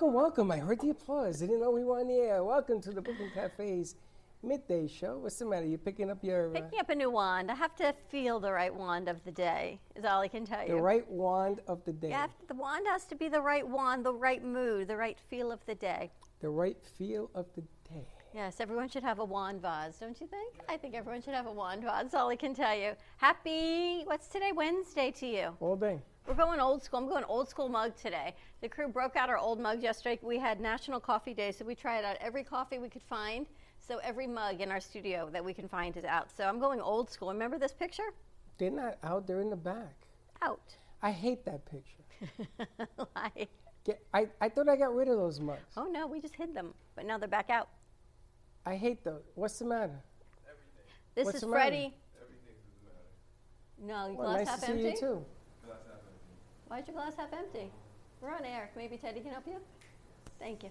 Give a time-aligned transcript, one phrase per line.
[0.00, 0.50] Welcome, welcome.
[0.52, 1.42] I heard the applause.
[1.42, 2.44] I didn't know we were on the air.
[2.44, 3.96] Welcome to the Brooklyn Cafe's
[4.44, 5.18] midday show.
[5.18, 5.66] What's the matter?
[5.66, 7.50] You picking up your uh, Picking up a new wand.
[7.50, 10.62] I have to feel the right wand of the day, is all I can tell
[10.62, 10.76] you.
[10.76, 12.10] the right wand of the day?
[12.10, 15.50] To- the wand has to be the right wand, the right mood, the right feel
[15.50, 16.12] of the day.
[16.38, 17.62] The right feel of the
[17.92, 18.06] day.
[18.32, 20.60] Yes, everyone should have a wand vase, don't you think?
[20.68, 22.02] I think everyone should have a wand vase.
[22.02, 22.92] That's all I can tell you.
[23.16, 24.52] Happy, what's today?
[24.54, 25.56] Wednesday to you.
[25.58, 26.00] All day.
[26.28, 26.98] We're going old school.
[27.00, 28.34] I'm going old school mug today.
[28.60, 30.18] The crew broke out our old mugs yesterday.
[30.22, 33.46] We had National Coffee Day, so we tried out every coffee we could find.
[33.78, 36.30] So every mug in our studio that we can find is out.
[36.36, 37.28] So I'm going old school.
[37.28, 38.10] Remember this picture?
[38.58, 39.94] They're not out, they're in the back.
[40.42, 40.76] Out.
[41.02, 42.86] I hate that picture.
[43.12, 43.46] Why?
[43.84, 45.60] Get, I, I thought I got rid of those mugs.
[45.76, 47.68] Oh no, we just hid them, but now they're back out.
[48.66, 49.22] I hate those.
[49.36, 50.02] What's the matter?
[50.44, 50.92] Everything.
[51.14, 51.60] This What's is the matter?
[51.60, 51.94] Freddie.
[53.80, 54.88] No, your Well, glass nice half to see empty.
[54.88, 55.24] you too.
[56.66, 57.70] Why's your glass half empty?
[58.20, 58.70] We're on air.
[58.76, 59.56] Maybe Teddy can help you.
[60.38, 60.70] Thank you.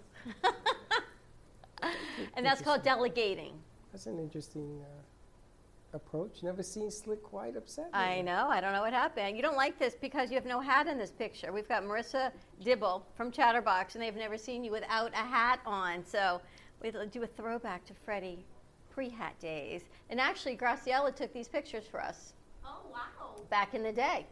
[2.34, 3.52] and that's called delegating.
[3.92, 6.42] That's an interesting uh, approach.
[6.42, 7.88] Never seen Slick quite upset.
[7.92, 8.48] I know.
[8.48, 9.36] I don't know what happened.
[9.36, 11.52] You don't like this because you have no hat in this picture.
[11.52, 12.30] We've got Marisa
[12.62, 16.04] Dibble from Chatterbox, and they've never seen you without a hat on.
[16.04, 16.40] So
[16.82, 18.44] we'll do a throwback to Freddie
[18.90, 19.82] pre-hat days.
[20.10, 22.34] And actually, Graciela took these pictures for us.
[22.64, 22.98] Oh wow!
[23.48, 24.26] back in the day.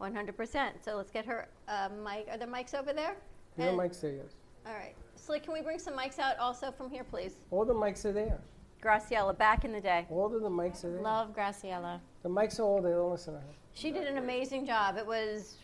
[0.00, 0.70] 100%.
[0.84, 2.28] So let's get her uh, mic.
[2.30, 3.16] Are there mics over there?
[3.56, 4.34] No And- mics there, yes.
[4.66, 4.94] All right.
[5.16, 7.36] Slick, can we bring some mics out also from here, please?
[7.50, 8.38] All the mics are there.
[8.82, 10.06] Graciela, back in the day.
[10.10, 11.00] All of the mics are there.
[11.00, 12.00] Love Graciela.
[12.22, 12.94] The mics are all there.
[12.96, 13.46] Don't listen to her.
[13.74, 14.96] She did an amazing job.
[14.96, 15.56] It was,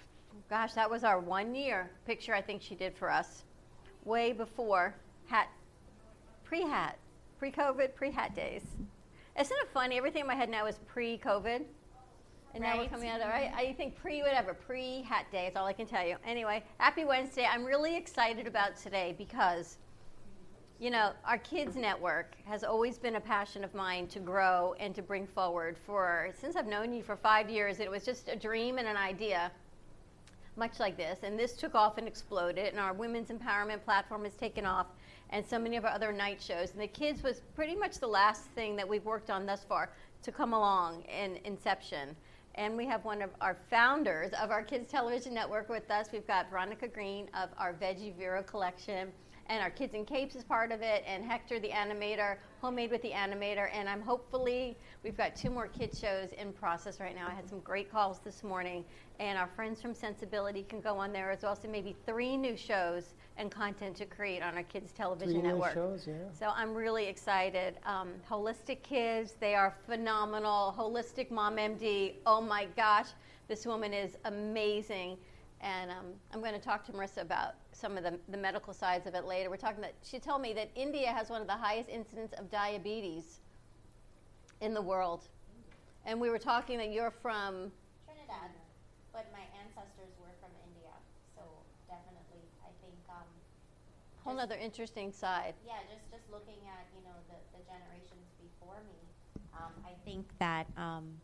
[0.50, 3.44] gosh, that was our one year picture I think she did for us.
[4.05, 4.94] Way before
[5.27, 5.49] hat,
[6.43, 6.99] pre hat,
[7.39, 8.62] pre COVID, pre hat days.
[9.39, 9.97] Isn't it funny?
[9.97, 11.62] Everything in my head now is pre COVID.
[12.54, 13.53] And now we're coming out of right.
[13.54, 16.16] I think pre whatever, pre hat day is all I can tell you.
[16.25, 17.48] Anyway, happy Wednesday.
[17.50, 19.78] I'm really excited about today because
[20.81, 24.94] you know, our kids network has always been a passion of mine to grow and
[24.94, 27.81] to bring forward for since I've known you for 5 years.
[27.81, 29.50] It was just a dream and an idea
[30.56, 34.34] much like this and this took off and exploded and our women's empowerment platform has
[34.34, 34.87] taken off
[35.31, 38.06] and so many of our other night shows and the kids was pretty much the
[38.06, 39.91] last thing that we've worked on thus far
[40.22, 42.14] to come along in inception
[42.56, 46.09] and we have one of our founders of our kids television network with us.
[46.12, 49.12] We've got veronica green of our veggie vero collection
[49.47, 53.02] and our kids in capes is part of it and hector the animator homemade with
[53.02, 57.26] the animator and i'm hopefully we've got two more kid shows in process right now
[57.28, 58.82] i had some great calls this morning
[59.20, 62.56] and our friends from sensibility can go on there as well so maybe three new
[62.56, 66.14] shows and content to create on our kids television Three new network shows, yeah.
[66.32, 67.75] so I'm really excited.
[67.84, 70.75] Um, Holistic Kids, they are phenomenal.
[70.78, 73.08] Holistic Mom MD, oh my gosh,
[73.49, 75.19] this woman is amazing.
[75.60, 79.06] And um, I'm going to talk to Marisa about some of the, the medical sides
[79.06, 79.50] of it later.
[79.50, 82.50] We're talking about, she told me that India has one of the highest incidence of
[82.50, 83.41] diabetes
[84.61, 85.29] in the world.
[86.06, 87.73] And we were talking that you're from,
[88.06, 88.50] Trinidad,
[89.12, 90.93] but my ancestors were from India,
[91.35, 91.43] so
[91.88, 93.29] definitely, I think, um,
[94.23, 95.55] whole other interesting side.
[95.67, 99.00] yeah, just just looking at you know the, the generations before me,
[99.56, 101.20] um, I think that um,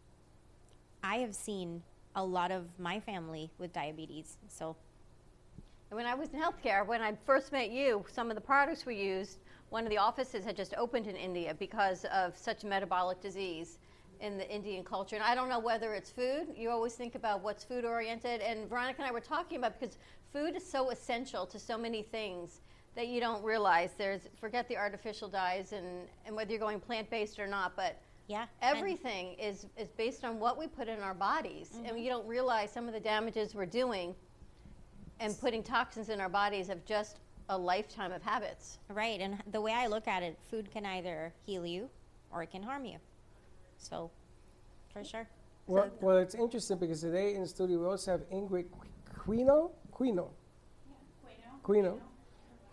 [1.03, 1.83] I have seen
[2.17, 4.39] a lot of my family with diabetes.
[4.49, 4.77] So
[5.91, 8.97] when I was in healthcare, when I first met you, some of the products we
[8.97, 9.39] used,
[9.71, 13.79] one of the offices had just opened in India because of such metabolic disease
[14.21, 15.17] in the Indian culture.
[15.17, 16.49] And I don't know whether it's food.
[16.57, 18.41] You always think about what's food oriented.
[18.41, 19.97] And Veronica and I were talking about because
[20.33, 22.61] food is so essential to so many things
[22.95, 23.91] that you don't realize.
[23.97, 28.01] There's forget the artificial dyes and, and whether you're going plant based or not, but
[28.29, 31.71] yeah, everything is, is based on what we put in our bodies.
[31.75, 31.97] And mm-hmm.
[31.99, 34.15] you don't realize some of the damages we're doing
[35.21, 37.21] and putting toxins in our bodies of just
[37.51, 38.79] a lifetime of habits.
[38.89, 41.89] Right, and the way I look at it, food can either heal you
[42.33, 42.97] or it can harm you.
[43.79, 44.11] So,
[44.93, 45.29] for sure.
[45.67, 48.67] Well, well, it's interesting because today in the studio we also have Ingrid
[49.15, 50.29] Quino, Quino,
[51.63, 51.99] Quino,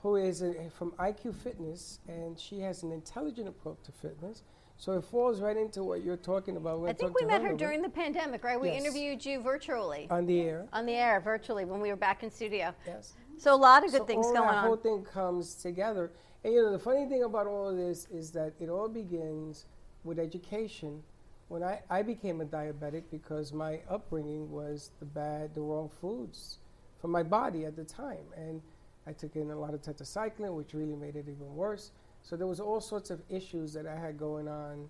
[0.02, 4.44] who is a, from IQ Fitness, and she has an intelligent approach to fitness.
[4.78, 6.88] So it falls right into what you're talking about.
[6.88, 8.60] I think we met her during the pandemic, right?
[8.62, 8.84] We Yes.
[8.84, 10.68] interviewed you virtually on the air.
[10.72, 12.74] on the air, virtually when we were back in studio.
[12.86, 13.16] Yes.
[13.38, 16.12] So a lot of good so things all going that whole thing comes together.
[16.44, 19.66] And you know, the funny thing about all of this is that it all begins
[20.04, 21.04] with education.
[21.48, 26.60] When I, I became a diabetic because my upbringing was the bad, the wrong foods
[27.00, 28.26] for my body at the time.
[28.36, 28.62] And
[29.08, 31.92] I took in a lot of tetracycline, which really made it even worse.
[32.28, 34.90] So there was all sorts of issues that I had going on,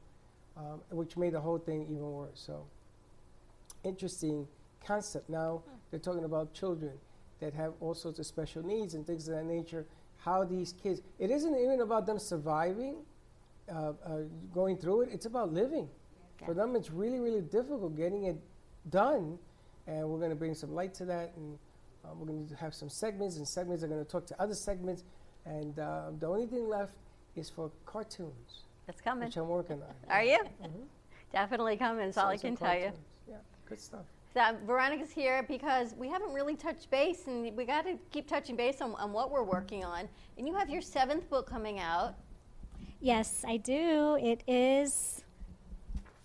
[0.58, 2.32] um, which made the whole thing even worse.
[2.34, 2.66] So
[3.84, 4.48] interesting
[4.84, 5.30] concept.
[5.30, 5.62] Now
[5.92, 6.94] they're talking about children
[7.40, 9.86] that have all sorts of special needs and things of that nature.
[10.18, 12.96] How these kids, it isn't even about them surviving,
[13.72, 14.18] uh, uh,
[14.52, 15.88] going through it, it's about living.
[16.44, 18.38] For them, it's really, really difficult getting it
[18.90, 19.38] done.
[19.86, 21.34] And we're going to bring some light to that.
[21.36, 21.60] And
[22.04, 24.56] uh, we're going to have some segments, and segments are going to talk to other
[24.56, 25.04] segments.
[25.46, 26.94] And uh, the only thing left
[27.38, 29.26] is for cartoons, That's coming.
[29.28, 29.96] which I'm working on.
[30.10, 30.40] Are you?
[30.62, 30.88] Mhm.
[31.32, 32.92] Definitely coming, is all I can tell you.
[33.30, 33.36] Yeah,
[33.66, 34.06] good stuff.
[34.34, 38.56] So Veronica's here because we haven't really touched base, and we got to keep touching
[38.56, 40.08] base on, on what we're working on.
[40.38, 42.16] And you have your seventh book coming out.
[43.02, 44.18] Yes, I do.
[44.22, 45.24] It is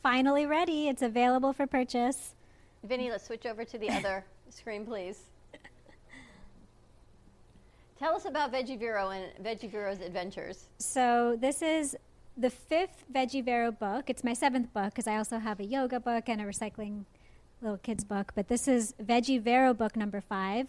[0.03, 0.89] finally ready.
[0.89, 2.35] It's available for purchase.
[2.85, 5.31] Vinny, let's switch over to the other screen, please.
[8.03, 10.67] Tell us about Veggie Vero and Veggie Vero's adventures.
[10.79, 11.97] So, this is
[12.37, 14.11] the fifth Veggie Vero book.
[14.11, 17.05] It's my seventh book because I also have a yoga book and a recycling
[17.61, 18.33] little kids book.
[18.35, 20.67] But this is Veggie Vero book number five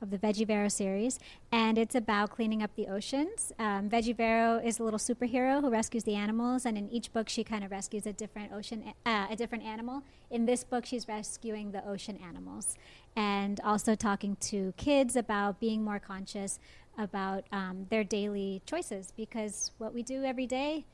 [0.00, 1.18] of the Veggie Vero series,
[1.50, 3.52] and it's about cleaning up the oceans.
[3.58, 7.64] Um, is a little superhero who rescues the animals, and in each book she kind
[7.64, 10.02] of rescues a different ocean, uh, a different animal.
[10.30, 12.76] In this book, she's rescuing the ocean animals,
[13.16, 16.58] and also talking to kids about being more conscious
[16.98, 20.84] about um, their daily choices because what we do every day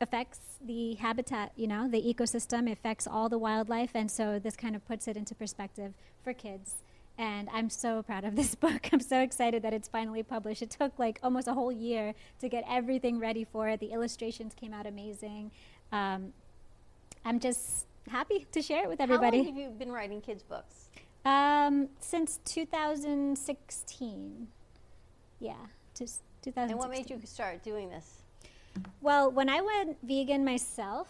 [0.00, 3.90] affects the habitat, you know, the ecosystem, affects all the wildlife.
[3.94, 6.82] And so this kind of puts it into perspective for kids.
[7.16, 8.88] And I'm so proud of this book.
[8.92, 10.60] I'm so excited that it's finally published.
[10.62, 13.80] It took like almost a whole year to get everything ready for it.
[13.80, 15.50] The illustrations came out amazing.
[15.92, 16.34] Um,
[17.24, 19.38] I'm just happy to share it with everybody.
[19.38, 20.90] How long have you been writing kids' books?
[21.24, 24.48] Um, since 2016.
[25.40, 25.54] Yeah,
[25.96, 26.70] just 2016.
[26.70, 28.18] And what made you start doing this?
[29.00, 31.08] Well, when I went vegan myself,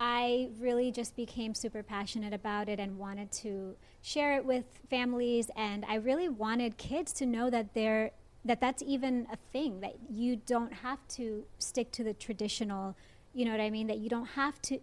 [0.00, 5.50] I really just became super passionate about it and wanted to share it with families
[5.56, 8.10] and I really wanted kids to know that they're
[8.44, 12.96] that that's even a thing that you don't have to stick to the traditional,
[13.32, 14.80] you know what I mean, that you don't have to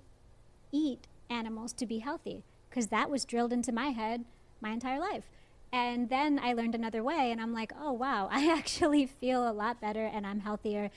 [0.72, 4.24] eat animals to be healthy because that was drilled into my head
[4.62, 5.26] my entire life.
[5.74, 9.52] And then I learned another way and I'm like, "Oh wow, I actually feel a
[9.52, 10.90] lot better and I'm healthier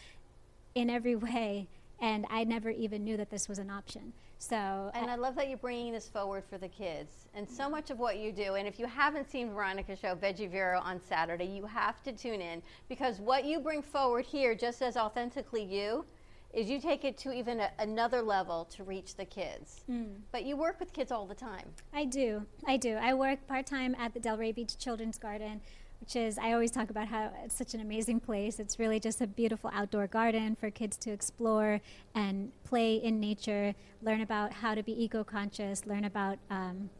[0.74, 1.68] in every way
[2.02, 5.48] and i never even knew that this was an option so And I love that
[5.48, 7.28] you're bringing this forward for the kids.
[7.34, 10.50] And so much of what you do, and if you haven't seen Veronica's show, Veggie
[10.50, 14.82] Vero, on Saturday, you have to tune in because what you bring forward here, just
[14.82, 16.04] as authentically you,
[16.52, 19.84] is you take it to even a, another level to reach the kids.
[19.86, 20.04] Hmm.
[20.32, 21.68] But you work with kids all the time.
[21.94, 25.60] i do i do i work part-time at the delray beach children's garden
[26.02, 29.20] which is i always talk about how it's such an amazing place it's really just
[29.20, 31.80] a beautiful outdoor garden for kids to explore
[32.14, 36.90] and play in nature learn about how to be eco-conscious learn about um,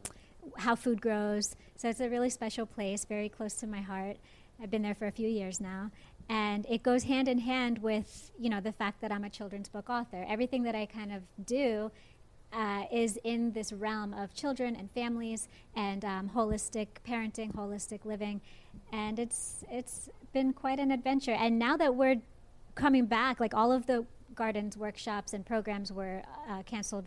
[0.57, 1.55] how food grows.
[1.75, 4.17] So it's a really special place, very close to my heart.
[4.61, 5.91] I've been there for a few years now.
[6.29, 9.67] And it goes hand in hand with, you know, the fact that I'm a children's
[9.67, 10.25] book author.
[10.27, 11.91] Everything that I kind of do
[12.53, 18.41] uh, is in this realm of children and families and um, holistic parenting, holistic living.
[18.93, 21.31] And it's, it's been quite an adventure.
[21.31, 22.21] And now that we're
[22.75, 27.05] coming back, like all of the gardens, workshops, and programs were uh, canceled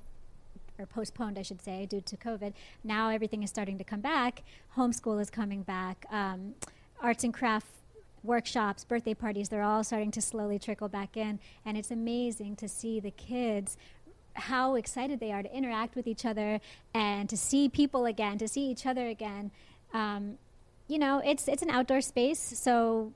[0.78, 2.52] or postponed, I should say, due to COVID.
[2.84, 4.42] Now everything is starting to come back.
[4.76, 6.04] Homeschool is coming back.
[6.10, 6.56] Um,
[7.00, 7.68] arts and craft
[8.22, 11.38] workshops, birthday parties, they're all starting to slowly trickle back in.
[11.64, 13.76] And it's amazing to see the kids
[14.34, 16.60] how excited they are to interact with each other
[16.92, 19.50] and to see people again, to see each other again.
[19.94, 20.36] Um,
[20.88, 23.12] you know, it's it's an outdoor space, so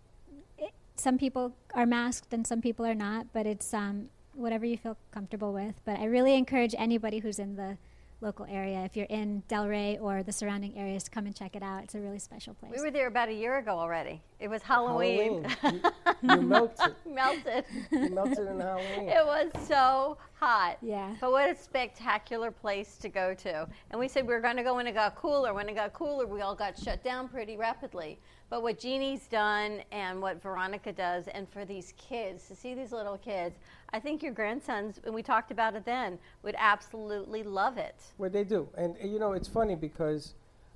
[0.58, 4.76] it, some people are masked and some people are not, but it's um, whatever you
[4.76, 5.80] feel comfortable with.
[5.84, 7.78] But I really encourage anybody who's in the
[8.20, 8.84] local area.
[8.84, 11.84] If you're in Delray or the surrounding areas, come and check it out.
[11.84, 12.72] It's a really special place.
[12.76, 14.20] We were there about a year ago already.
[14.38, 15.44] It was Halloween.
[15.44, 15.82] Halloween.
[16.22, 16.94] you, you melted.
[17.06, 17.64] Melted.
[17.90, 19.08] You melted in Halloween.
[19.08, 20.78] It was so hot.
[20.80, 21.14] Yeah.
[21.20, 23.68] But what a spectacular place to go to.
[23.90, 25.52] And we said we were going to go when it got cooler.
[25.52, 28.18] When it got cooler, we all got shut down pretty rapidly.
[28.48, 32.90] But what Jeannie's done and what Veronica does, and for these kids, to see these
[32.90, 33.58] little kids,
[33.92, 37.96] I think your grandsons, and we talked about it then, would absolutely love it.
[38.18, 38.68] Well, they do.
[38.76, 40.34] And, you know, it's funny because,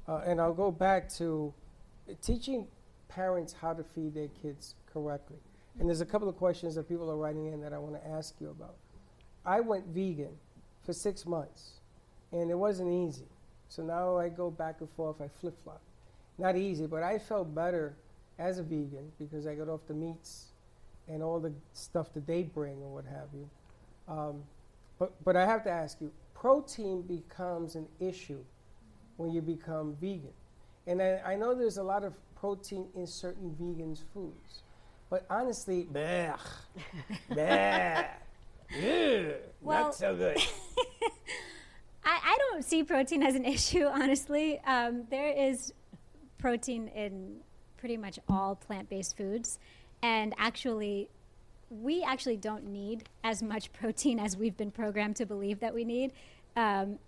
[0.09, 1.53] uh, and I'll go back to
[2.23, 2.67] teaching
[3.09, 5.39] parents how to feed their kids correctly.
[5.79, 8.09] And there's a couple of questions that people are writing in that I want to
[8.09, 8.75] ask you about.
[9.45, 10.37] I went vegan
[10.85, 11.81] for six months,
[12.33, 13.29] and it wasn't easy.
[13.69, 15.81] So now I go back and forth, I flip flop.
[16.39, 17.95] Not easy, but I felt better
[18.39, 20.47] as a vegan because I got off the meats
[21.09, 23.49] and all the stuff that they bring or what have you.
[24.09, 24.43] Um,
[24.99, 28.41] but, but I have to ask you protein becomes an issue
[29.17, 30.33] when you become vegan.
[30.87, 34.63] And I, I know there's a lot of protein in certain vegans' foods.
[35.09, 36.39] But honestly, bleh,
[37.31, 38.07] bleh,
[38.79, 40.39] ew, Well- not so good.
[42.07, 44.61] I, I don't see protein as an issue, honestly.
[44.67, 45.73] Um, there is
[46.37, 47.37] protein in
[47.79, 49.59] pretty much all plant based foods.
[50.05, 51.09] And actually,
[51.71, 55.83] we actually don't need as much protein as we've been programmed to believe that we
[55.83, 56.13] need.
[56.57, 56.99] Um,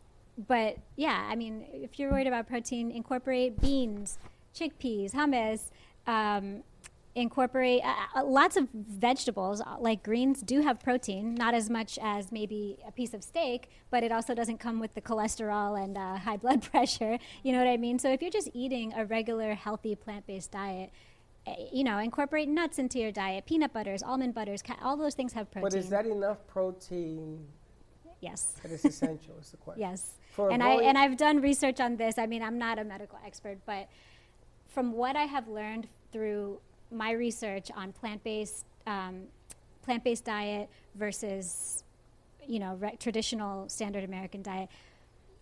[0.48, 4.18] but yeah, I mean, if you're worried about protein, incorporate beans,
[4.54, 5.70] chickpeas, hummus.
[6.06, 6.62] Um,
[7.14, 11.98] incorporate uh, uh, lots of vegetables uh, like greens do have protein not as much
[12.02, 15.96] as maybe a piece of steak but it also doesn't come with the cholesterol and
[15.96, 19.06] uh, high blood pressure you know what i mean so if you're just eating a
[19.06, 20.90] regular healthy plant-based diet
[21.72, 25.32] you know incorporate nuts into your diet peanut butters almond butters ca- all those things
[25.32, 27.46] have protein But is that enough protein
[28.20, 29.34] yes that is essential?
[29.40, 29.80] is the question.
[29.80, 30.14] Yes.
[30.32, 32.18] For and I, and I've done research on this.
[32.18, 33.88] I mean, I'm not a medical expert, but
[34.68, 36.58] from what I have learned through
[36.90, 39.22] my research on plant-based um,
[39.82, 41.84] plant-based diet versus
[42.46, 44.68] you know re- traditional standard American diet,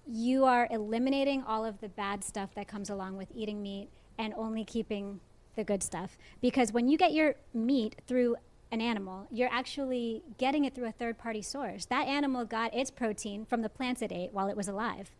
[0.07, 4.33] you are eliminating all of the bad stuff that comes along with eating meat and
[4.37, 5.19] only keeping
[5.57, 6.17] the good stuff.
[6.41, 8.37] Because when you get your meat through
[8.71, 11.87] an animal, you're actually getting it through a third party source.
[11.87, 15.11] That animal got its protein from the plants it ate while it was alive.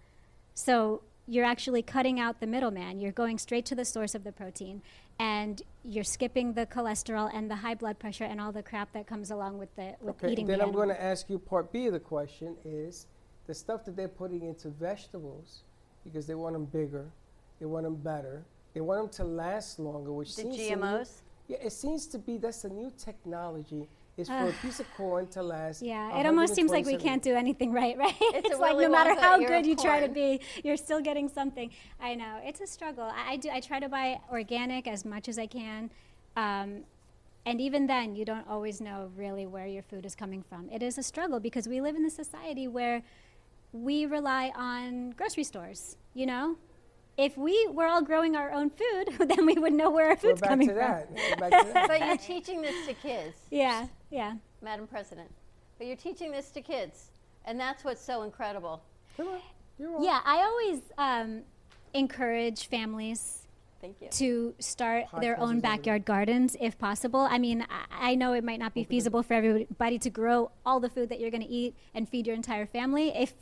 [0.55, 3.01] So you're actually cutting out the middleman.
[3.01, 4.83] You're going straight to the source of the protein
[5.19, 9.07] and you're skipping the cholesterol and the high blood pressure and all the crap that
[9.07, 11.73] comes along with the with Okay, eating then the I'm going to ask you part
[11.73, 13.07] B of the question is
[13.47, 15.63] the stuff that they're putting into vegetables
[16.05, 17.07] because they want them bigger,
[17.61, 20.83] they want them better, they want them to last longer, which The seems to me-
[20.83, 21.23] GMOs?
[21.49, 23.89] yeah, it seems to be that's a new technology.
[24.17, 25.83] Is for a piece of corn to last.
[25.83, 28.15] Yeah, it almost seems like we can't do anything right, right?
[28.21, 30.15] It's It's, a like Willy no matter how good of you try to corn.
[30.15, 31.69] be, you're still getting something.
[32.01, 33.03] I know it's a struggle.
[33.13, 33.51] I, I do.
[33.51, 35.91] I try to buy organic as much as I can,
[36.37, 36.85] um,
[37.45, 40.71] and even then, you don't always know really where your food is coming from.
[40.71, 43.03] It is a struggle because we live in a society where
[43.73, 45.97] we rely on grocery stores.
[46.15, 46.57] You know,
[47.17, 50.41] if we were all growing our own food, then we would know where our food's
[50.41, 50.83] back coming to from.
[50.83, 51.15] that.
[51.17, 51.89] Go back to that.
[51.89, 54.35] But you're teaching this to kids, Yeah, yeah.
[54.63, 55.31] Madam President.
[55.79, 57.11] But you're teaching this to kids.
[57.45, 58.83] And that's what's so incredible.
[59.17, 59.41] Come on,
[59.79, 60.03] you're on.
[60.03, 61.43] Yeah, I always um,
[61.93, 63.47] encourage families
[63.81, 64.09] Thank you.
[64.13, 67.21] to start their own is backyard gardens if possible.
[67.21, 70.81] I mean, I, I know it might not be feasible for everybody to grow all
[70.81, 73.09] the food that you're going to eat and feed your entire family.
[73.15, 73.35] If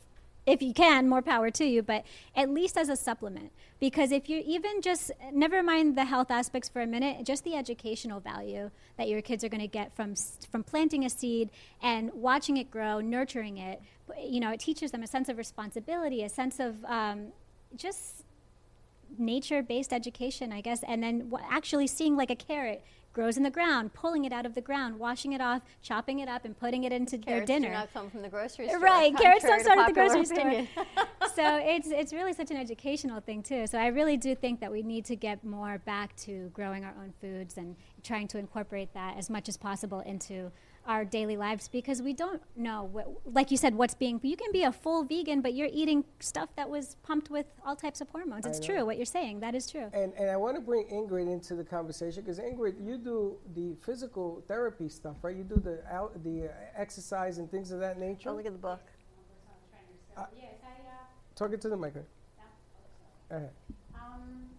[0.45, 3.53] if you can, more power to you, but at least as a supplement.
[3.79, 7.55] Because if you even just, never mind the health aspects for a minute, just the
[7.55, 10.15] educational value that your kids are going to get from,
[10.51, 11.51] from planting a seed
[11.83, 13.81] and watching it grow, nurturing it,
[14.21, 17.29] you know, it teaches them a sense of responsibility, a sense of um,
[17.77, 18.25] just
[19.19, 22.83] nature based education, I guess, and then actually seeing like a carrot
[23.13, 26.29] grows in the ground, pulling it out of the ground, washing it off, chopping it
[26.29, 27.73] up, and putting it into their Carrots do dinner.
[27.73, 28.81] not come from the grocery store.
[28.81, 30.85] Right, carrots don't start at the grocery popular store.
[31.35, 33.67] so it's it's really such an educational thing too.
[33.67, 36.95] So I really do think that we need to get more back to growing our
[37.01, 40.51] own foods and trying to incorporate that as much as possible into
[40.87, 44.51] our daily lives because we don't know what, like you said what's being you can
[44.53, 48.09] be a full vegan but you're eating stuff that was pumped with all types of
[48.11, 50.87] hormones it's true what you're saying that is true And, and I want to bring
[50.87, 55.37] Ingrid into the conversation because Ingrid, you do the physical therapy stuff, right?
[55.37, 58.31] You do the out, the uh, exercise and things of that nature.
[58.31, 58.81] Oh, look at the book.
[61.35, 61.95] Talk it to the mic.
[61.95, 62.01] Go
[63.31, 63.51] ahead.
[63.95, 64.53] Um,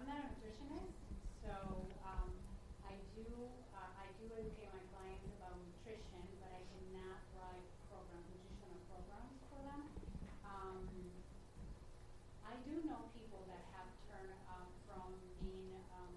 [0.00, 0.96] I'm not a nutritionist,
[1.44, 1.52] so
[2.02, 2.28] um,
[2.88, 3.26] I do
[3.76, 9.36] uh, I do educate my clients about nutrition, but I cannot write programs, nutritional programs
[9.52, 9.80] for them.
[10.48, 10.80] um,
[12.48, 15.12] I do know people that have turned um, from
[15.44, 16.14] being um,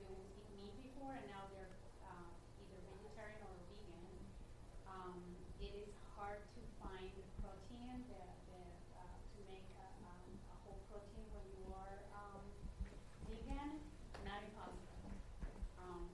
[0.00, 1.76] they would eat meat before and now they're
[2.08, 2.26] uh,
[2.64, 4.08] either vegetarian or vegan.
[4.88, 5.20] Um,
[5.60, 7.12] it is hard to find
[7.42, 12.42] protein that, that uh, to make a, um, a whole protein when you are um,
[13.26, 13.82] vegan.
[14.22, 15.10] Not impossible.
[15.82, 16.06] Um,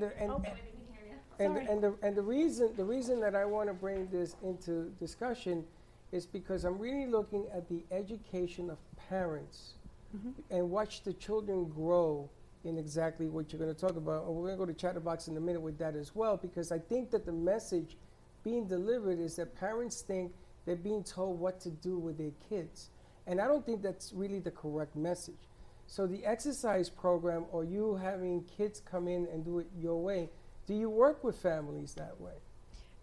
[0.00, 0.64] And the, and, oh, and- can hear
[1.10, 1.16] you.
[1.38, 1.66] And, Sorry.
[1.66, 5.64] and the and the reason the reason that I want to bring this into discussion
[6.12, 8.78] is because I'm really looking at the education of
[9.08, 9.74] parents
[10.16, 10.30] mm-hmm.
[10.50, 12.28] and watch the children grow
[12.64, 14.26] in exactly what you're going to talk about.
[14.26, 16.72] And we're going to go to Chatterbox in a minute with that as well because
[16.72, 17.96] I think that the message
[18.42, 20.32] being delivered is that parents think
[20.66, 22.90] they're being told what to do with their kids.
[23.26, 25.49] And I don't think that's really the correct message.
[25.90, 30.30] So the exercise program or you having kids come in and do it your way,
[30.68, 32.34] do you work with families that way?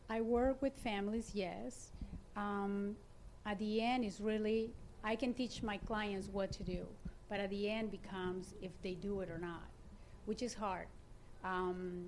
[0.10, 1.91] I work with families, yes.
[2.38, 2.96] Um,
[3.46, 4.72] at the end, is really
[5.03, 6.88] I can teach my clients what to do,
[7.27, 9.67] but at the end becomes if they do it or not,
[10.24, 10.88] which is hard.
[11.44, 12.06] Um,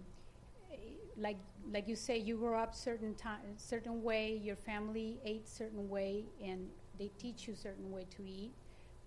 [1.17, 1.39] like
[1.73, 4.39] like you say, you grow up certain time, certain way.
[4.41, 8.53] Your family ate certain way, and they teach you certain way to eat.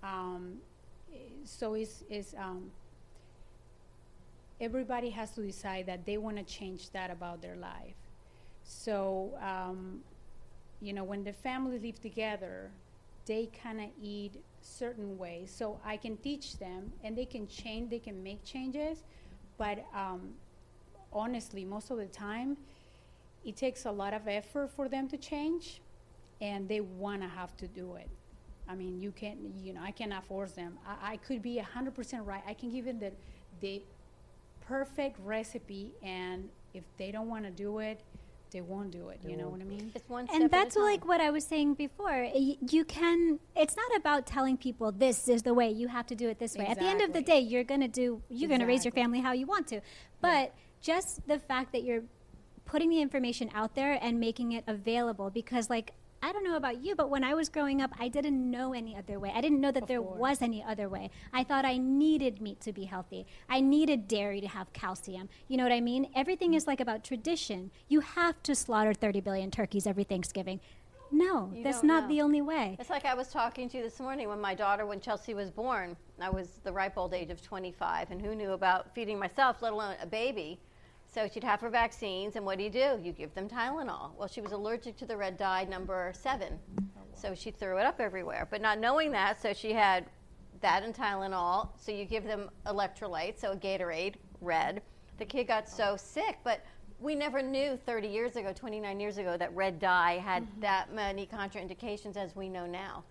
[0.02, 0.58] Um,
[1.44, 2.70] so it's, it's um,
[4.60, 7.96] everybody has to decide that they want to change that about their life.
[8.64, 10.00] So, um,
[10.80, 12.70] you know, when the family live together,
[13.26, 15.52] they kind of eat certain ways.
[15.54, 17.90] So I can teach them, and they can change.
[17.90, 19.02] They can make changes,
[19.58, 20.34] but um,
[21.12, 22.56] honestly, most of the time,
[23.44, 25.80] it takes a lot of effort for them to change,
[26.40, 28.08] and they want to have to do it.
[28.68, 30.78] I mean, you can't, you know, I cannot force them.
[30.86, 32.42] I, I could be 100% right.
[32.46, 33.12] I can give them the,
[33.60, 33.82] the
[34.66, 38.00] perfect recipe, and if they don't want to do it,
[38.52, 39.18] they won't do it.
[39.26, 39.90] You know what I mean?
[39.94, 42.28] It's one step and that's like what I was saying before.
[42.34, 43.38] Y- You can.
[43.56, 46.54] It's not about telling people this is the way you have to do it this
[46.54, 46.66] way.
[46.66, 48.20] At the end of the day, you're gonna do.
[48.28, 49.80] You're gonna raise your family how you want to.
[50.20, 52.02] But just the fact that you're
[52.66, 55.92] putting the information out there and making it available, because like.
[56.24, 58.96] I don't know about you, but when I was growing up, I didn't know any
[58.96, 59.32] other way.
[59.34, 61.10] I didn't know that Of there was any other way.
[61.32, 63.26] I thought I needed meat to be healthy.
[63.48, 65.28] I needed dairy to have calcium.
[65.48, 66.08] You know what I mean?
[66.14, 67.72] Everything is like about tradition.
[67.88, 70.60] You have to slaughter 30 billion turkeys every Thanksgiving.
[71.10, 72.08] No, You that's don't not know.
[72.08, 72.76] the only way.
[72.80, 75.50] It's like I was talking to you this morning when my daughter, when Chelsea was
[75.50, 79.60] born, I was the ripe old age of 25, and who knew about feeding myself,
[79.60, 80.58] let alone a baby?
[81.12, 82.98] So she'd have her vaccines, and what do you do?
[83.02, 84.12] You give them Tylenol.
[84.16, 86.58] Well, she was allergic to the red dye number seven,
[87.14, 88.48] so she threw it up everywhere.
[88.50, 90.06] But not knowing that, so she had
[90.62, 91.68] that and Tylenol.
[91.78, 94.80] So you give them electrolytes, so a Gatorade, red.
[95.18, 96.64] The kid got so sick, but
[96.98, 100.60] we never knew 30 years ago, 29 years ago, that red dye had Mm-hmm.
[100.60, 103.04] that many contraindications as we know now.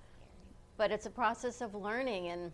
[0.75, 2.51] But it's a process of learning and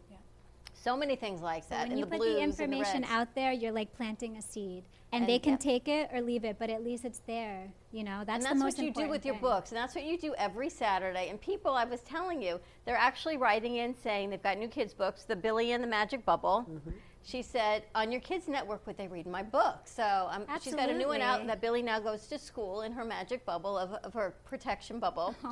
[0.74, 1.84] so many things like So that.
[1.84, 4.42] when and you the put the and the information out there, you're like planting a
[4.42, 5.60] seed, and, And they can yep.
[5.60, 7.72] take it or leave it, but at least it's there.
[7.92, 9.96] You know, that's and the that's most what you do with your books, and that's
[9.96, 11.30] what you do every Saturday.
[11.30, 14.94] And people, I was telling you, they're actually writing in saying they've got new kids'
[14.94, 16.68] books, The Billy and the Magic Bubble.
[16.70, 16.98] Mm-hmm.
[17.24, 19.80] She said, on your kids' network, would they read my book?
[19.86, 22.94] So um, she's got a new one out that Billy now goes to school in
[22.94, 25.36] her magic bubble of, of her protection bubble.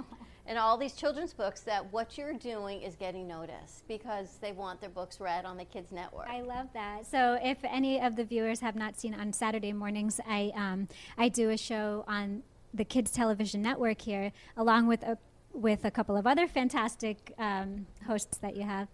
[0.48, 4.80] and all these children's books that what you're doing is getting noticed because they want
[4.80, 6.28] their books read on the kids' network.
[6.30, 7.06] I love that.
[7.06, 11.30] So, if any of the viewers have not seen on Saturday mornings, I um, I
[11.30, 15.18] do a show on the Kids Television Network here, along with a
[15.54, 18.88] with a couple of other fantastic um, hosts that you have.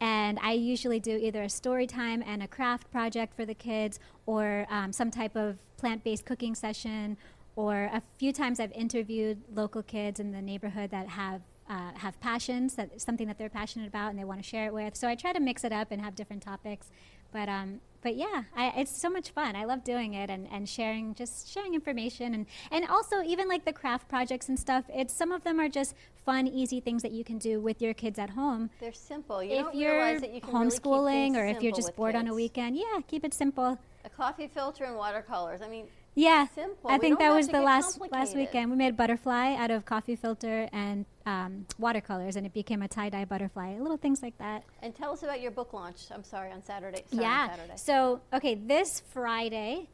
[0.00, 3.98] And I usually do either a story time and a craft project for the kids,
[4.26, 7.16] or um, some type of plant based cooking session,
[7.58, 12.18] or a few times I've interviewed local kids in the neighborhood that have uh, have
[12.20, 14.94] passions that something that they're passionate about and they want to share it with.
[14.94, 16.86] So I try to mix it up and have different topics.
[17.32, 19.56] But um, but yeah, I, it's so much fun.
[19.56, 23.64] I love doing it and, and sharing just sharing information and and also even like
[23.64, 24.84] the craft projects and stuff.
[24.94, 27.92] It's some of them are just fun, easy things that you can do with your
[27.92, 28.70] kids at home.
[28.78, 29.42] They're simple.
[29.42, 31.96] You if don't you're realize that you can really homeschooling things or if you're just
[31.96, 33.80] bored on a weekend, yeah, keep it simple.
[34.04, 35.60] A coffee filter and watercolors.
[35.60, 35.86] I mean,
[36.18, 36.90] Yeah, Simple.
[36.90, 38.70] I We think that was the last last weekend.
[38.72, 42.88] We made a butterfly out of coffee filter and um, watercolors, and it became a
[42.88, 43.78] tie dye butterfly.
[43.78, 44.64] Little things like that.
[44.82, 46.06] and tell us about your book launch.
[46.10, 47.04] I'm sorry, on Saturday.
[47.10, 47.42] Sorry, yeah.
[47.42, 47.72] On Saturday.
[47.76, 49.88] So okay, this Friday,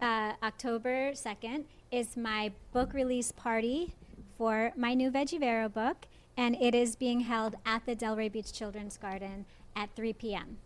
[0.00, 3.94] uh, October second, is my book release party
[4.36, 8.52] for my new Veggie Vero book, and it is being held at the Delray Beach
[8.52, 10.58] Children's Garden at 3 p.m.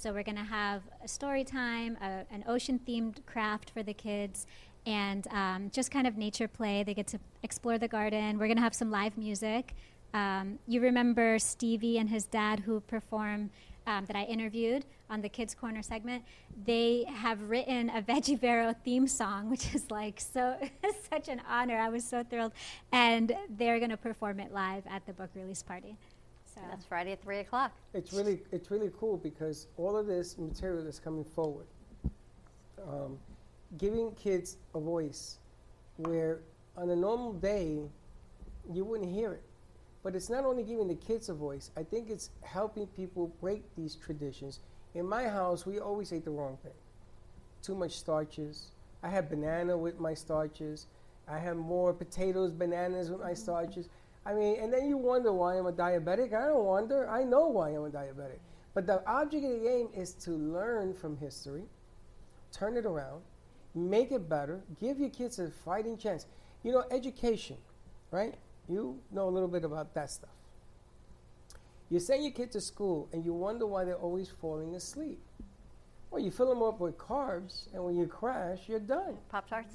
[0.00, 4.46] So we're going to have a story time, a, an ocean-themed craft for the kids,
[4.86, 6.82] and um, just kind of nature play.
[6.82, 8.38] They get to explore the garden.
[8.38, 9.74] We're going to have some live music.
[10.14, 13.50] Um, you remember Stevie and his dad who perform
[13.86, 16.24] um, that I interviewed on the Kids Corner segment.
[16.64, 20.56] They have written a Veggie Vero theme song, which is like so
[21.10, 21.76] such an honor.
[21.76, 22.52] I was so thrilled,
[22.90, 25.98] and they're going to perform it live at the book release party.
[26.54, 27.72] So That's Friday at three o'clock.
[27.94, 31.66] It's really it's really cool because all of this material is coming forward,
[32.88, 33.18] um,
[33.78, 35.38] giving kids a voice
[35.96, 36.40] where
[36.76, 37.80] on a normal day
[38.72, 39.42] you wouldn't hear it.
[40.02, 41.70] But it's not only giving the kids a voice.
[41.76, 44.60] I think it's helping people break these traditions.
[44.94, 46.72] In my house, we always ate the wrong thing.
[47.62, 48.70] Too much starches.
[49.02, 50.86] I had banana with my starches.
[51.28, 53.88] I had more potatoes, bananas with my starches.
[54.26, 56.34] I mean, and then you wonder why I'm a diabetic.
[56.34, 57.08] I don't wonder.
[57.08, 58.38] I know why I'm a diabetic.
[58.74, 61.64] But the object of the game is to learn from history,
[62.52, 63.22] turn it around,
[63.74, 66.26] make it better, give your kids a fighting chance.
[66.62, 67.56] You know, education,
[68.10, 68.34] right?
[68.68, 70.30] You know a little bit about that stuff.
[71.88, 75.20] You send your kid to school and you wonder why they're always falling asleep.
[76.10, 79.16] Well, you fill them up with carbs, and when you crash, you're done.
[79.28, 79.74] Pop Tarts.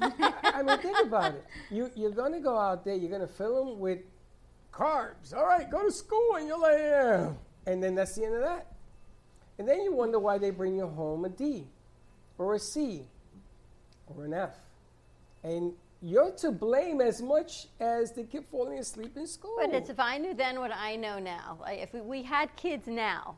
[0.00, 1.44] I, I mean, think about it.
[1.70, 4.00] You, you're going to go out there, you're going to fill them with
[4.72, 5.34] carbs.
[5.34, 7.30] All right, go to school, and you're like, yeah.
[7.66, 8.66] And then that's the end of that.
[9.58, 11.64] And then you wonder why they bring you home a D,
[12.36, 13.04] or a C,
[14.08, 14.54] or an F.
[15.42, 19.54] And you're to blame as much as the kid falling asleep in school.
[19.58, 21.58] but it's if I knew then what I know now.
[21.68, 23.36] If we, we had kids now,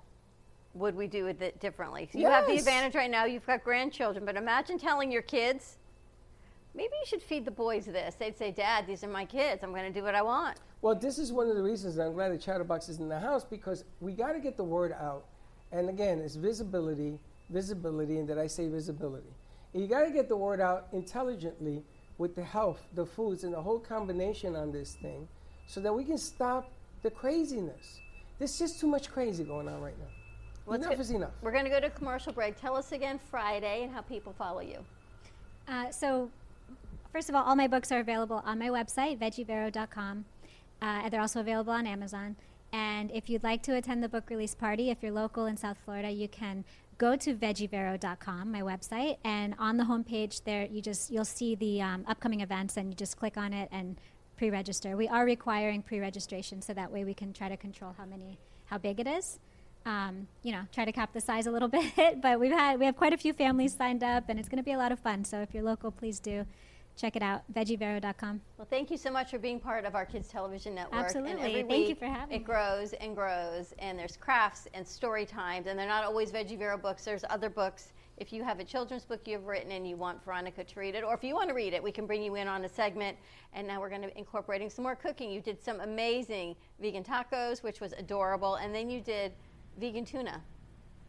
[0.75, 2.09] would we do it differently?
[2.13, 3.25] You have the advantage right now.
[3.25, 5.79] You've got grandchildren, but imagine telling your kids,
[6.75, 8.17] maybe you should feed the boys this.
[8.17, 9.63] They'd say, Dad, these are my kids.
[9.63, 10.59] I'm going to do what I want.
[10.83, 13.45] Well, this is one of the reasons I'm glad the Chatterbox is in the house
[13.45, 15.25] because we got to get the word out.
[15.73, 17.19] And again, it's visibility,
[17.51, 19.35] visibility, and did I say visibility?
[19.73, 21.83] And you got to get the word out intelligently
[22.19, 25.27] with the health, the foods, and the whole combination on this thing
[25.67, 26.71] so that we can stop
[27.03, 28.01] the craziness.
[28.39, 30.07] There's just too much crazy going on right now.
[30.67, 31.31] Let's enough go- is enough.
[31.43, 32.61] We're going to go to commercial break.
[32.61, 34.79] Tell us again Friday and how people follow you.
[35.69, 36.31] Uh, so,
[37.13, 40.25] first of all, all my books are available on my website, veggievero.com.
[40.83, 42.37] Uh, and they're also available on Amazon.
[42.73, 45.79] And if you'd like to attend the book release party, if you're local in South
[45.85, 46.65] Florida, you can
[46.99, 51.81] go to veggievero.com, my website, and on the homepage there, you just you'll see the
[51.81, 53.97] um, upcoming events, and you just click on it and
[54.37, 54.97] pre-register.
[54.97, 58.79] We are requiring pre-registration, so that way we can try to control how many, how
[58.79, 59.39] big it is.
[59.87, 62.87] Um, you know, try to cap the size a little bit, but we've had we
[62.87, 64.99] have quite a few families signed up, and it's going to be a lot of
[64.99, 65.25] fun.
[65.25, 66.47] So if you're local, please do
[66.97, 67.43] check it out.
[67.53, 68.41] Veggievero.com.
[68.57, 70.95] Well, thank you so much for being part of our Kids Television Network.
[70.95, 71.61] And Absolutely.
[71.61, 75.67] every Thank you for having It grows and grows, and there's crafts and story times,
[75.67, 77.05] and they're not always Veggie Vero books.
[77.05, 77.93] There's other books.
[78.17, 81.03] If you have a children's book you've written and you want Veronica to read it,
[81.03, 83.19] or if you want to read it, we can bring you in on a segment.
[83.53, 85.31] And now we're going to be incorporating some more cooking.
[85.31, 89.33] You did some amazing vegan tacos, which was adorable, and then you did
[89.79, 90.43] vegan tuna.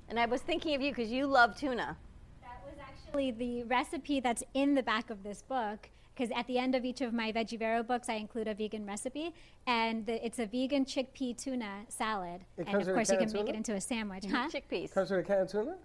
[0.09, 1.97] And I was thinking of you because you love tuna.
[2.41, 5.89] That was actually the recipe that's in the back of this book.
[6.15, 9.33] Because at the end of each of my Veggievero books, I include a vegan recipe,
[9.67, 12.45] and the, it's a vegan chickpea tuna salad.
[12.57, 14.47] It and of with a course, you can can make it into a sandwich, huh?
[14.49, 14.93] Chickpeas.
[14.93, 15.75] Comes with a can of tuna?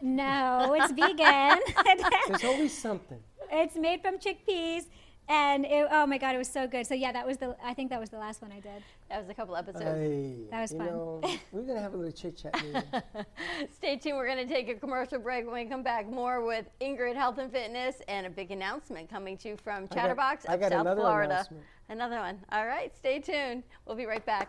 [0.00, 1.58] No, it's vegan.
[2.28, 3.18] There's always something.
[3.52, 4.86] it's made from chickpeas,
[5.30, 6.86] and it, oh my god, it was so good.
[6.86, 7.56] So yeah, that was the.
[7.64, 8.82] I think that was the last one I did.
[9.08, 9.84] That was a couple episodes.
[9.84, 10.86] Hey, That was you fun.
[10.88, 11.20] know,
[11.52, 13.02] we're going to have a little chit chat later.
[13.76, 14.16] Stay tuned.
[14.16, 15.46] We're going to take a commercial break.
[15.46, 19.36] When we come back, more with Ingrid Health and Fitness and a big announcement coming
[19.38, 21.32] to you from Chatterbox I of got South another Florida.
[21.32, 21.62] announcement.
[21.88, 22.40] Another one.
[22.50, 22.94] All right.
[22.96, 23.62] Stay tuned.
[23.86, 24.48] We'll be right back.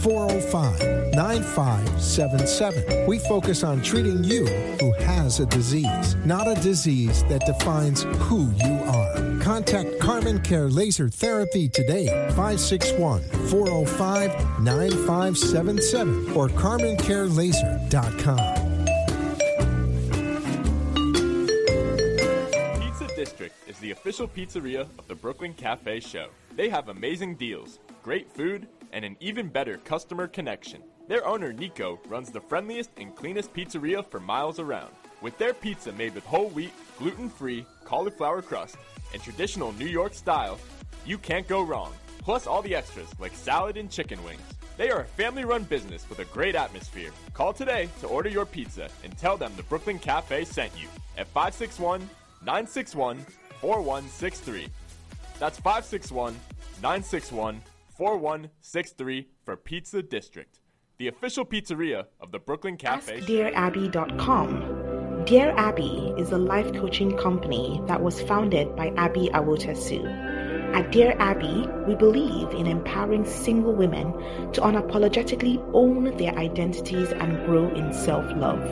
[0.00, 3.06] 405 9577.
[3.06, 8.50] We focus on treating you who has a disease, not a disease that defines who
[8.64, 9.38] you are.
[9.40, 18.38] Contact Carmen Care Laser Therapy today, 561 405 9577 or CarmenCareLaser.com.
[22.80, 26.28] Pizza District is the official pizzeria of the Brooklyn Cafe Show.
[26.56, 30.82] They have amazing deals, great food, and an even better customer connection.
[31.08, 34.90] Their owner, Nico, runs the friendliest and cleanest pizzeria for miles around.
[35.20, 38.76] With their pizza made with whole wheat, gluten free, cauliflower crust,
[39.12, 40.58] and traditional New York style,
[41.04, 41.92] you can't go wrong.
[42.18, 44.40] Plus all the extras like salad and chicken wings.
[44.76, 47.10] They are a family run business with a great atmosphere.
[47.34, 51.26] Call today to order your pizza and tell them the Brooklyn Cafe sent you at
[51.28, 52.00] 561
[52.42, 53.18] 961
[53.60, 54.68] 4163.
[55.38, 56.32] That's 561
[56.82, 57.60] 961
[58.00, 60.58] 4163 for Pizza District,
[60.96, 63.20] the official pizzeria of the Brooklyn Cafe.
[63.20, 65.24] AskDearAbby.com.
[65.26, 70.02] Dear Abby is a life coaching company that was founded by Abby Awotasu.
[70.74, 74.14] At Dear Abby, we believe in empowering single women
[74.54, 78.62] to unapologetically own their identities and grow in self love.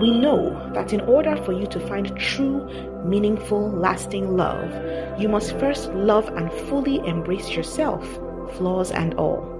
[0.00, 2.66] We know that in order for you to find true,
[3.04, 8.04] meaningful, lasting love, you must first love and fully embrace yourself,
[8.52, 9.58] flaws and all.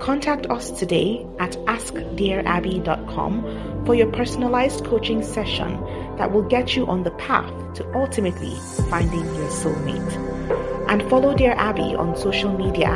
[0.00, 5.80] Contact us today at askdearabby.com for your personalized coaching session
[6.18, 8.54] that will get you on the path to ultimately
[8.90, 10.88] finding your soulmate.
[10.88, 12.90] And follow Dear Abby on social media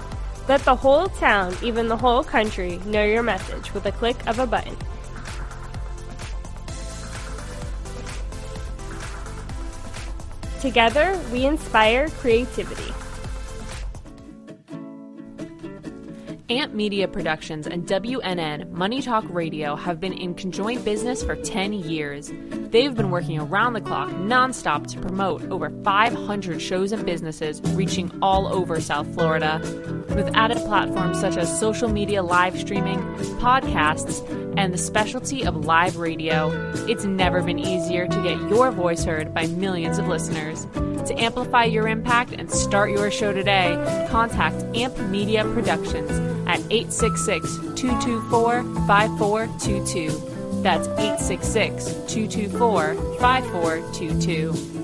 [0.49, 4.39] Let the whole town, even the whole country, know your message with a click of
[4.39, 4.79] a button.
[10.67, 13.06] Together, we inspire creativity.
[16.49, 21.73] Amp Media Productions and WNN Money Talk Radio have been in conjoint business for 10
[21.73, 22.31] years.
[22.71, 28.17] They've been working around the clock nonstop to promote over 500 shows and businesses reaching
[28.23, 29.61] all over South Florida.
[30.11, 33.01] With added platforms such as social media live streaming,
[33.41, 34.25] podcasts,
[34.57, 36.53] and the specialty of live radio,
[36.87, 40.65] it's never been easier to get your voice heard by millions of listeners.
[41.09, 43.75] To amplify your impact and start your show today,
[44.11, 50.63] contact Amp Media Productions at 866 224 5422.
[50.63, 54.76] That's 866 224 5422.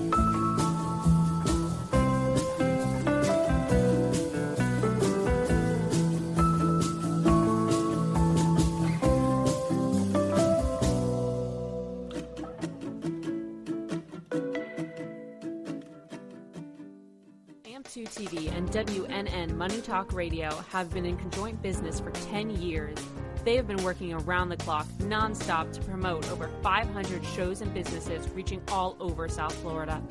[18.83, 22.97] WNN Money Talk Radio have been in conjoint business for 10 years.
[23.45, 28.27] They have been working around the clock nonstop to promote over 500 shows and businesses
[28.31, 30.01] reaching all over South Florida.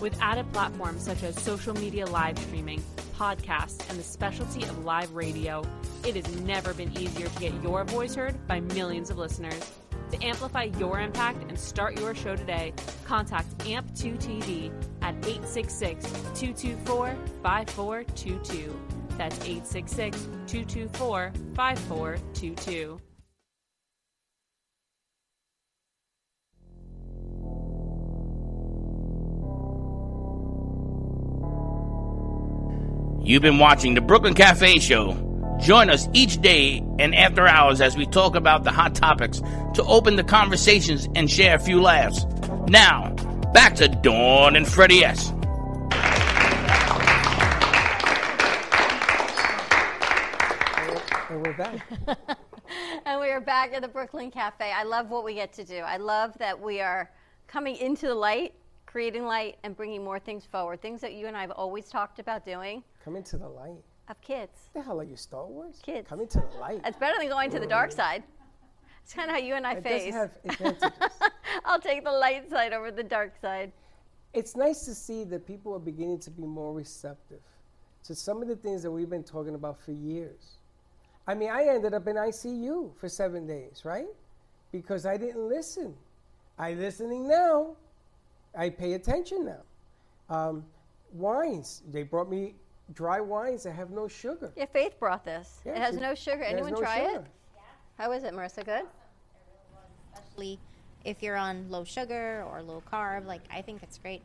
[0.00, 2.82] With added platforms such as social media live streaming,
[3.18, 5.62] podcasts, and the specialty of live radio,
[6.06, 9.70] it has never been easier to get your voice heard by millions of listeners.
[10.14, 12.72] To amplify your impact and start your show today,
[13.04, 14.70] contact AMP2TV
[15.02, 18.80] at 866 224 5422.
[19.18, 23.00] That's 866 224 5422.
[33.24, 35.33] You've been watching the Brooklyn Cafe Show.
[35.60, 39.40] Join us each day and after hours as we talk about the hot topics
[39.74, 42.26] to open the conversations and share a few laughs.
[42.68, 43.14] Now,
[43.52, 45.30] back to Dawn and Freddie S.
[51.30, 51.86] And we're back.
[53.06, 54.70] and we are back at the Brooklyn Cafe.
[54.70, 55.78] I love what we get to do.
[55.78, 57.10] I love that we are
[57.46, 58.54] coming into the light,
[58.86, 60.82] creating light, and bringing more things forward.
[60.82, 63.82] Things that you and I have always talked about doing Coming to the light.
[64.08, 64.68] Of kids.
[64.74, 65.80] The hell are you, Star Wars?
[65.82, 66.08] Kids.
[66.08, 66.80] Coming to the light.
[66.84, 68.22] It's better than going to the dark side.
[69.02, 70.14] It's kind of how you and I It does face.
[70.14, 70.90] have advantages.
[71.64, 73.72] I'll take the light side over the dark side.
[74.32, 77.40] it's nice to see that people are beginning to be more receptive
[78.04, 80.58] to some of the things that we've been talking about for years.
[81.26, 84.08] I mean, I ended up in ICU for seven days, right?
[84.72, 85.94] Because I didn't listen.
[86.58, 87.76] I listening now.
[88.56, 89.62] I pay attention now.
[90.34, 90.64] Um,
[91.12, 91.82] wines.
[91.90, 92.54] They brought me
[92.92, 94.52] dry wines that have no sugar.
[94.56, 95.60] Yeah, Faith brought this.
[95.64, 96.42] Yeah, it has she- no sugar.
[96.42, 97.10] Anyone no try it?
[97.12, 97.24] sugar.
[97.98, 98.64] How is it, Marisa?
[98.64, 98.84] Good?
[100.12, 100.58] Especially
[101.04, 104.22] if you're on low sugar or low carb, like I think it's great.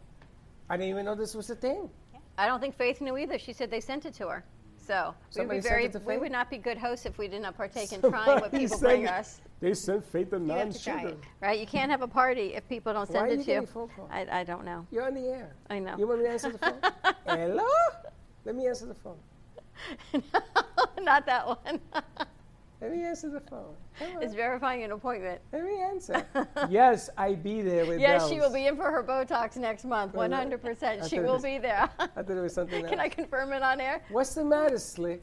[0.69, 1.89] I didn't even know this was a thing.
[2.37, 3.37] I don't think Faith knew either.
[3.37, 4.43] She said they sent it to her.
[4.77, 7.05] So we would Somebody be sent very it to we would not be good hosts
[7.05, 9.41] if we did not partake in trying what Somebody people sent bring us.
[9.59, 11.13] They sent Faith a You have to try non-sugar.
[11.21, 11.59] it, right?
[11.59, 13.45] You can't have a party if people don't Why send are it you to you.
[13.45, 14.09] getting phone calls?
[14.11, 14.87] I, I don't know.
[14.89, 15.53] You're on the air.
[15.69, 15.95] I know.
[15.97, 16.79] You want me to answer the phone?
[17.27, 17.67] Hello?
[18.49, 19.19] Let me answer the phone.
[21.03, 21.79] Not that one.
[22.81, 23.75] Let me answer the phone.
[24.19, 25.39] It's verifying an appointment.
[25.53, 26.25] Let me answer.
[26.69, 30.13] yes, I be there with Yes, she will be in for her Botox next month.
[30.15, 30.83] Oh, 100%.
[31.03, 31.91] I She will was- be there.
[31.99, 32.89] I thought it was something else.
[32.89, 34.01] Can I confirm it on air?
[34.09, 35.21] What's the matter, Slick?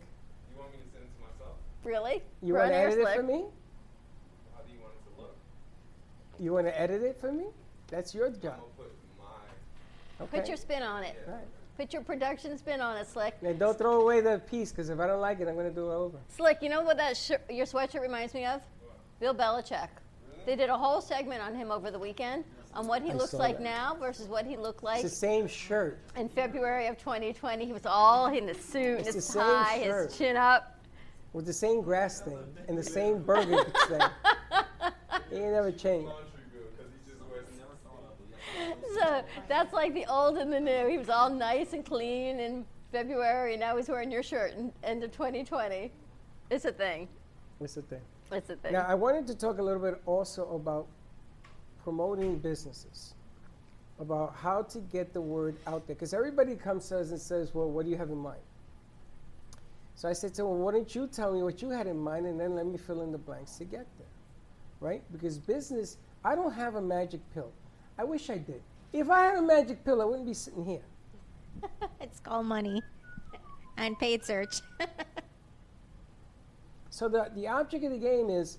[0.52, 1.56] You want me to send it to myself?
[1.82, 2.22] Really?
[2.42, 3.44] You We're want to on air, edit it for me?
[4.54, 5.36] How do you want it to look?
[6.38, 7.46] You want to edit it for me?
[7.88, 8.42] That's your I'm job.
[8.42, 10.24] gonna put my.
[10.26, 10.38] Okay.
[10.38, 11.16] Put your spin on it.
[11.26, 11.42] Right.
[11.76, 13.34] Put your production spin on it, Slick.
[13.42, 15.74] Now don't throw away the piece because if I don't like it, I'm going to
[15.74, 16.18] do it over.
[16.28, 18.62] Slick, you know what that sh- your sweatshirt reminds me of?
[19.20, 19.88] Bill Belichick.
[20.46, 23.34] They did a whole segment on him over the weekend on what he I looks
[23.34, 23.62] like that.
[23.64, 25.98] now versus what he looked like It's the same shirt.
[26.16, 27.66] in February of 2020.
[27.66, 30.08] He was all in the suit, It's and his tie, shirt.
[30.10, 30.78] his chin up.
[31.34, 34.00] with the same grass thing and the same burger thing.
[35.30, 36.06] He ain't never changed.
[36.06, 37.46] Laundry bill, because he just wears.
[38.94, 40.88] So that's like the old and the new.
[40.88, 44.72] He was all nice and clean in February, and now he's wearing your shirt in
[44.82, 45.92] end of 2020.
[46.50, 47.08] It's a thing.
[47.60, 48.00] That's the thing.
[48.32, 48.72] It's a thing.
[48.72, 50.86] Now, I wanted to talk a little bit also about
[51.82, 53.14] promoting businesses,
[54.00, 55.94] about how to get the word out there.
[55.94, 58.40] Because everybody comes to us and says, Well, what do you have in mind?
[59.94, 62.26] So I said to him, Why don't you tell me what you had in mind
[62.26, 64.06] and then let me fill in the blanks to get there?
[64.80, 65.02] Right?
[65.12, 67.50] Because business, I don't have a magic pill.
[67.98, 68.62] I wish I did.
[68.92, 70.84] If I had a magic pill, I wouldn't be sitting here.
[72.00, 72.82] it's called money
[73.76, 74.60] and paid search.
[76.96, 78.56] So the, the object of the game is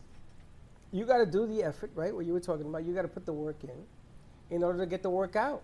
[0.92, 2.14] you got to do the effort, right?
[2.14, 2.86] What you were talking about.
[2.86, 5.64] You got to put the work in in order to get the work out.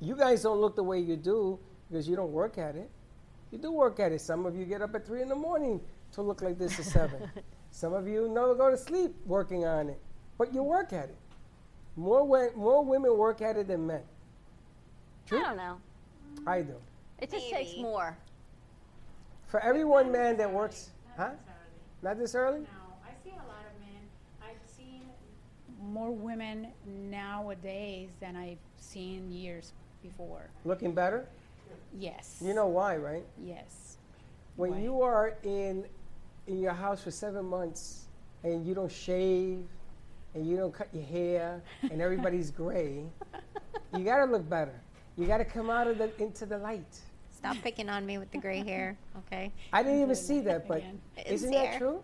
[0.00, 2.90] You guys don't look the way you do because you don't work at it.
[3.52, 4.20] You do work at it.
[4.20, 5.80] Some of you get up at three in the morning
[6.14, 7.30] to look like this at seven.
[7.70, 10.00] Some of you never go to sleep working on it,
[10.38, 11.16] but you work at it.
[11.96, 14.02] More wo- more women work at it than men.
[15.30, 15.76] I don't know.
[16.46, 16.74] I do.
[17.18, 18.16] It just takes more.
[19.46, 21.30] For every one man that works, huh?
[22.02, 22.60] Not this early?
[22.60, 22.66] No,
[23.04, 24.00] I see a lot of men.
[24.42, 25.02] I've seen
[25.80, 30.48] more women nowadays than I've seen years before.
[30.64, 31.28] Looking better?
[31.98, 32.40] Yes.
[32.44, 33.24] You know why, right?
[33.44, 33.98] Yes.
[34.56, 34.78] when Why?
[34.80, 35.84] you are in
[36.46, 38.06] in your house for seven months
[38.42, 39.64] and you don't shave
[40.34, 43.04] and you don't cut your hair and everybody's gray,
[43.96, 44.80] you gotta look better.
[45.16, 46.98] You gotta come out of the into the light.
[47.30, 49.52] Stop picking on me with the gray hair, okay?
[49.72, 50.82] I didn't even see that, but
[51.16, 52.02] It's isn't that true?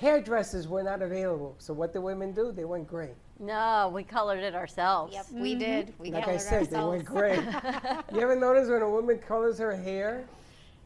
[0.00, 2.52] Hairdressers were not available, so what the women do?
[2.52, 3.12] They went gray.
[3.38, 5.14] No, we colored it ourselves.
[5.14, 5.58] Yep, we mm-hmm.
[5.58, 5.94] did.
[5.98, 7.36] We Like I colored said, they went gray.
[8.14, 10.24] you ever notice when a woman colors her hair,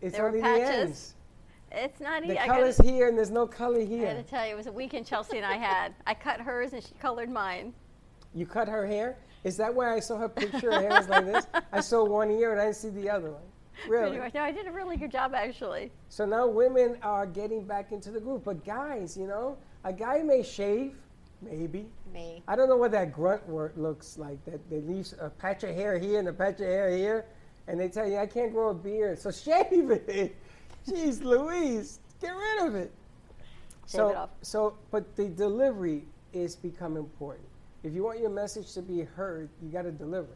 [0.00, 1.14] it's There were only the ends.
[1.72, 2.38] It's not The easy.
[2.38, 4.08] I color's gotta, here and there's no color here.
[4.08, 5.94] I gotta tell you, it was a weekend Chelsea and I had.
[6.06, 7.72] I cut hers and she colored mine.
[8.34, 9.18] You cut her hair?
[9.44, 10.72] Is that why I saw her picture?
[10.72, 11.46] Her hair was like this.
[11.72, 13.42] I saw one ear and I didn't see the other one.
[13.88, 14.10] Really?
[14.10, 15.90] Anyway, no, I did a really good job actually.
[16.08, 20.22] So now women are getting back into the group, but guys, you know, a guy
[20.22, 20.94] may shave,
[21.40, 21.86] maybe.
[22.12, 22.42] Me.
[22.48, 24.44] I don't know what that grunt work looks like.
[24.44, 27.24] That they leave a patch of hair here and a patch of hair here,
[27.68, 30.36] and they tell you I can't grow a beard, so shave it.
[30.88, 32.92] Jeez, Louise, get rid of it.
[33.82, 34.30] Shave so, it off.
[34.42, 37.46] so, but the delivery is become important.
[37.82, 40.28] If you want your message to be heard, you got to deliver.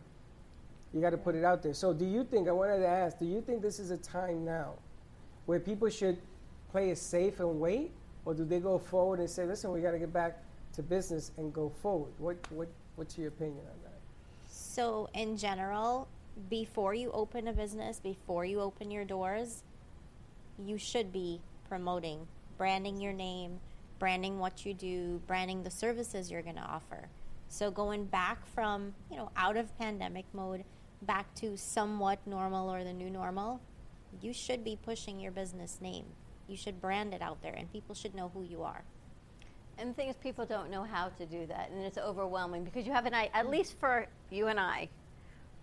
[0.93, 1.75] You got to put it out there.
[1.75, 2.49] So, do you think?
[2.49, 3.19] I wanted to ask.
[3.19, 4.75] Do you think this is a time now
[5.47, 6.19] where people should
[6.71, 7.91] play it safe and wait,
[8.25, 10.43] or do they go forward and say, "Listen, we got to get back
[10.75, 12.13] to business and go forward"?
[12.19, 13.99] What, what, what's your opinion on that?
[14.49, 16.09] So, in general,
[16.49, 19.63] before you open a business, before you open your doors,
[20.59, 22.27] you should be promoting,
[22.59, 23.61] branding your name,
[23.99, 27.09] branding what you do, branding the services you're going to offer.
[27.49, 30.65] So, going back from, you know, out of pandemic mode
[31.03, 33.61] back to somewhat normal or the new normal,
[34.21, 36.07] you should be pushing your business name.
[36.49, 38.83] You should brand it out there and people should know who you are.
[39.79, 42.87] And the thing is, people don't know how to do that, and it's overwhelming because
[42.87, 44.89] you have an at least for you and I,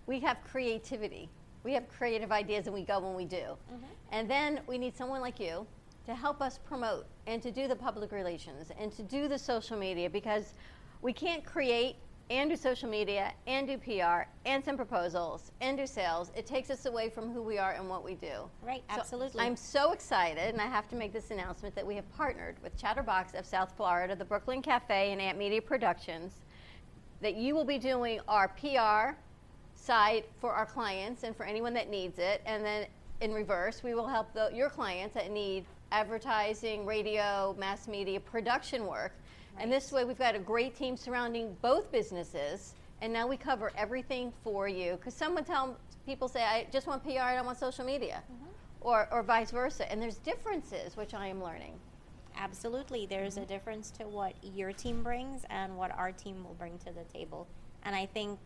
[0.06, 1.30] we have creativity.
[1.64, 3.36] We have creative ideas, and we go when we do.
[3.38, 3.86] Mm-hmm.
[4.12, 5.66] And then we need someone like you
[6.06, 9.78] to help us promote and to do the public relations and to do the social
[9.78, 10.54] media because
[11.02, 11.96] we can't create
[12.32, 16.32] and do social media and do PR and send proposals and do sales.
[16.34, 18.50] It takes us away from who we are and what we do.
[18.66, 19.42] Right, So absolutely.
[19.42, 22.78] I'm so excited, and I have to make this announcement that we have partnered with
[22.78, 26.36] Chatterbox of South Florida, the Brooklyn Cafe, and Ant Media Productions.
[27.20, 29.18] That you will be doing our PR
[29.82, 32.86] site for our clients and for anyone that needs it, and then
[33.22, 38.88] in reverse, we will help the, your clients that need advertising, radio, mass media production
[38.88, 39.14] work.
[39.60, 43.72] And this way, we've got a great team surrounding both businesses, and now we cover
[43.76, 44.94] everything for you.
[44.94, 48.46] Because someone tell people say, "I just want PR, I don't want social media," mm-hmm.
[48.82, 49.92] or or vice versa.
[49.92, 51.74] And there's differences, which I am learning.
[52.38, 53.06] Absolutely.
[53.06, 53.50] There's a mm-hmm.
[53.50, 57.46] difference to what your team brings and what our team will bring to the table.
[57.84, 58.40] And I think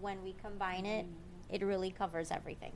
[0.00, 1.06] when we combine it,
[1.50, 2.72] it really covers everything.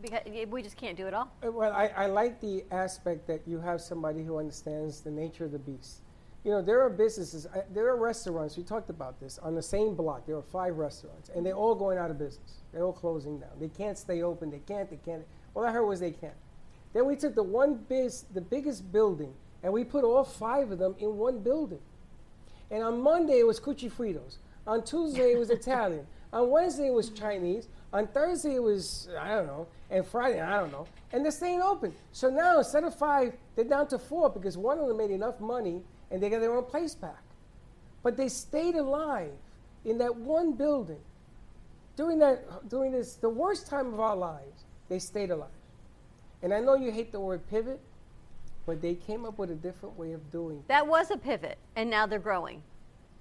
[0.00, 1.30] Because we just can't do it all.
[1.44, 5.44] Uh, Well, I, I like the aspect that you have somebody who understands the nature
[5.44, 6.02] of the beast.
[6.44, 9.62] You know, there are businesses, uh, there are restaurants, we talked about this, on the
[9.62, 12.54] same block, there are five restaurants, and they're all going out of business.
[12.72, 13.50] They're all closing down.
[13.60, 15.22] They can't stay open, they can't, they can't.
[15.54, 16.34] All I heard was they can't.
[16.94, 19.32] Then we took the one biz, the biggest building,
[19.62, 21.78] and we put all five of them in one building.
[22.72, 24.38] And on Monday it was Cuchifritos.
[24.66, 26.06] On Tuesday it was Italian.
[26.32, 27.68] On Wednesday it was Chinese.
[27.92, 29.66] On Thursday it was I don't know.
[29.90, 30.86] And Friday I don't know.
[31.12, 31.94] And they're staying open.
[32.12, 35.40] So now instead of five, they're down to four because one of them made enough
[35.40, 37.22] money and they got their own place back.
[38.02, 39.32] But they stayed alive
[39.84, 41.00] in that one building
[41.96, 44.64] during that during this the worst time of our lives.
[44.88, 45.48] They stayed alive.
[46.42, 47.80] And I know you hate the word pivot,
[48.66, 50.64] but they came up with a different way of doing.
[50.68, 52.62] That was a pivot, and now they're growing.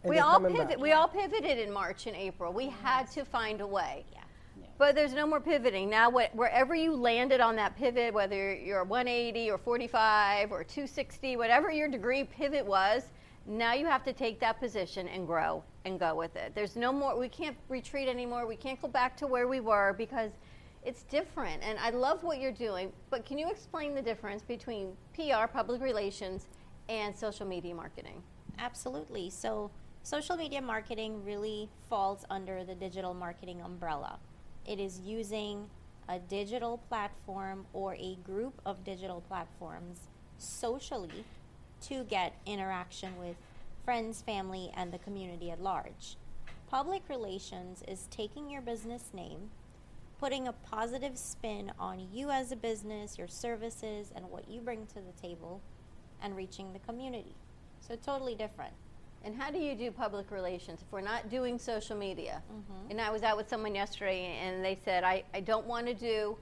[0.04, 0.70] And we all coming pivot.
[0.70, 0.80] back.
[0.80, 2.52] We all pivoted in March and April.
[2.52, 4.06] We had to find a way.
[4.12, 4.22] Yeah.
[4.78, 6.10] But there's no more pivoting now.
[6.10, 11.72] What, wherever you landed on that pivot, whether you're 180 or 45 or 260, whatever
[11.72, 13.04] your degree pivot was,
[13.46, 16.54] now you have to take that position and grow and go with it.
[16.56, 17.18] There's no more.
[17.18, 18.48] We can't retreat anymore.
[18.48, 20.32] We can't go back to where we were because
[20.84, 21.62] it's different.
[21.64, 22.92] And I love what you're doing.
[23.10, 26.48] But can you explain the difference between PR, public relations,
[26.90, 28.22] and social media marketing?
[28.60, 29.30] Absolutely.
[29.30, 29.72] So,
[30.04, 34.20] social media marketing really falls under the digital marketing umbrella.
[34.66, 35.70] It is using
[36.10, 41.24] a digital platform or a group of digital platforms socially
[41.82, 43.36] to get interaction with
[43.86, 46.18] friends, family, and the community at large.
[46.68, 49.50] Public relations is taking your business name,
[50.20, 54.86] putting a positive spin on you as a business, your services, and what you bring
[54.88, 55.62] to the table,
[56.22, 57.36] and reaching the community.
[57.80, 58.74] So, totally different.
[59.24, 62.42] And how do you do public relations if we're not doing social media?
[62.52, 62.92] Mm-hmm.
[62.92, 65.94] And I was out with someone yesterday and they said, I, I don't want to
[65.94, 66.38] do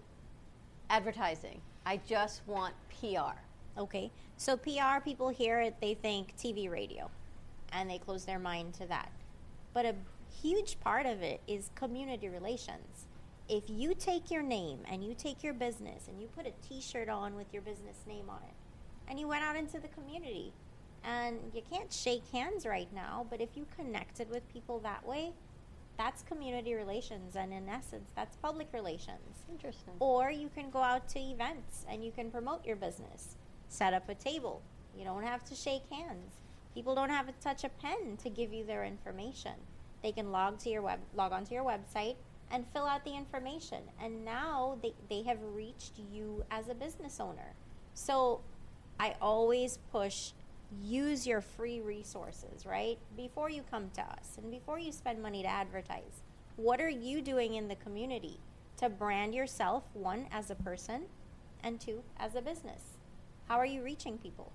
[0.89, 3.37] advertising, I just want PR.
[3.77, 7.09] Okay, so PR people hear it, they think TV, radio,
[7.71, 9.11] and they close their mind to that.
[9.73, 9.95] But a
[10.41, 13.05] huge part of it is community relations.
[13.47, 16.81] If you take your name and you take your business and you put a t
[16.81, 18.55] shirt on with your business name on it,
[19.09, 20.53] and you went out into the community,
[21.03, 25.31] and you can't shake hands right now, but if you connected with people that way,
[25.97, 29.43] that's community relations, and in essence, that's public relations.
[29.51, 29.93] Interesting.
[29.99, 33.35] Or you can go out to events and you can promote your business.
[33.67, 34.61] Set up a table.
[34.97, 36.35] You don't have to shake hands.
[36.73, 39.53] People don't have to touch a pen to give you their information.
[40.01, 42.15] They can log to your web log onto your website
[42.51, 43.79] and fill out the information.
[44.01, 47.53] And now they, they have reached you as a business owner.
[47.93, 48.39] So
[48.99, 50.31] I always push
[50.83, 52.97] use your free resources, right?
[53.15, 56.21] Before you come to us and before you spend money to advertise.
[56.55, 58.39] What are you doing in the community
[58.77, 61.03] to brand yourself, one, as a person,
[61.63, 62.81] and two, as a business?
[63.47, 64.51] How are you reaching people?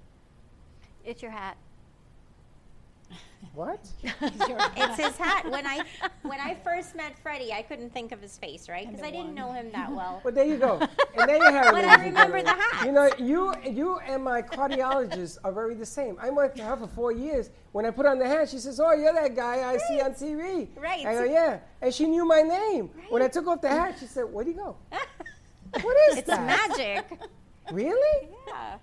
[1.04, 1.56] It's your hat.
[3.54, 3.86] What?
[4.02, 5.48] it's his hat.
[5.48, 5.84] When I
[6.22, 8.88] when I first met Freddie, I couldn't think of his face, right?
[8.88, 10.20] Because I didn't know him that well.
[10.24, 10.80] Well, there you go.
[11.16, 11.72] And there you have it.
[11.72, 12.84] But I remember the hat.
[12.84, 16.16] You know, you you and my cardiologist are very the same.
[16.20, 17.50] I went to her for four years.
[17.70, 20.14] When I put on the hat, she says, "Oh, you're that guy I see on
[20.14, 21.06] TV." Right.
[21.06, 22.90] I go, "Yeah," and she knew my name.
[22.96, 23.12] Right.
[23.12, 24.76] When I took off the hat, she said, "Where'd he go?"
[25.80, 26.44] what is It's that?
[26.68, 27.20] magic.
[27.70, 28.28] Really?
[28.48, 28.78] Yeah.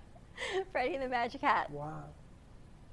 [0.72, 1.70] Freddie the Magic Hat.
[1.70, 2.04] Wow.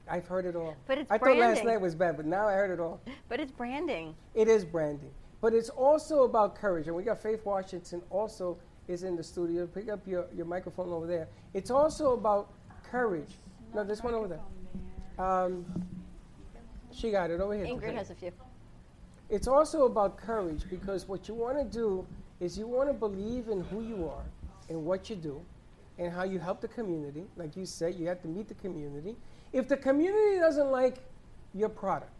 [0.09, 0.75] I've heard it all.
[0.87, 3.01] But it's I thought last night was bad, but now I heard it all.
[3.27, 4.15] But it's branding.
[4.33, 6.87] It is branding, but it's also about courage.
[6.87, 8.57] And we got Faith Washington also
[8.87, 9.67] is in the studio.
[9.67, 11.27] Pick up your, your microphone over there.
[11.53, 12.51] It's also about
[12.83, 13.35] courage.
[13.73, 15.23] No, this one over there.
[15.23, 15.65] Um,
[16.91, 17.65] she got it over here.
[17.65, 18.31] Ingrid has a few.
[19.29, 22.05] It's also about courage because what you want to do
[22.39, 24.25] is you want to believe in who you are
[24.69, 25.39] and what you do
[25.99, 27.25] and how you help the community.
[27.35, 29.15] Like you said, you have to meet the community.
[29.51, 30.97] If the community doesn't like
[31.53, 32.11] your product,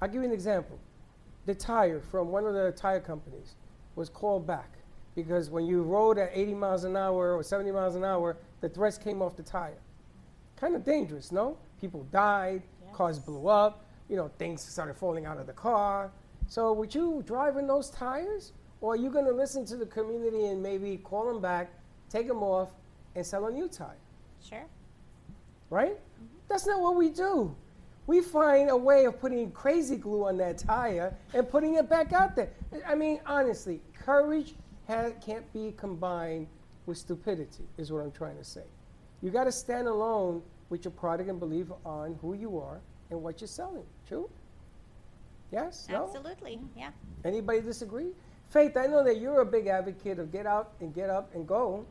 [0.00, 0.78] I'll give you an example.
[1.46, 3.54] The tire from one of the tire companies
[3.94, 4.70] was called back
[5.14, 8.68] because when you rode at 80 miles an hour or 70 miles an hour, the
[8.68, 9.78] threads came off the tire.
[10.56, 11.56] Kind of dangerous, no?
[11.80, 12.62] People died,
[12.92, 16.10] cars blew up, you know, things started falling out of the car.
[16.48, 18.52] So, would you drive in those tires?
[18.80, 21.72] Or are you going to listen to the community and maybe call them back,
[22.10, 22.68] take them off,
[23.14, 23.96] and sell a new tire?
[24.46, 24.66] Sure.
[25.70, 25.98] Right?
[26.48, 27.54] That's not what we do.
[28.06, 32.12] we find a way of putting crazy glue on that tire and putting it back
[32.12, 32.50] out there.
[32.86, 34.54] I mean, honestly, courage
[34.86, 36.46] ha- can't be combined
[36.86, 38.62] with stupidity, is what I'm trying to say.
[39.22, 42.78] You got to stand alone with your product and believe on who you are
[43.10, 43.82] and what you're selling.
[44.06, 44.30] True?
[45.50, 45.88] Yes?
[45.90, 46.04] No?
[46.04, 46.60] Absolutely.
[46.76, 46.90] Yeah.
[47.24, 48.10] Anybody disagree?
[48.50, 51.44] Faith, I know that you're a big advocate of get out and get up and
[51.46, 51.84] go,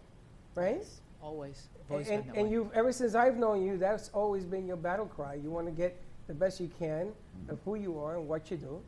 [0.56, 0.86] right?
[1.26, 1.70] Always.
[1.74, 2.52] And, Always been and, that and way.
[2.52, 5.34] you, ever since I've known you, that's always been your battle cry.
[5.34, 7.52] You want to get the best you can mm-hmm.
[7.52, 8.80] of who you are and what you do.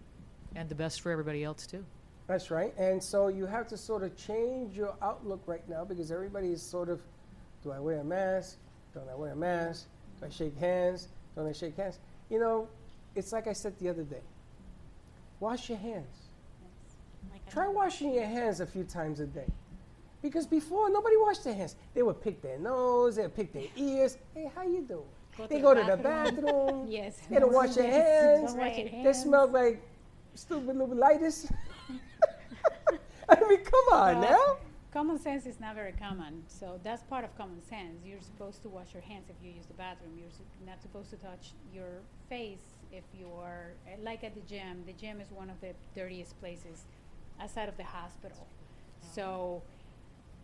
[0.55, 1.83] And the best for everybody else, too.
[2.27, 2.73] That's right.
[2.77, 6.61] And so you have to sort of change your outlook right now because everybody is
[6.61, 7.01] sort of,
[7.63, 8.57] do I wear a mask?
[8.93, 9.87] Don't I wear a mask?
[10.19, 11.07] Do I shake hands?
[11.35, 11.97] Don't I shake hands?
[12.29, 12.67] You know,
[13.15, 14.21] it's like I said the other day.
[15.39, 16.05] Wash your hands.
[17.49, 19.47] Try washing your hands a few times a day.
[20.21, 21.75] Because before, nobody washed their hands.
[21.93, 24.17] They would pick their nose, they would pick their ears.
[24.33, 25.03] Hey, how you doing?
[25.37, 26.87] Go they go the to the bathroom.
[26.89, 27.19] Yes.
[27.29, 28.53] They don't wash their hands.
[28.53, 29.81] Don't wash your They smell like
[30.33, 31.51] stupid little lubritis.
[33.29, 34.57] I mean, come on Well, now.
[34.93, 37.99] Common sense is not very common, so that's part of common sense.
[38.03, 40.13] You're supposed to wash your hands if you use the bathroom.
[40.17, 40.29] You're
[40.65, 44.83] not supposed to touch your face if you're uh, like at the gym.
[44.87, 46.85] The gym is one of the dirtiest places
[47.39, 48.47] outside of the hospital.
[49.13, 49.61] So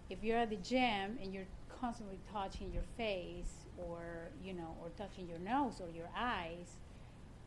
[0.10, 1.48] if you're at the gym and you're
[1.80, 6.78] constantly touching your face or you know or touching your nose or your eyes,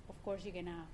[0.08, 0.86] of course you're gonna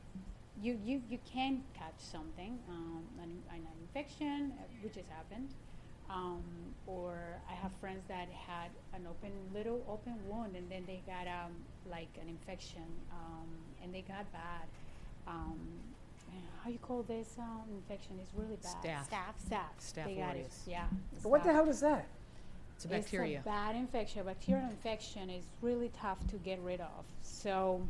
[0.60, 5.54] you you, you can catch something um, an, an infection uh, which has happened.
[6.10, 11.02] Um, or I have friends that had an open little open wound and then they
[11.06, 11.52] got um,
[11.90, 13.48] like an infection um,
[13.82, 14.68] and they got bad.
[15.26, 15.58] Um,
[16.64, 19.08] how you call this um, infection is really bad Staph.
[19.10, 20.62] staph staph, Staph they got it aureus.
[20.66, 20.84] yeah
[21.22, 22.06] What the hell is that?
[22.76, 23.38] It's a bacteria.
[23.38, 24.24] It's a bad infection.
[24.24, 27.04] Bacterial infection is really tough to get rid of.
[27.22, 27.80] So,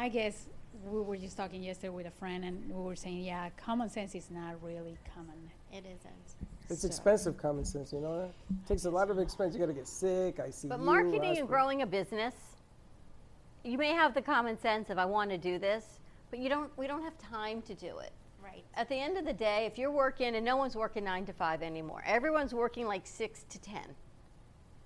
[0.00, 0.46] I guess
[0.90, 4.16] we were just talking yesterday with a friend, and we were saying, yeah, common sense
[4.16, 5.36] is not really common.
[5.72, 6.48] It isn't.
[6.70, 8.30] It's So- expensive common sense, you know that?
[8.50, 9.54] It takes a lot of expense.
[9.54, 10.40] You got to get sick.
[10.40, 11.46] I see But you, marketing and hospital.
[11.48, 12.34] growing a business,
[13.62, 16.00] you may have the common sense of I want to do this,
[16.34, 16.76] but you don't.
[16.76, 18.10] We don't have time to do it.
[18.42, 18.64] Right.
[18.74, 21.32] At the end of the day, if you're working and no one's working nine to
[21.32, 23.84] five anymore, everyone's working like six to ten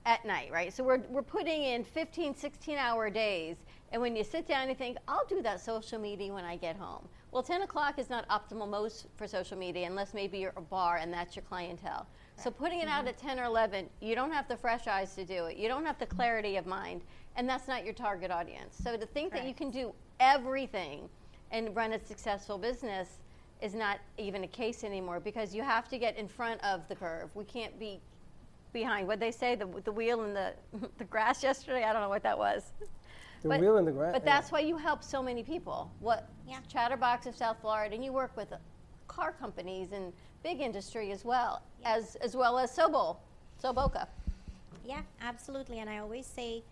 [0.04, 0.70] at night, right?
[0.70, 3.56] So we're, we're putting in 15, 16 hour days.
[3.92, 6.76] And when you sit down, you think, I'll do that social media when I get
[6.76, 7.08] home.
[7.30, 10.96] Well, 10 o'clock is not optimal most for social media unless maybe you're a bar
[10.96, 12.06] and that's your clientele.
[12.36, 13.08] So putting it out mm-hmm.
[13.08, 15.56] at 10 or 11, you don't have the fresh eyes to do it.
[15.56, 16.16] You don't have the mm-hmm.
[16.16, 17.02] clarity of mind.
[17.36, 18.76] And that's not your target audience.
[18.82, 21.08] So to think that you can do everything
[21.50, 23.08] and run a successful business
[23.60, 26.94] is not even a case anymore because you have to get in front of the
[26.94, 27.30] curve.
[27.34, 28.00] We can't be
[28.72, 29.08] behind.
[29.08, 30.52] What they say, the, the wheel and the,
[30.98, 31.84] the grass yesterday?
[31.84, 32.72] I don't know what that was.
[33.42, 34.12] The But- wheel in the grass.
[34.12, 35.90] But that's why you help so many people.
[36.00, 36.58] What Yeah.
[36.68, 38.52] Chatterbox of South Florida, and you work with
[39.08, 43.16] car companies and big industry as well, as as well as Sobol,
[43.62, 44.06] Soboka.
[44.84, 45.80] Yeah, absolutely.
[45.80, 46.62] And I always say,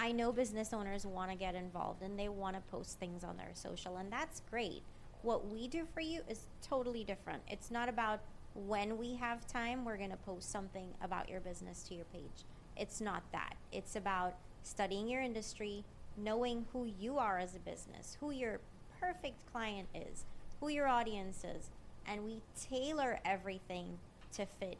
[0.00, 3.36] I know business owners want to get involved and they want to post things on
[3.36, 4.82] their social, and that's great.
[5.22, 7.42] What we do for you is totally different.
[7.48, 8.20] It's not about
[8.54, 12.44] when we have time, we're going to post something about your business to your page.
[12.76, 13.56] It's not that.
[13.72, 15.84] It's about studying your industry,
[16.16, 18.60] knowing who you are as a business, who your
[19.00, 20.24] perfect client is,
[20.60, 21.70] who your audience is,
[22.06, 23.98] and we tailor everything
[24.34, 24.78] to fit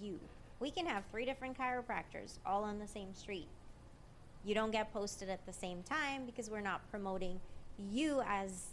[0.00, 0.18] you.
[0.60, 3.48] We can have three different chiropractors all on the same street.
[4.44, 7.40] You don't get posted at the same time because we're not promoting
[7.90, 8.68] you as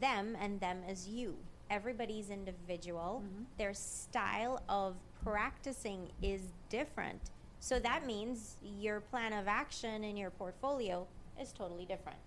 [0.00, 1.36] them and them as you.
[1.70, 3.22] Everybody's individual.
[3.24, 3.44] Mm-hmm.
[3.58, 7.30] Their style of practicing is different.
[7.60, 11.06] So that means your plan of action in your portfolio
[11.40, 12.18] is totally different.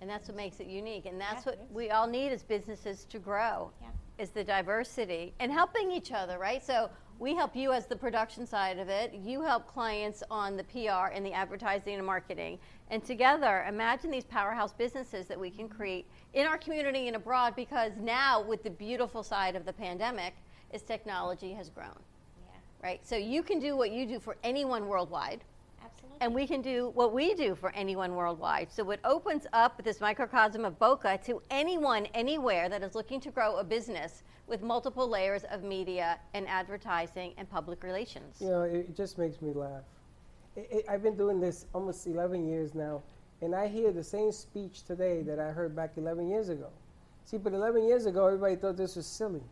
[0.00, 1.06] And that's what makes it unique.
[1.06, 3.72] And that's Yeah, what we all need as businesses to grow.
[3.80, 3.88] Yeah.
[4.18, 6.64] Is the diversity and helping each other, right?
[6.64, 6.88] So
[7.18, 9.14] we help you as the production side of it.
[9.14, 12.58] You help clients on the PR and the advertising and marketing.
[12.90, 17.56] And together, imagine these powerhouse businesses that we can create in our community and abroad
[17.56, 20.34] because now with the beautiful side of the pandemic
[20.72, 21.88] is technology has grown.
[21.88, 23.00] Yeah, Right?
[23.06, 25.40] So you can do what you do for anyone worldwide.
[25.86, 26.18] Absolutely.
[26.20, 28.72] And we can do what we do for anyone worldwide.
[28.72, 33.30] So it opens up this microcosm of Boca to anyone, anywhere that is looking to
[33.30, 38.36] grow a business with multiple layers of media and advertising and public relations.
[38.40, 39.82] You know, it, it just makes me laugh.
[40.56, 43.02] It, it, I've been doing this almost 11 years now,
[43.42, 46.68] and I hear the same speech today that I heard back 11 years ago.
[47.24, 49.42] See, but 11 years ago, everybody thought this was silly.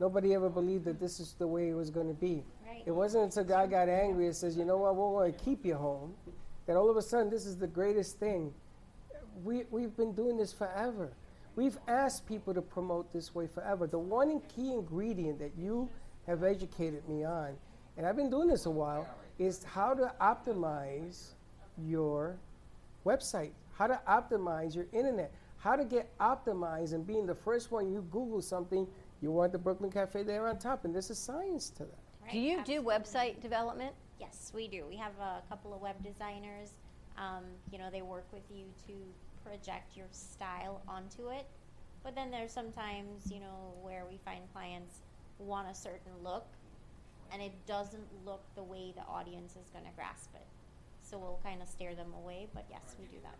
[0.00, 2.42] Nobody ever believed that this is the way it was going to be.
[2.86, 5.66] It wasn't until God got angry and says, you know what, we're going to keep
[5.66, 6.14] you home,
[6.66, 8.54] that all of a sudden this is the greatest thing
[9.44, 11.12] we, we've been doing this forever.
[11.56, 13.86] We've asked people to promote this way forever.
[13.86, 15.88] The one key ingredient that you
[16.26, 17.56] have educated me on,
[17.96, 19.08] and I've been doing this a while,
[19.38, 21.30] is how to optimize
[21.78, 22.36] your
[23.04, 27.90] website, how to optimize your internet, how to get optimized and being the first one
[27.90, 28.86] you Google something,
[29.20, 32.05] you want the Brooklyn Cafe there on top, and there's a science to that.
[32.30, 33.92] Do you do website development?
[34.20, 34.84] Yes, we do.
[34.88, 36.70] We have a couple of web designers.
[37.18, 38.92] Um, you know, they work with you to
[39.48, 41.46] project your style onto it.
[42.02, 45.00] But then there's sometimes, you know, where we find clients
[45.38, 46.46] want a certain look
[47.32, 50.46] and it doesn't look the way the audience is going to grasp it.
[51.02, 53.36] So we'll kind of steer them away, but yes, we do that.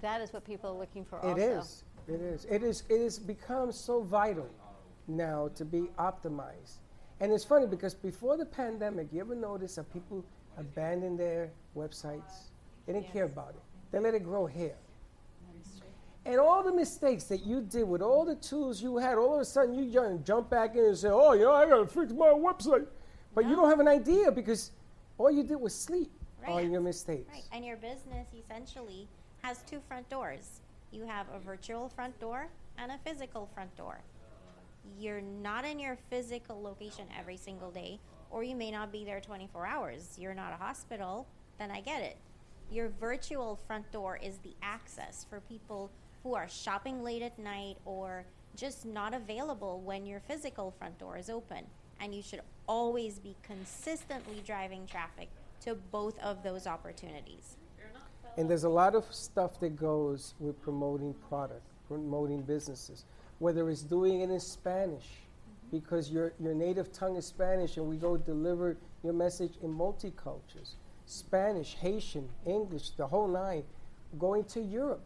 [0.00, 1.60] That is what people are looking for It also.
[1.60, 1.84] is.
[2.08, 2.44] It is.
[2.46, 2.82] It is.
[2.88, 4.48] It has become so vital
[5.06, 6.78] now to be optimized.
[7.22, 10.24] And it's funny because before the pandemic, you ever notice that people
[10.58, 12.48] abandoned their websites?
[12.84, 13.62] They didn't care about it.
[13.92, 14.74] They let it grow hair.
[16.24, 19.40] And all the mistakes that you did with all the tools you had, all of
[19.40, 22.26] a sudden you jump- back in and say, "Oh, you know, I gotta fix my
[22.28, 22.88] website,"
[23.34, 24.72] but you don't have an idea because
[25.16, 26.10] all you did was sleep
[26.42, 26.50] Right.
[26.64, 27.32] on your mistakes.
[27.32, 27.44] Right.
[27.52, 29.08] And your business essentially
[29.42, 30.60] has two front doors.
[30.90, 32.48] You have a virtual front door
[32.78, 34.00] and a physical front door.
[34.98, 37.98] You're not in your physical location every single day,
[38.30, 40.16] or you may not be there 24 hours.
[40.18, 41.26] You're not a hospital,
[41.58, 42.16] then I get it.
[42.70, 45.90] Your virtual front door is the access for people
[46.22, 48.24] who are shopping late at night or
[48.56, 51.64] just not available when your physical front door is open.
[52.00, 55.28] And you should always be consistently driving traffic
[55.62, 57.56] to both of those opportunities.
[58.36, 63.04] And there's a lot of stuff that goes with promoting product, promoting businesses,
[63.42, 65.76] whether it's doing it in Spanish, mm-hmm.
[65.76, 70.74] because your, your native tongue is Spanish and we go deliver your message in multicultures
[71.06, 73.64] Spanish, Haitian, English, the whole nine.
[74.16, 75.02] Going to Europe,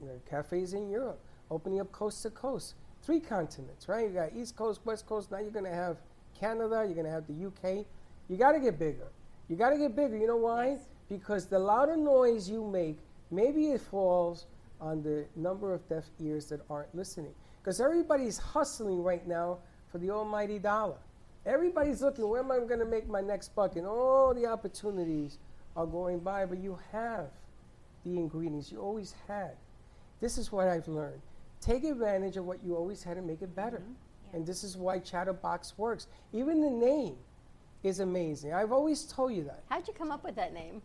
[0.00, 1.18] you know, cafes in Europe,
[1.50, 4.06] opening up coast to coast, three continents, right?
[4.06, 5.96] You got East Coast, West Coast, now you're going to have
[6.38, 7.86] Canada, you're going to have the UK.
[8.28, 9.08] You got to get bigger.
[9.48, 10.18] You got to get bigger.
[10.18, 10.76] You know why?
[11.08, 12.98] Because the louder noise you make,
[13.30, 14.44] maybe it falls
[14.78, 17.32] on the number of deaf ears that aren't listening.
[17.68, 19.58] Because everybody's hustling right now
[19.92, 20.96] for the almighty dollar.
[21.44, 23.76] Everybody's looking, where am I going to make my next buck?
[23.76, 25.36] And all the opportunities
[25.76, 27.26] are going by, but you have
[28.04, 29.50] the ingredients you always had.
[30.18, 31.20] This is what I've learned.
[31.60, 33.82] Take advantage of what you always had and make it better.
[33.82, 34.36] Mm-hmm.
[34.36, 36.06] And this is why Chatterbox works.
[36.32, 37.16] Even the name
[37.82, 38.54] is amazing.
[38.54, 39.62] I've always told you that.
[39.68, 40.80] How'd you come up with that name?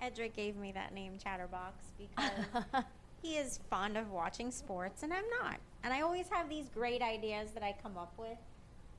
[0.00, 2.84] Edric gave me that name, Chatterbox, because
[3.22, 5.60] he is fond of watching sports and I'm not.
[5.86, 8.38] And I always have these great ideas that I come up with,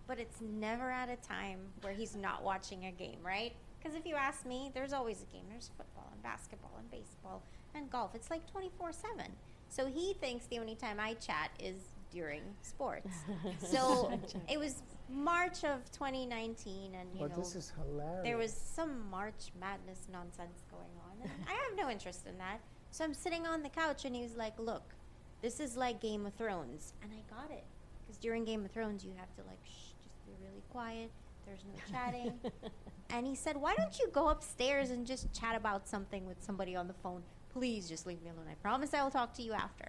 [0.07, 3.51] but it's never at a time where he's not watching a game, right?
[3.77, 5.43] Because if you ask me, there's always a game.
[5.49, 7.43] There's football and basketball and baseball
[7.75, 8.15] and golf.
[8.15, 9.25] It's like 24 7.
[9.67, 11.75] So he thinks the only time I chat is
[12.09, 13.13] during sports.
[13.69, 14.17] so
[14.49, 18.23] it was March of 2019, and you Well, know, this is hilarious.
[18.23, 21.21] there was some March Madness nonsense going on.
[21.23, 22.61] And I have no interest in that.
[22.91, 24.93] So I'm sitting on the couch, and he was like, "Look,
[25.41, 27.63] this is like Game of Thrones," and I got it
[28.01, 31.11] because during Game of Thrones you have to like shh, just be really quiet.
[31.45, 32.33] There's no chatting.
[33.09, 36.75] and he said, "Why don't you go upstairs and just chat about something with somebody
[36.75, 37.23] on the phone?
[37.53, 38.47] Please just leave me alone.
[38.49, 39.85] I promise I will talk to you after."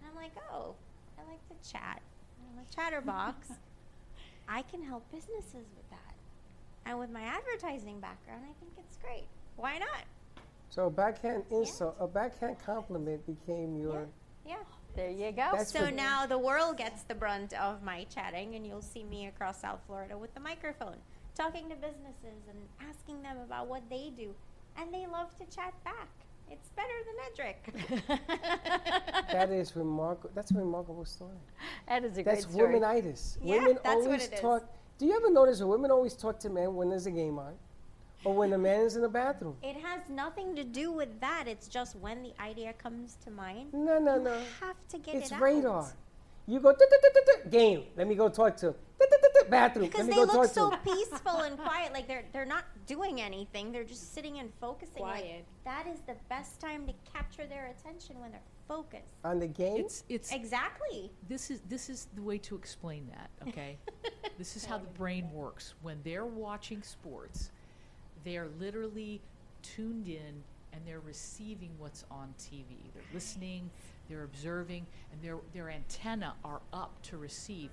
[0.00, 0.74] And I'm like, "Oh,
[1.18, 2.02] I like to chat.
[2.40, 3.48] I'm a chatterbox.
[4.48, 6.14] I can help businesses with that."
[6.86, 9.26] And with my advertising background, I think it's great.
[9.56, 10.04] Why not?
[10.70, 14.00] So a backhand insult, a backhand compliment became your.
[14.00, 14.06] Yeah.
[14.46, 14.56] Yeah,
[14.96, 15.50] there you go.
[15.52, 19.26] That's so now the world gets the brunt of my chatting, and you'll see me
[19.26, 20.96] across South Florida with the microphone,
[21.34, 24.34] talking to businesses and asking them about what they do.
[24.78, 26.08] And they love to chat back.
[26.50, 28.20] It's better than Edric.
[29.32, 30.30] That is remarkable.
[30.34, 31.36] That's a remarkable story.
[31.86, 32.80] That is a That's great story.
[32.80, 33.36] womanitis.
[33.42, 34.40] Yeah, women that's what always it is.
[34.40, 34.64] talk.
[34.98, 37.54] Do you ever notice that women always talk to men when there's a game on,
[38.24, 39.56] or when the man is in the bathroom?
[39.62, 41.44] it has nothing to do with that.
[41.46, 44.38] It's just when the idea comes to mind, No, no, you no.
[44.60, 45.40] have to get It's it out.
[45.40, 45.92] radar.
[46.46, 46.74] You go
[47.50, 47.84] game.
[47.96, 48.74] Let me go talk to
[49.50, 49.86] bathroom.
[49.86, 53.72] Because they look so peaceful and quiet, like they're they're not doing anything.
[53.72, 55.02] They're just sitting and focusing.
[55.02, 55.44] Like, Quiet.
[55.64, 59.14] that is the best time to capture their attention when they're focused.
[59.24, 59.76] On the game.
[59.78, 61.10] It's it's Exactly.
[61.28, 63.30] this is this is the way to explain that.
[63.48, 63.76] Okay,
[64.38, 65.74] this is how the brain works.
[65.82, 67.50] When they're watching sports,
[68.24, 69.20] they are literally
[69.62, 70.42] tuned in
[70.72, 72.64] and they're receiving what's on TV.
[72.94, 73.70] They're listening,
[74.08, 77.70] they're observing, and their their antenna are up to receive.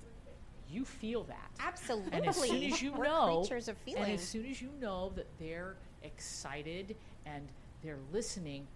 [0.70, 1.50] You feel that.
[1.60, 2.12] Absolutely.
[2.12, 5.26] And as soon as you know, creatures of and as soon as you know that
[5.38, 6.94] they're excited
[7.24, 7.48] and
[7.82, 8.66] they're listening,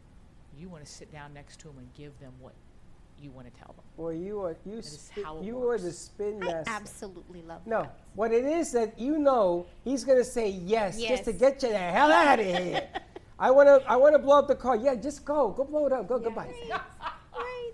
[0.59, 2.53] You want to sit down next to them and give them what
[3.23, 3.85] you want to tell them.
[3.97, 5.83] Boy, you are you That is spin, how you works.
[5.83, 6.73] are the spin I master.
[6.73, 7.99] absolutely love No, that.
[8.15, 11.79] what it is that you know he's gonna say yes, just to get you the
[11.79, 12.89] hell out of here.
[13.39, 14.77] I wanna I wanna blow up the car.
[14.77, 16.09] Yeah, just go, go blow it up.
[16.09, 16.53] Go goodbye.
[16.71, 17.73] Right.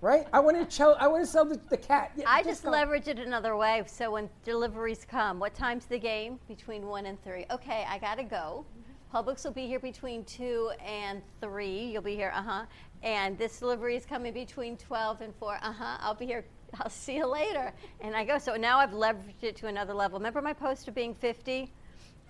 [0.00, 0.26] Right?
[0.32, 2.12] I wanna chill, I wanna sell the, the cat.
[2.16, 2.70] Yeah, I just go.
[2.70, 3.82] leverage it another way.
[3.86, 6.38] So when deliveries come, what time's the game?
[6.46, 7.46] Between one and three.
[7.50, 8.64] Okay, I gotta go.
[9.12, 11.80] Publix will be here between two and three.
[11.86, 12.64] You'll be here, uh huh.
[13.02, 15.58] And this delivery is coming between twelve and four.
[15.62, 15.98] Uh huh.
[16.00, 16.44] I'll be here.
[16.80, 17.72] I'll see you later.
[18.00, 18.38] And I go.
[18.38, 20.18] So now I've leveraged it to another level.
[20.18, 21.72] Remember my post of being fifty?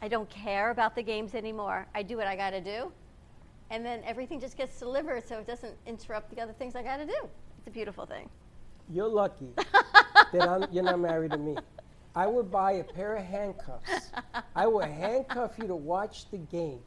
[0.01, 1.87] I don't care about the games anymore.
[1.95, 2.93] I do what I gotta do,
[3.71, 7.05] and then everything just gets delivered, so it doesn't interrupt the other things I gotta
[7.05, 7.29] do.
[7.59, 8.29] It's a beautiful thing.
[8.91, 11.57] You're lucky that I'm, you're not married to me.
[12.15, 14.13] I would buy a pair of handcuffs.
[14.55, 16.81] I would handcuff you to watch the game.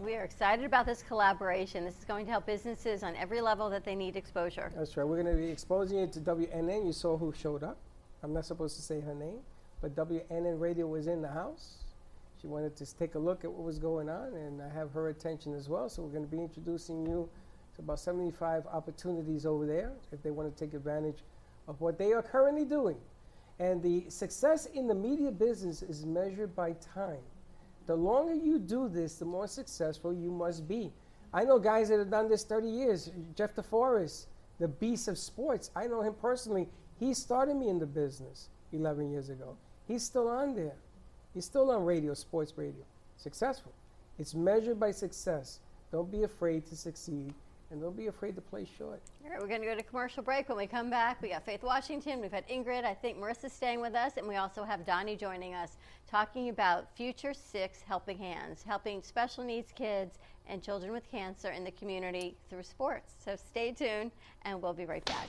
[0.00, 1.84] We are excited about this collaboration.
[1.84, 4.72] This is going to help businesses on every level that they need exposure.
[4.76, 5.06] That's right.
[5.06, 6.84] We're going to be exposing you to WNN.
[6.84, 7.78] You saw who showed up.
[8.22, 9.38] I'm not supposed to say her name,
[9.80, 11.76] but WNN Radio was in the house.
[12.40, 15.10] She wanted to take a look at what was going on, and I have her
[15.10, 15.88] attention as well.
[15.88, 17.28] So we're going to be introducing you
[17.76, 21.22] to about 75 opportunities over there if they want to take advantage
[21.68, 22.96] of what they are currently doing.
[23.58, 27.22] And the success in the media business is measured by time.
[27.86, 30.92] The longer you do this, the more successful you must be.
[31.32, 33.10] I know guys that have done this 30 years.
[33.36, 34.26] Jeff DeForest,
[34.58, 35.70] the beast of sports.
[35.76, 36.68] I know him personally.
[36.98, 39.56] He started me in the business 11 years ago.
[39.86, 40.76] He's still on there.
[41.34, 42.84] He's still on radio, sports radio.
[43.16, 43.72] Successful.
[44.18, 45.58] It's measured by success.
[45.90, 47.34] Don't be afraid to succeed,
[47.74, 49.02] and don't be afraid to play short.
[49.24, 50.48] All right, we're going to go to commercial break.
[50.48, 53.80] When we come back, we got Faith Washington, we've had Ingrid, I think Marisa's staying
[53.80, 55.76] with us, and we also have Donnie joining us
[56.08, 61.64] talking about Future Six Helping Hands, helping special needs kids and children with cancer in
[61.64, 63.14] the community through sports.
[63.22, 64.12] So stay tuned,
[64.42, 65.28] and we'll be right back.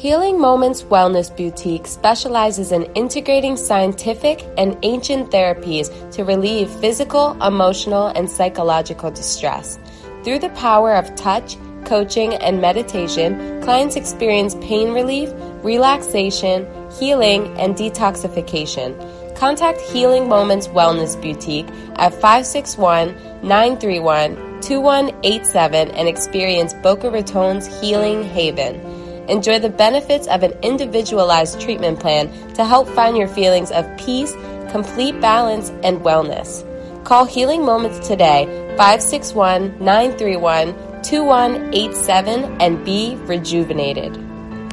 [0.00, 8.06] Healing Moments Wellness Boutique specializes in integrating scientific and ancient therapies to relieve physical, emotional,
[8.06, 9.78] and psychological distress.
[10.24, 15.28] Through the power of touch, coaching, and meditation, clients experience pain relief,
[15.62, 16.66] relaxation,
[16.98, 18.96] healing, and detoxification.
[19.36, 28.99] Contact Healing Moments Wellness Boutique at 561 931 2187 and experience Boca Raton's Healing Haven.
[29.30, 34.32] Enjoy the benefits of an individualized treatment plan to help find your feelings of peace,
[34.72, 36.66] complete balance, and wellness.
[37.04, 40.74] Call Healing Moments today, 561 931
[41.04, 44.16] 2187, and be rejuvenated.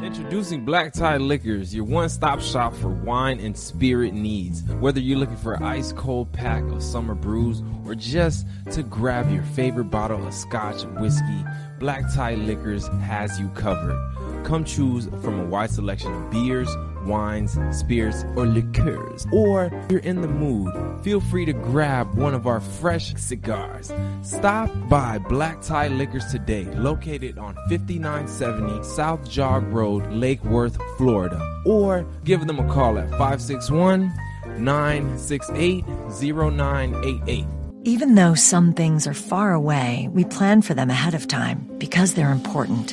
[0.02, 4.62] Introducing Black Tie Liquors, your one stop shop for wine and spirit needs.
[4.80, 9.30] Whether you're looking for an ice cold pack of summer brews or just to grab
[9.30, 11.44] your favorite bottle of scotch whiskey,
[11.78, 13.96] Black Tie Liquors has you covered.
[14.44, 16.68] Come choose from a wide selection of beers,
[17.04, 19.26] wines, spirits, or liqueurs.
[19.32, 20.72] Or if you're in the mood,
[21.02, 23.92] feel free to grab one of our fresh cigars.
[24.22, 31.40] Stop by Black Tie Liquors today, located on 5970 South Jog Road, Lake Worth, Florida.
[31.64, 34.12] Or give them a call at 561
[34.58, 37.57] 968 0988.
[37.88, 42.12] Even though some things are far away, we plan for them ahead of time because
[42.12, 42.90] they're important.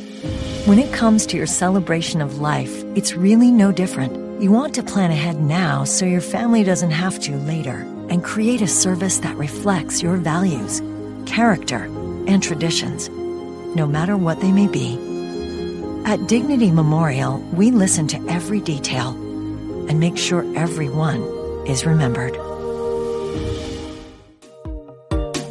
[0.68, 4.42] When it comes to your celebration of life, it's really no different.
[4.42, 8.62] You want to plan ahead now so your family doesn't have to later and create
[8.62, 10.82] a service that reflects your values,
[11.26, 11.84] character,
[12.30, 13.10] and traditions,
[13.76, 14.96] no matter what they may be.
[16.06, 19.10] At Dignity Memorial, we listen to every detail.
[19.90, 21.22] and make sure everyone
[21.68, 22.36] is remembered.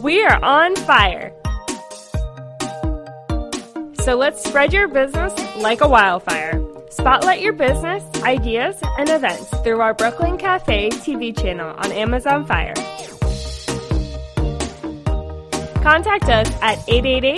[0.04, 1.32] We are on fire.
[4.02, 6.62] So let's spread your business like a wildfire.
[6.90, 12.74] Spotlight your business, ideas, and events through our Brooklyn Cafe TV channel on Amazon Fire.
[15.82, 17.36] Contact us at 888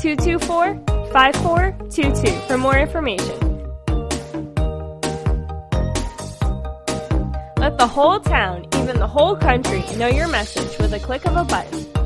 [0.00, 3.38] 224 5422 for more information.
[7.58, 11.36] Let the whole town, even the whole country, know your message with a click of
[11.36, 12.05] a button.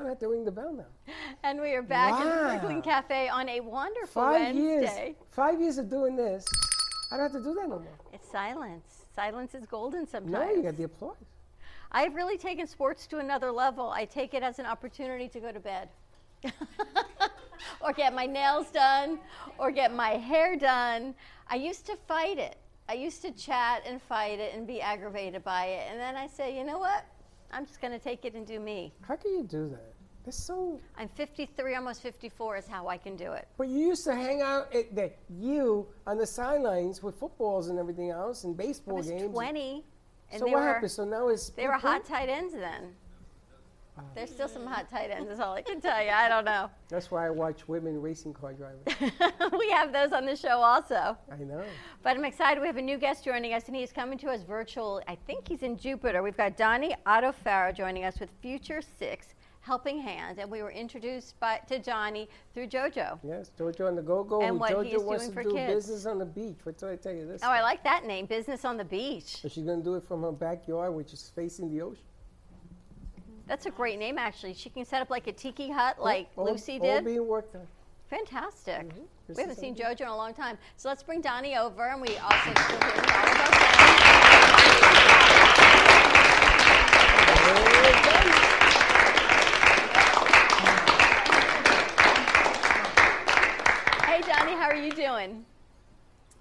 [0.00, 0.06] thing.
[0.06, 1.14] I don't have to ring the bell now.
[1.42, 2.48] And we are back in the Wow.
[2.50, 4.90] Brooklyn Cafe on a wonderful Five years.
[5.30, 6.44] Five years of doing this.
[7.10, 7.98] I don't have to do that no more.
[8.12, 9.06] It's silence.
[9.14, 10.32] Silence is golden sometimes.
[10.32, 11.16] No, you got the applause.
[11.92, 13.90] I've really taken sports to another level.
[13.90, 15.88] I take it as an opportunity to go to bed.
[17.80, 19.18] or get my nails done,
[19.58, 21.14] or get my hair done.
[21.48, 22.56] I used to fight it.
[22.88, 25.88] I used to chat and fight it and be aggravated by it.
[25.90, 27.04] And then I say, you know what?
[27.52, 28.92] I'm just going to take it and do me.
[29.02, 29.89] How can you do that?
[30.30, 30.78] It's so.
[30.96, 33.48] I'm 53, almost 54 is how I can do it.
[33.58, 37.80] But you used to hang out at the you on the sidelines with footballs and
[37.80, 39.32] everything else and I baseball was games.
[39.32, 39.84] 20.
[40.30, 40.92] And So what were, happened?
[40.92, 42.94] So now it's They were hot tight ends then.
[44.14, 46.10] There's still some hot tight ends, is all I can tell you.
[46.10, 46.70] I don't know.
[46.88, 48.78] That's why I watch women racing car drivers.
[49.58, 51.18] we have those on the show also.
[51.30, 51.62] I know.
[52.04, 52.60] But I'm excited.
[52.60, 55.02] We have a new guest joining us, and he's coming to us virtual.
[55.06, 56.22] I think he's in Jupiter.
[56.22, 60.70] We've got Donnie Otto Farrow joining us with Future Six Helping hand, and we were
[60.70, 63.18] introduced by, to Johnny through JoJo.
[63.22, 64.40] Yes, Jojo on the Go Go.
[64.40, 65.74] And what Jojo he's wants doing to for do kids.
[65.86, 66.56] business on the beach.
[66.62, 67.42] What did I tell you this?
[67.44, 69.36] Oh, I like that name, Business on the Beach.
[69.42, 72.02] So she's gonna do it from her backyard, which is facing the ocean.
[73.46, 74.54] That's a great name, actually.
[74.54, 77.04] She can set up like a tiki hut, like all, Lucy all did.
[77.04, 77.66] being worked on.
[78.08, 78.88] Fantastic.
[78.88, 79.00] Mm-hmm.
[79.28, 80.56] This We haven't seen something- JoJo in a long time.
[80.78, 82.50] So let's bring Donnie over, and we also
[94.70, 95.44] are you doing?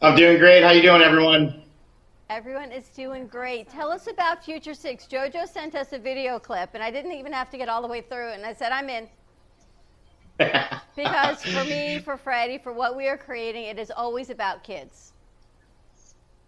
[0.01, 0.61] I'm doing great.
[0.61, 1.63] How are you doing, everyone?
[2.29, 3.69] Everyone is doing great.
[3.69, 5.07] Tell us about Future Six.
[5.07, 7.87] JoJo sent us a video clip, and I didn't even have to get all the
[7.87, 9.09] way through it, and I said, I'm in.
[10.95, 15.13] because for me, for Freddie, for what we are creating, it is always about kids.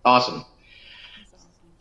[0.06, 0.46] Awesome.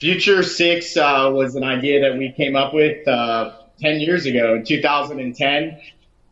[0.00, 4.54] Future Six uh, was an idea that we came up with uh, 10 years ago
[4.54, 5.78] in 2010.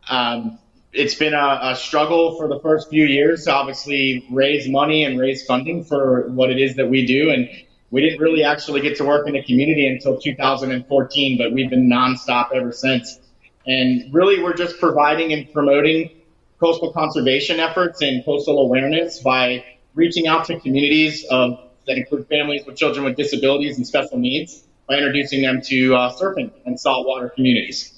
[0.08, 0.58] Um,
[0.92, 5.18] it's been a, a struggle for the first few years to obviously raise money and
[5.18, 7.30] raise funding for what it is that we do.
[7.30, 7.48] And
[7.90, 11.88] we didn't really actually get to work in the community until 2014, but we've been
[11.88, 13.20] nonstop ever since.
[13.66, 16.10] And really, we're just providing and promoting
[16.58, 19.64] coastal conservation efforts and coastal awareness by
[19.94, 24.64] reaching out to communities of, that include families with children with disabilities and special needs
[24.86, 27.97] by introducing them to uh, surfing and saltwater communities.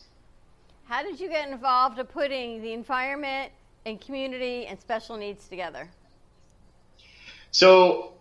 [0.90, 3.52] How did you get involved in putting the environment
[3.86, 5.88] and community and special needs together?
[7.52, 8.14] So,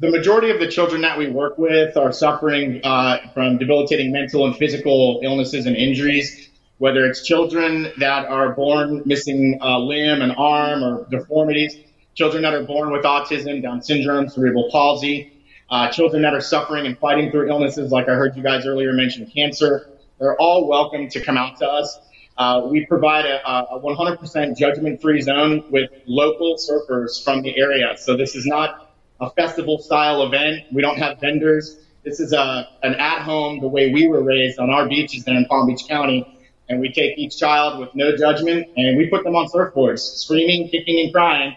[0.00, 4.44] the majority of the children that we work with are suffering uh, from debilitating mental
[4.44, 6.48] and physical illnesses and injuries.
[6.78, 11.76] Whether it's children that are born missing a limb, an arm, or deformities,
[12.16, 15.32] children that are born with autism, Down syndrome, cerebral palsy,
[15.70, 18.92] uh, children that are suffering and fighting through illnesses like I heard you guys earlier
[18.92, 19.93] mention cancer.
[20.24, 21.98] They're all welcome to come out to us.
[22.38, 27.94] Uh, we provide a, a 100% judgment-free zone with local surfers from the area.
[27.98, 30.62] So this is not a festival style event.
[30.72, 31.78] We don't have vendors.
[32.04, 35.44] This is a, an at-home, the way we were raised on our beaches there in
[35.44, 36.26] Palm Beach County.
[36.70, 40.70] And we take each child with no judgment and we put them on surfboards, screaming,
[40.70, 41.54] kicking, and crying.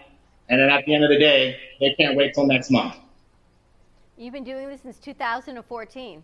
[0.50, 2.98] And then at the end of the day, they can't wait till next month.
[4.18, 6.22] You've been doing this since 2014.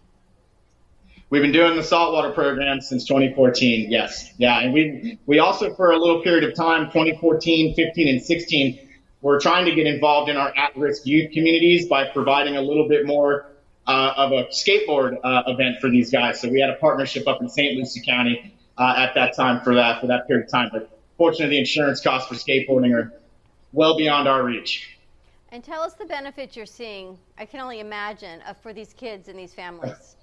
[1.34, 3.90] We've been doing the saltwater program since 2014.
[3.90, 8.22] Yes, yeah, and we we also for a little period of time, 2014, 15, and
[8.22, 8.90] 16,
[9.22, 13.08] we're trying to get involved in our at-risk youth communities by providing a little bit
[13.08, 13.48] more
[13.88, 16.40] uh, of a skateboard uh, event for these guys.
[16.40, 17.80] So we had a partnership up in St.
[17.80, 20.70] Lucie County uh, at that time for that for that period of time.
[20.72, 23.12] But fortunately, the insurance costs for skateboarding are
[23.72, 25.00] well beyond our reach.
[25.52, 27.18] And tell us the benefits you're seeing.
[27.40, 30.16] I can only imagine for these kids and these families.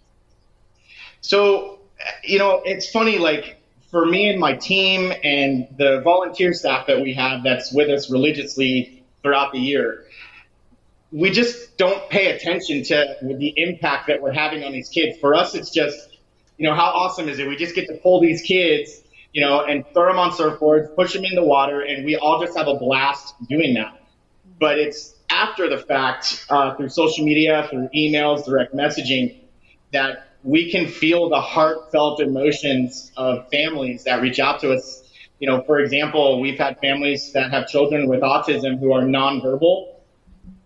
[1.21, 1.81] So,
[2.25, 3.61] you know, it's funny, like
[3.91, 8.11] for me and my team and the volunteer staff that we have that's with us
[8.11, 10.05] religiously throughout the year,
[11.13, 15.19] we just don't pay attention to the impact that we're having on these kids.
[15.19, 16.19] For us, it's just,
[16.57, 17.49] you know, how awesome is it?
[17.49, 19.03] We just get to pull these kids,
[19.33, 22.41] you know, and throw them on surfboards, push them in the water, and we all
[22.41, 24.01] just have a blast doing that.
[24.61, 29.37] But it's after the fact, uh, through social media, through emails, direct messaging,
[29.93, 35.03] that we can feel the heartfelt emotions of families that reach out to us.
[35.39, 39.95] You know, for example, we've had families that have children with autism who are nonverbal.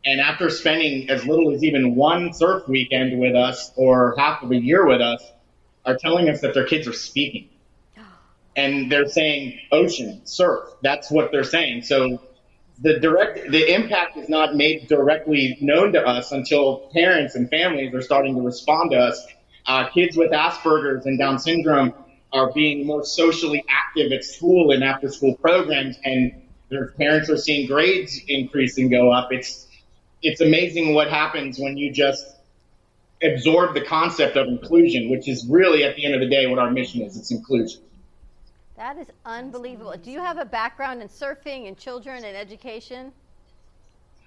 [0.04, 4.50] And after spending as little as even one surf weekend with us or half of
[4.50, 5.22] a year with us,
[5.86, 7.48] are telling us that their kids are speaking.
[8.56, 10.70] And they're saying ocean, surf.
[10.80, 11.82] That's what they're saying.
[11.82, 12.20] So
[12.78, 17.92] the direct the impact is not made directly known to us until parents and families
[17.94, 19.26] are starting to respond to us.
[19.66, 21.94] Uh, kids with Asperger's and Down syndrome
[22.32, 26.32] are being more socially active at school and after school programs, and
[26.68, 29.32] their parents are seeing grades increase and go up.
[29.32, 29.68] It's
[30.22, 32.26] it's amazing what happens when you just
[33.22, 36.58] absorb the concept of inclusion, which is really at the end of the day what
[36.58, 37.16] our mission is.
[37.16, 37.80] It's inclusion.
[38.76, 39.94] That is unbelievable.
[40.02, 43.12] Do you have a background in surfing and children and education?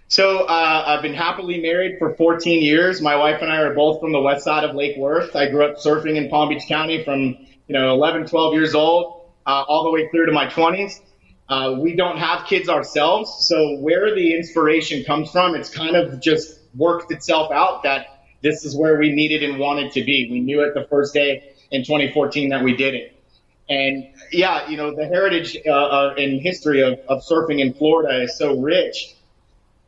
[0.09, 3.01] So uh, I've been happily married for 14 years.
[3.01, 5.35] My wife and I are both from the west side of Lake Worth.
[5.35, 7.35] I grew up surfing in Palm Beach County from
[7.67, 11.01] you know 11, 12 years old uh, all the way through to my 20s.
[11.49, 16.21] Uh, we don't have kids ourselves, so where the inspiration comes from, it's kind of
[16.21, 20.29] just worked itself out that this is where we needed and wanted to be.
[20.31, 23.13] We knew it the first day in 2014 that we did it.
[23.69, 28.23] And yeah, you know, the heritage uh, uh, and history of, of surfing in Florida
[28.23, 29.16] is so rich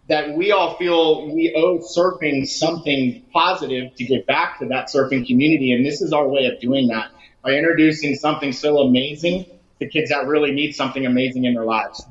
[0.10, 5.26] that we all feel we owe surfing something positive to give back to that surfing
[5.26, 5.72] community.
[5.72, 7.12] And this is our way of doing that
[7.44, 9.46] by introducing something so amazing
[9.80, 12.04] to kids that really need something amazing in their lives.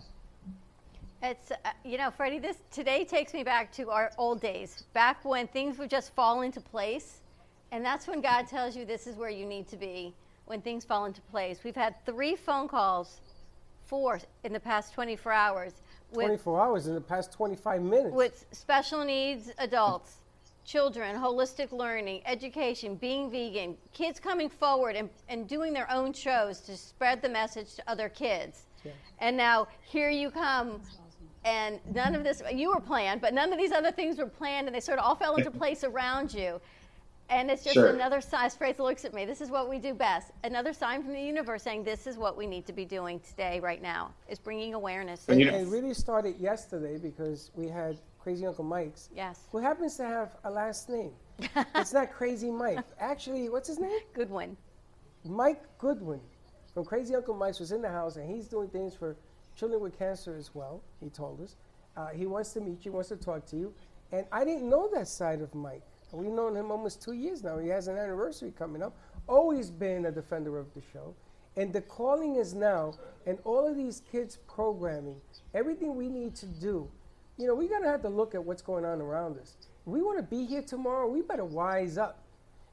[1.20, 5.24] It's, uh, you know, Freddie, this today takes me back to our old days, back
[5.24, 7.18] when things would just fall into place.
[7.72, 10.14] And that's when God tells you this is where you need to be
[10.46, 11.58] when things fall into place.
[11.64, 13.20] We've had three phone calls,
[13.86, 15.72] four in the past 24 hours.
[16.10, 18.14] With, 24 hours in the past 25 minutes.
[18.14, 20.16] With special needs adults,
[20.64, 26.60] children, holistic learning, education, being vegan, kids coming forward and, and doing their own shows
[26.60, 28.64] to spread the message to other kids.
[28.84, 28.94] Yes.
[29.18, 30.80] And now here you come
[31.44, 34.66] and none of this you were planned but none of these other things were planned
[34.66, 36.60] and they sort of all fell into place around you
[37.30, 37.88] and it's just sure.
[37.88, 38.50] another sign.
[38.50, 39.24] Fraser looks at me.
[39.24, 40.30] This is what we do best.
[40.44, 43.60] Another sign from the universe saying this is what we need to be doing today,
[43.60, 45.28] right now, is bringing awareness.
[45.28, 49.10] And, it really started yesterday because we had Crazy Uncle Mike's.
[49.14, 49.40] Yes.
[49.52, 51.12] Who happens to have a last name.
[51.74, 52.84] it's not Crazy Mike.
[52.98, 54.00] Actually, what's his name?
[54.14, 54.56] Goodwin.
[55.24, 56.20] Mike Goodwin
[56.74, 59.16] from Crazy Uncle Mike's was in the house, and he's doing things for
[59.56, 60.82] children with cancer as well.
[61.00, 61.56] He told us.
[61.96, 63.74] Uh, he wants to meet you, wants to talk to you,
[64.12, 65.82] and I didn't know that side of Mike.
[66.12, 67.58] We've known him almost two years now.
[67.58, 68.96] He has an anniversary coming up.
[69.28, 71.14] Always been a defender of the show.
[71.56, 72.94] And the calling is now,
[73.26, 75.20] and all of these kids programming,
[75.54, 76.88] everything we need to do,
[77.36, 79.56] you know, we gotta have to look at what's going on around us.
[79.84, 82.22] We wanna be here tomorrow, we better wise up.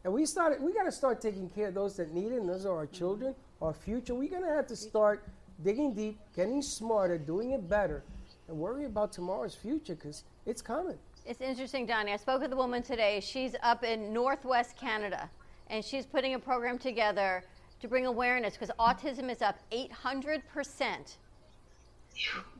[0.04, 2.66] And we started we gotta start taking care of those that need it, and those
[2.66, 4.14] are our children, our future.
[4.14, 5.28] We're gonna have to start
[5.64, 8.04] digging deep, getting smarter, doing it better,
[8.48, 11.00] and worry about tomorrow's future because it's coming.
[11.26, 12.11] It's interesting, Donnie.
[12.11, 13.19] I spoke with a woman today.
[13.19, 15.28] She's up in Northwest Canada,
[15.71, 17.43] and she's putting a program together
[17.82, 21.15] to bring awareness because autism is up 800%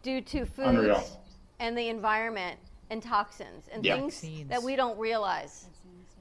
[0.02, 1.22] due to foods Unreal.
[1.60, 2.60] and the environment
[2.90, 3.98] and toxins and yeah.
[3.98, 4.50] things Vaccines.
[4.50, 5.68] that we don't realize.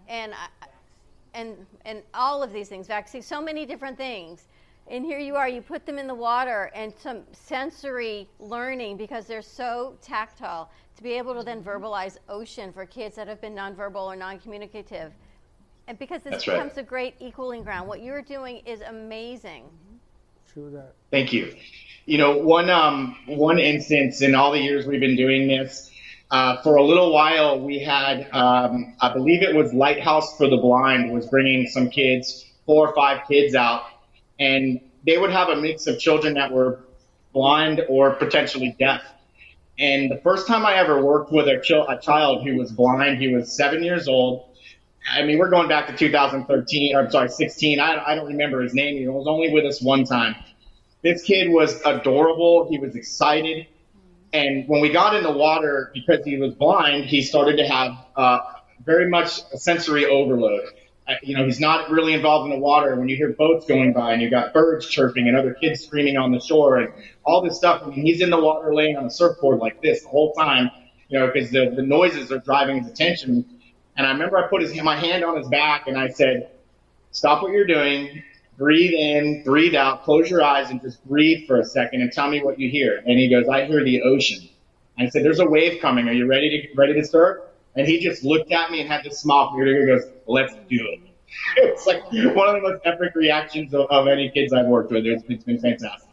[0.07, 0.35] And,
[1.33, 4.49] and, and all of these things, vaccines, so many different things.
[4.87, 9.25] And here you are, you put them in the water and some sensory learning because
[9.25, 13.55] they're so tactile to be able to then verbalize ocean for kids that have been
[13.55, 15.13] nonverbal or non-communicative.
[15.87, 16.79] And because this That's becomes right.
[16.79, 17.89] a great equaling ground.
[17.89, 19.65] What you're doing is amazing.
[20.53, 20.95] True that.
[21.11, 21.55] Thank you.
[22.07, 25.91] You know, one um, one instance in all the years we've been doing this,
[26.31, 30.57] uh, for a little while we had, um, I believe it was Lighthouse for the
[30.57, 33.85] Blind was bringing some kids, four or five kids out,
[34.39, 36.81] and they would have a mix of children that were
[37.33, 39.03] blind or potentially deaf.
[39.79, 43.19] And the first time I ever worked with a, ch- a child who was blind,
[43.19, 44.49] he was seven years old.
[45.11, 47.81] I mean, we're going back to 2013, or I'm sorry, 16.
[47.81, 48.97] I, I don't remember his name.
[48.97, 50.37] He was only with us one time.
[51.03, 52.69] This kid was adorable.
[52.71, 53.67] He was excited.
[54.33, 57.93] And when we got in the water, because he was blind, he started to have
[58.17, 58.39] uh,
[58.85, 60.63] very much a sensory overload.
[61.23, 62.97] You know, he's not really involved in the water.
[62.97, 66.17] When you hear boats going by and you got birds chirping and other kids screaming
[66.17, 66.93] on the shore and
[67.25, 70.03] all this stuff, I mean, he's in the water laying on a surfboard like this
[70.03, 70.71] the whole time,
[71.09, 73.45] you know, because the, the noises are driving his attention.
[73.97, 76.51] And I remember I put his, my hand on his back and I said,
[77.11, 78.23] stop what you're doing,
[78.57, 82.31] breathe in, breathe out, close your eyes and just breathe for a second and tell
[82.31, 83.03] me what you hear.
[83.07, 84.49] And he goes, I hear the ocean.
[84.99, 86.09] I said, there's a wave coming.
[86.09, 87.43] Are you ready to, ready to surf?
[87.77, 89.67] And he just looked at me and had this smile from.
[89.67, 91.01] He goes, let's do it.
[91.57, 95.05] It's like one of the most epic reactions of, of any kids I've worked with.
[95.05, 96.09] It's, it's been fantastic.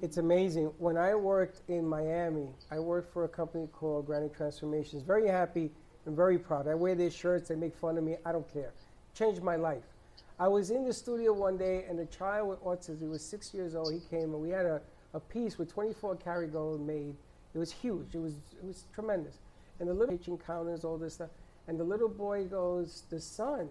[0.00, 0.72] It's amazing.
[0.78, 5.04] When I worked in Miami, I worked for a company called Granite Transformations.
[5.04, 5.70] Very happy
[6.06, 6.66] and very proud.
[6.66, 7.48] I wear their shirts.
[7.48, 8.16] They make fun of me.
[8.26, 8.72] I don't care.
[9.14, 9.84] Changed my life.
[10.40, 13.54] I was in the studio one day, and a child with autism, he was six
[13.54, 14.80] years old, he came, and we had a,
[15.14, 17.14] a piece with 24 karat gold made.
[17.54, 18.14] It was huge.
[18.14, 19.36] It was, it was tremendous.
[19.82, 21.30] And the little kitchen counters, all this stuff.
[21.66, 23.68] And the little boy goes, the sun.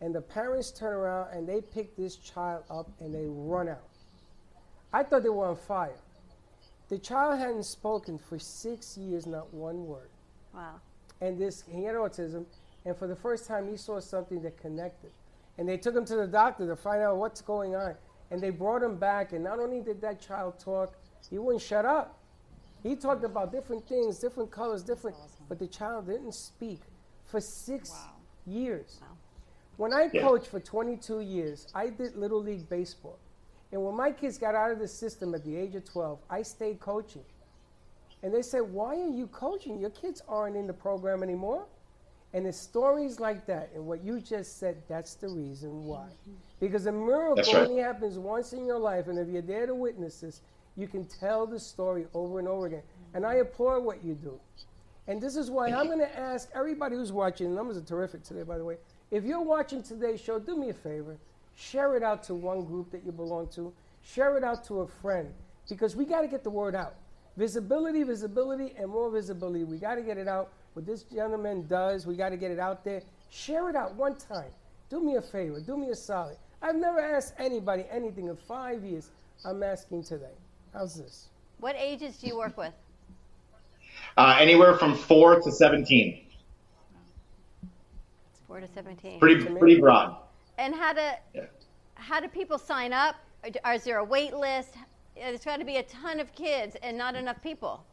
[0.00, 3.84] And the parents turn around and they pick this child up and they run out.
[4.92, 6.00] I thought they were on fire.
[6.88, 10.10] The child hadn't spoken for six years, not one word.
[10.52, 10.80] Wow.
[11.20, 12.44] And this, he had autism,
[12.84, 15.10] and for the first time, he saw something that connected.
[15.56, 17.94] And they took him to the doctor to find out what's going on.
[18.32, 20.96] And they brought him back, and not only did that child talk,
[21.30, 22.17] he wouldn't shut up.
[22.88, 25.14] He talked about different things, different colors, different,
[25.46, 26.80] but the child didn't speak
[27.26, 27.90] for six
[28.46, 28.98] years.
[29.76, 30.22] When I Yeah.
[30.22, 33.18] coached for 22 years, I did Little League Baseball.
[33.72, 36.40] And when my kids got out of the system at the age of 12, I
[36.40, 37.26] stayed coaching.
[38.22, 39.78] And they said, Why are you coaching?
[39.78, 41.66] Your kids aren't in the program anymore.
[42.32, 46.08] And it's stories like that, and what you just said, that's the reason why.
[46.08, 46.34] Mm-hmm.
[46.60, 47.68] Because a miracle right.
[47.68, 50.42] only happens once in your life, and if you're there to witness this,
[50.78, 52.82] you can tell the story over and over again.
[53.12, 54.38] And I applaud what you do.
[55.08, 58.22] And this is why I'm going to ask everybody who's watching, the numbers are terrific
[58.22, 58.76] today, by the way.
[59.10, 61.16] If you're watching today's show, do me a favor.
[61.56, 63.72] Share it out to one group that you belong to.
[64.04, 65.32] Share it out to a friend
[65.68, 66.94] because we got to get the word out.
[67.36, 69.64] Visibility, visibility, and more visibility.
[69.64, 70.52] We got to get it out.
[70.74, 73.02] What this gentleman does, we got to get it out there.
[73.30, 74.50] Share it out one time.
[74.90, 75.60] Do me a favor.
[75.60, 76.36] Do me a solid.
[76.62, 79.10] I've never asked anybody anything in five years.
[79.44, 80.34] I'm asking today.
[80.72, 81.26] How's this?
[81.58, 82.72] What ages do you work with?
[84.16, 86.24] Uh, anywhere from four to 17.
[88.46, 89.20] Four to seventeen.
[89.20, 90.16] Pretty, pretty broad.
[90.56, 91.02] And how do
[91.94, 93.16] how do people sign up?
[93.64, 94.74] Or Is there a wait list?
[95.14, 97.84] There's got to be a ton of kids and not enough people.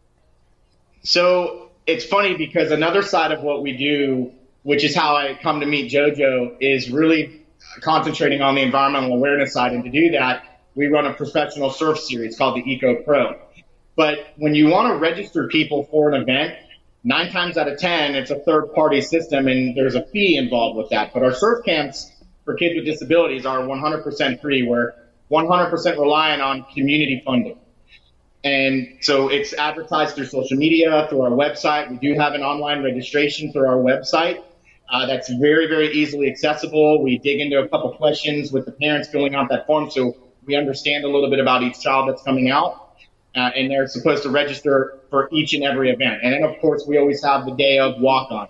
[1.04, 4.32] So it's funny because another side of what we do,
[4.64, 7.46] which is how I come to meet JoJo, is really
[7.82, 9.74] concentrating on the environmental awareness side.
[9.74, 13.40] And to do that, we run a professional surf series called the Eco Pro.
[13.96, 16.58] But when you want to register people for an event,
[17.04, 20.78] nine times out of 10, it's a third party system and there's a fee involved
[20.78, 21.14] with that.
[21.14, 22.12] But our surf camps
[22.44, 24.64] for kids with disabilities are 100% free.
[24.64, 24.94] We're
[25.32, 27.58] 100% reliant on community funding.
[28.44, 31.90] And so it's advertised through social media, through our website.
[31.90, 34.44] We do have an online registration through our website.
[34.88, 37.02] Uh, that's very, very easily accessible.
[37.02, 40.16] We dig into a couple questions with the parents filling out that form so
[40.46, 42.82] we understand a little bit about each child that's coming out.
[43.36, 46.22] Uh, and they're supposed to register for each and every event.
[46.24, 48.50] And then, of course, we always have the day of walk ons.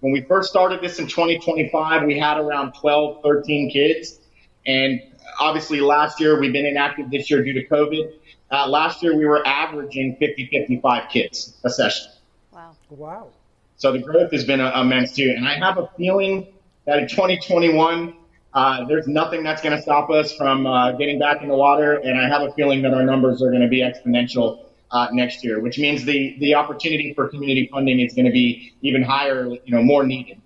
[0.00, 4.18] When we first started this in 2025, we had around 12, 13 kids.
[4.66, 5.00] And
[5.38, 8.14] obviously, last year, we've been inactive this year due to COVID.
[8.50, 12.10] Uh, last year, we were averaging 50, 55 kids a session.
[12.52, 12.76] Wow.
[12.90, 13.28] Wow.
[13.76, 15.32] So the growth has been immense too.
[15.36, 16.48] And I have a feeling
[16.86, 18.14] that in 2021,
[18.56, 21.96] uh, there's nothing that's going to stop us from uh, getting back in the water.
[21.96, 25.44] And I have a feeling that our numbers are going to be exponential uh, next
[25.44, 29.46] year, which means the, the opportunity for community funding is going to be even higher,
[29.46, 30.40] you know, more needed.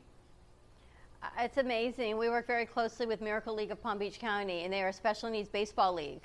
[1.23, 2.19] Uh, It's amazing.
[2.19, 4.93] We work very closely with Miracle League of Palm Beach County, and they are a
[4.93, 6.23] special needs baseball league.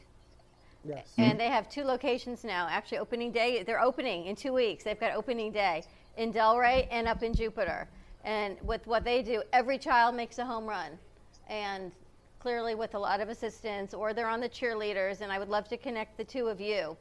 [0.84, 1.08] Yes.
[1.20, 2.68] And they have two locations now.
[2.68, 4.84] Actually, opening day, they're opening in two weeks.
[4.84, 5.84] They've got opening day
[6.18, 7.88] in Delray and up in Jupiter.
[8.24, 10.98] And with what they do, every child makes a home run.
[11.48, 11.92] And
[12.40, 15.22] clearly, with a lot of assistance, or they're on the cheerleaders.
[15.22, 16.96] And I would love to connect the two of you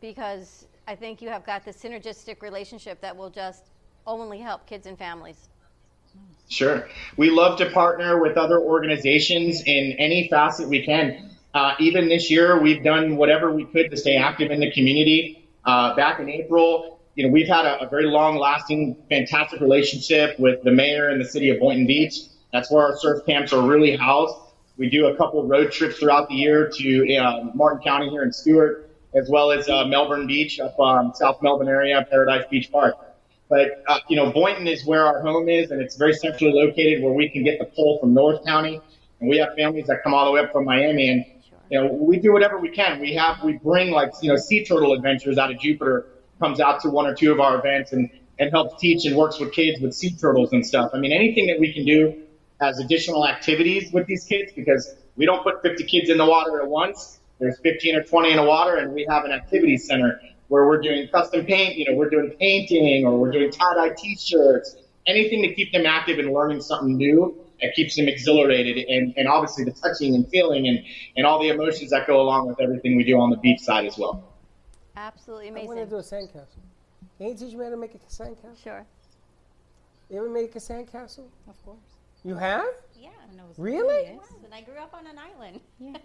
[0.00, 3.64] because I think you have got this synergistic relationship that will just
[4.06, 5.48] only help kids and families.
[6.48, 6.88] Sure.
[7.16, 11.30] We love to partner with other organizations in any facet we can.
[11.54, 15.48] Uh, even this year, we've done whatever we could to stay active in the community.
[15.64, 20.62] Uh, back in April, you know, we've had a, a very long-lasting, fantastic relationship with
[20.64, 22.14] the mayor and the city of Boynton Beach.
[22.52, 24.36] That's where our surf camps are really housed.
[24.76, 28.32] We do a couple road trips throughout the year to uh, Martin County here in
[28.32, 32.96] Stuart, as well as uh, Melbourne Beach up um, South Melbourne area, Paradise Beach Park.
[33.48, 37.02] But uh, you know, Boynton is where our home is, and it's very centrally located,
[37.02, 38.80] where we can get the pull from North County,
[39.20, 41.24] and we have families that come all the way up from Miami, and
[41.70, 43.00] you know, we do whatever we can.
[43.00, 46.06] We have we bring like you know sea turtle adventures out of Jupiter
[46.38, 49.38] comes out to one or two of our events and and helps teach and works
[49.38, 50.90] with kids with sea turtles and stuff.
[50.92, 52.22] I mean, anything that we can do
[52.62, 56.60] as additional activities with these kids because we don't put 50 kids in the water
[56.62, 57.18] at once.
[57.40, 60.80] There's 15 or 20 in the water, and we have an activity center where we're
[60.80, 61.76] doing custom paint.
[61.76, 64.76] You know, we're doing painting or we're doing tie-dye T-shirts,
[65.06, 67.36] anything to keep them active and learning something new.
[67.60, 70.80] That keeps them exhilarated, and, and obviously the touching and feeling and,
[71.16, 73.86] and all the emotions that go along with everything we do on the beach side
[73.86, 74.24] as well.
[74.96, 75.70] Absolutely amazing.
[75.70, 75.92] I amazing.
[75.92, 77.18] want to do a sandcastle.
[77.18, 78.60] Can you teach me how to make a sandcastle?
[78.64, 78.84] Sure.
[80.10, 81.28] You ever make a sandcastle?
[81.48, 81.78] Of course.
[82.24, 82.64] You have?
[82.98, 83.08] Yeah.
[83.38, 84.02] I was Really?
[84.04, 84.18] Yes.
[84.44, 85.60] And I grew up on an island.
[85.78, 85.96] Yeah.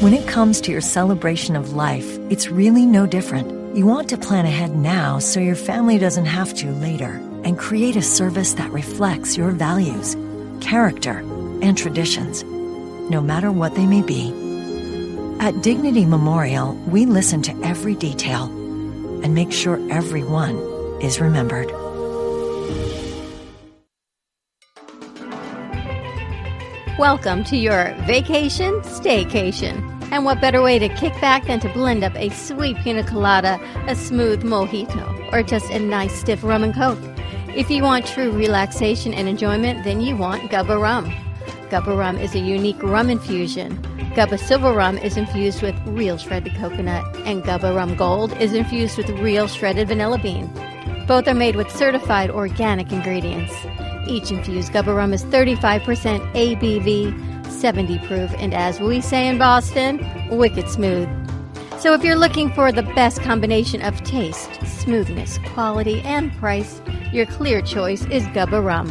[0.00, 3.74] When it comes to your celebration of life, it's really no different.
[3.74, 7.96] You want to plan ahead now so your family doesn't have to later and create
[7.96, 10.14] a service that reflects your values,
[10.60, 11.20] character,
[11.62, 12.44] and traditions,
[13.10, 14.28] no matter what they may be.
[15.40, 18.44] At Dignity Memorial, we listen to every detail
[19.24, 20.58] and make sure everyone
[21.00, 21.72] is remembered.
[26.98, 29.76] Welcome to your vacation staycation.
[30.10, 33.60] And what better way to kick back than to blend up a sweet pina colada,
[33.86, 36.98] a smooth mojito, or just a nice stiff rum and coke?
[37.54, 41.08] If you want true relaxation and enjoyment, then you want Gubba Rum.
[41.70, 43.78] Gubba Rum is a unique rum infusion.
[44.16, 48.98] Gubba Silver Rum is infused with real shredded coconut, and Gubba Rum Gold is infused
[48.98, 50.50] with real shredded vanilla bean.
[51.06, 53.54] Both are made with certified organic ingredients.
[54.06, 59.98] Each infused Gubba Rum is 35% ABV, 70 proof, and as we say in Boston,
[60.30, 61.08] wicked smooth.
[61.78, 66.80] So if you're looking for the best combination of taste, smoothness, quality, and price,
[67.12, 68.88] your clear choice is Gubba Rum.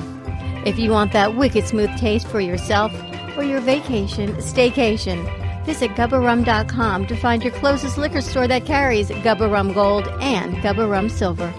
[0.65, 2.93] If you want that wicked smooth taste for yourself
[3.37, 5.25] or your vacation, staycation,
[5.65, 10.89] visit gubbarum.com to find your closest liquor store that carries Gubba Rum Gold and Gubba
[10.89, 11.51] Rum Silver.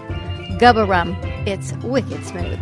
[0.59, 1.15] Gubba Rum,
[1.45, 2.59] it's wicked smooth.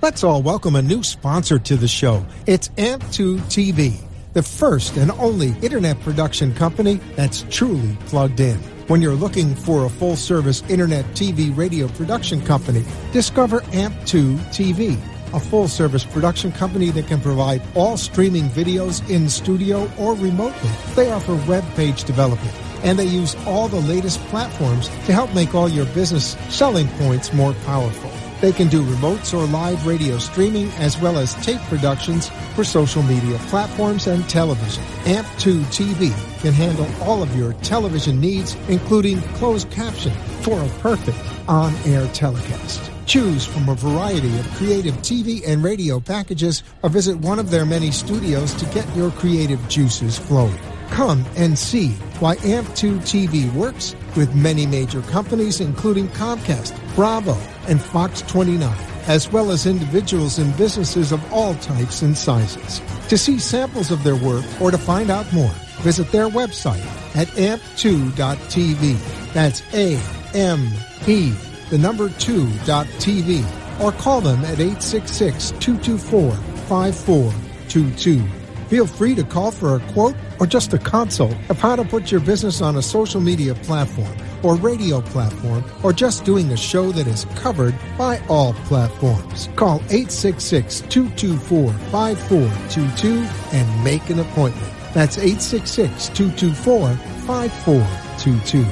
[0.00, 2.24] Let's all welcome a new sponsor to the show.
[2.46, 3.96] It's AMP2 TV,
[4.32, 8.58] the first and only internet production company that's truly plugged in.
[8.86, 14.96] When you're looking for a full service internet TV radio production company, discover AMP2 TV,
[15.34, 20.70] a full service production company that can provide all streaming videos in studio or remotely.
[20.94, 22.54] They offer web page development
[22.84, 27.32] and they use all the latest platforms to help make all your business selling points
[27.32, 28.12] more powerful.
[28.40, 33.02] They can do remotes or live radio streaming as well as tape productions for social
[33.02, 34.84] media platforms and television.
[35.04, 40.12] AMP2 TV can handle all of your television needs, including closed caption
[40.42, 42.92] for a perfect on-air telecast.
[43.06, 47.66] Choose from a variety of creative TV and radio packages or visit one of their
[47.66, 50.58] many studios to get your creative juices flowing.
[50.90, 51.88] Come and see
[52.20, 57.36] why AMP2 TV works with many major companies, including Comcast, Bravo,
[57.68, 58.76] and Fox 29,
[59.06, 62.80] as well as individuals and businesses of all types and sizes.
[63.08, 66.84] To see samples of their work or to find out more, visit their website
[67.16, 69.32] at amp2.tv.
[69.32, 70.00] That's A
[70.34, 70.68] M
[71.04, 71.30] P,
[71.70, 78.26] the number 2.tv, or call them at 866 224 5422.
[78.68, 82.10] Feel free to call for a quote or just a consult of how to put
[82.10, 86.92] your business on a social media platform or radio platform or just doing a show
[86.92, 89.48] that is covered by all platforms.
[89.56, 94.72] Call 866 224 5422 and make an appointment.
[94.94, 96.94] That's 866 224
[97.26, 98.66] 5422.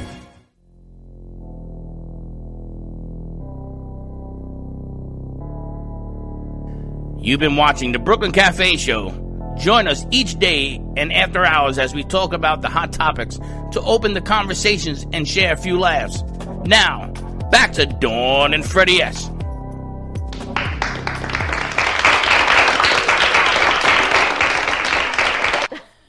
[7.19, 9.26] You've been watching the Brooklyn Cafe Show.
[9.57, 13.39] Join us each day and after hours as we talk about the hot topics
[13.73, 16.23] to open the conversations and share a few laughs.
[16.65, 17.09] Now,
[17.51, 19.31] back to Dawn and Freddie S.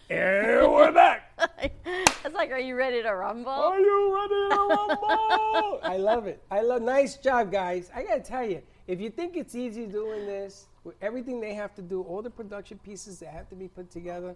[0.09, 1.23] And we're back.
[2.25, 3.49] It's like, are you ready to rumble?
[3.49, 5.79] Are you ready to rumble?
[5.83, 6.43] I love it.
[6.51, 6.81] I love.
[6.81, 7.89] Nice job, guys.
[7.95, 11.73] I gotta tell you, if you think it's easy doing this with everything they have
[11.75, 14.35] to do, all the production pieces that have to be put together,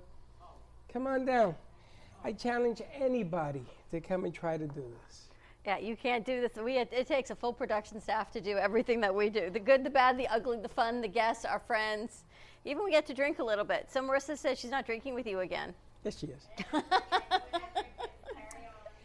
[0.92, 1.56] come on down.
[2.24, 5.28] I challenge anybody to come and try to do this.
[5.66, 6.52] Yeah, you can't do this.
[6.62, 9.50] We it takes a full production staff to do everything that we do.
[9.50, 12.24] The good, the bad, the ugly, the fun, the guests, our friends.
[12.66, 13.88] Even we get to drink a little bit.
[13.92, 15.74] So Marisa says she's not drinking with you again.
[16.04, 16.48] Yes, she is.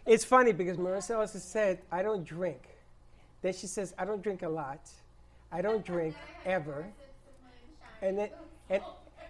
[0.07, 2.63] It's funny because Marisa also said, I don't drink.
[3.43, 4.89] Then she says, I don't drink a lot.
[5.51, 6.15] I don't drink
[6.45, 6.87] ever.
[8.07, 8.29] And then,
[8.71, 8.83] and,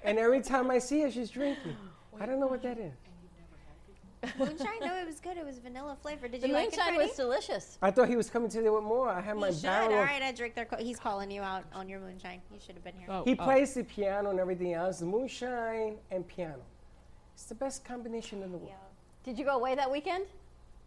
[0.04, 1.76] and every time I see her, she's drinking.
[2.20, 2.92] I don't know what that is.
[4.38, 4.80] Moonshine?
[4.80, 5.36] No, it was good.
[5.36, 6.26] It was vanilla flavor.
[6.28, 7.08] Did The you like it, moonshine Freddie?
[7.08, 7.78] was delicious.
[7.80, 9.08] I thought he was coming today with more.
[9.08, 9.62] I had my You should.
[9.62, 9.92] barrel.
[9.92, 10.64] Of- right, I drink their.
[10.64, 12.40] Co- he's calling you out on your moonshine.
[12.52, 13.08] You should have been here.
[13.08, 13.44] Oh, he oh.
[13.44, 16.62] plays the piano and everything else, the moonshine and piano.
[17.34, 18.72] It's the best combination in the world.
[19.22, 20.24] Did you go away that weekend?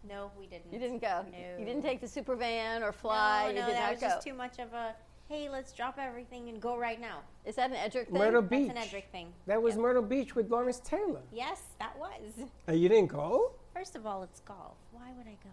[0.07, 0.71] No, we didn't.
[0.71, 1.25] You didn't go.
[1.31, 1.37] No.
[1.59, 3.43] You didn't take the super van or fly.
[3.43, 4.07] No, you no, did that not was go.
[4.07, 4.95] just too much of a.
[5.29, 7.19] Hey, let's drop everything and go right now.
[7.45, 8.17] Is that an Edric thing?
[8.17, 8.71] Myrtle That's Beach.
[8.71, 9.31] an Edric thing.
[9.45, 11.21] That was Myrtle Beach with Lawrence Taylor.
[11.31, 12.47] Yes, that was.
[12.67, 13.51] Uh, you didn't go?
[13.75, 14.75] First of all, it's golf.
[14.91, 15.51] Why would I go?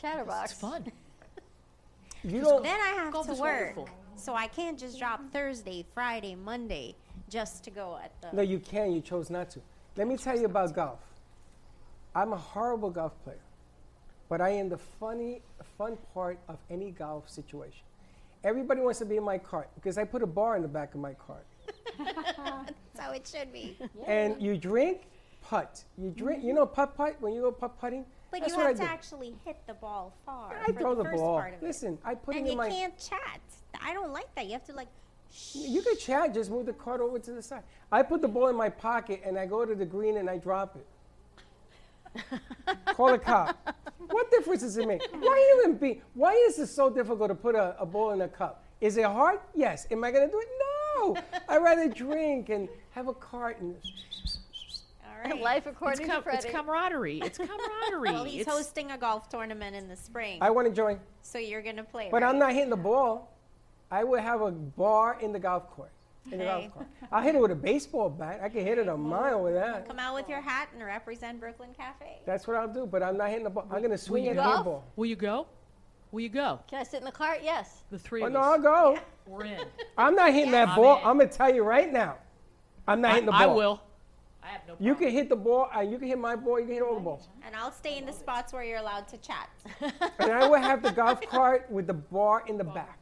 [0.00, 0.52] Chatterbox.
[0.52, 0.84] It's fun.
[2.22, 2.62] You don't.
[2.62, 3.88] Then I have Golf to work, wonderful.
[4.14, 6.94] so I can't just drop Thursday, Friday, Monday
[7.30, 8.34] just to go at the.
[8.36, 8.92] No, you can.
[8.92, 9.60] You chose not to.
[9.96, 11.00] Let me tell you about golf.
[12.14, 13.40] I'm a horrible golf player,
[14.28, 15.42] but I am the funny,
[15.78, 17.84] fun part of any golf situation.
[18.42, 20.94] Everybody wants to be in my cart because I put a bar in the back
[20.94, 21.44] of my cart.
[21.98, 23.76] That's how it should be.
[24.06, 25.02] And you drink,
[25.42, 25.84] putt.
[25.98, 26.42] You drink.
[26.42, 28.04] You know putt putt when you go putt putting.
[28.30, 28.88] But That's you what have to do.
[28.88, 30.56] actually hit the ball far.
[30.66, 31.38] I throw the first ball.
[31.38, 31.66] Part of it.
[31.66, 32.66] Listen, I put and it in my.
[32.66, 33.40] And you can't chat.
[33.82, 34.46] I don't like that.
[34.46, 34.88] You have to like
[35.52, 37.62] You could chat, just move the cart over to the side.
[37.92, 40.38] I put the ball in my pocket and I go to the green and I
[40.38, 40.86] drop it.
[42.94, 43.76] Call a cop.
[44.10, 45.02] What difference does it make?
[45.12, 46.02] Why even be?
[46.14, 48.64] Why is it so difficult to put a, a ball in a cup?
[48.80, 49.40] Is it hard?
[49.54, 49.86] Yes.
[49.90, 50.48] Am I going to do it?
[50.58, 51.16] No.
[51.48, 53.76] I'd rather drink and have a carton.
[53.76, 54.38] and.
[55.04, 55.40] All right.
[55.42, 57.20] Life according com- to it's camaraderie.
[57.20, 58.10] It's camaraderie.
[58.12, 60.38] Well, he's It's- hosting a golf tournament in the spring.
[60.40, 60.98] I want to join.
[61.22, 62.08] So you're gonna play.
[62.10, 62.28] But right?
[62.28, 63.36] I'm not hitting the ball.
[63.90, 65.90] I would have a bar in the golf course.
[66.32, 66.60] In the Hey.
[66.62, 66.86] golf course.
[67.12, 68.40] I'll hit it with a baseball bat.
[68.42, 69.86] I can hit it a mile with that.
[69.88, 72.20] Come out with your hat and represent Brooklyn Cafe.
[72.26, 72.86] That's what I'll do.
[72.86, 73.66] But I'm not hitting the ball.
[73.70, 74.42] I'm going to swing you a go?
[74.62, 74.84] ball.
[74.96, 75.46] Will you go?
[76.12, 76.60] Will you go?
[76.68, 77.40] Can I sit in the cart?
[77.42, 77.84] Yes.
[77.90, 78.44] The three Oh, of no, us.
[78.46, 78.98] I'll go.
[79.26, 79.60] We're in.
[79.98, 81.00] I'm not hitting that I'm ball.
[81.04, 82.16] I'm going to tell you right now.
[82.88, 83.40] I'm not I- hitting the ball.
[83.42, 83.82] I will.
[84.42, 84.86] I have no problem.
[84.86, 85.68] You can hit the ball.
[85.76, 86.58] Uh, you can hit my ball.
[86.58, 87.28] You can hit all the balls.
[87.46, 89.50] And I'll stay in the spots where you're allowed to chat.
[90.18, 92.98] And I will have the golf cart with the bar in the back.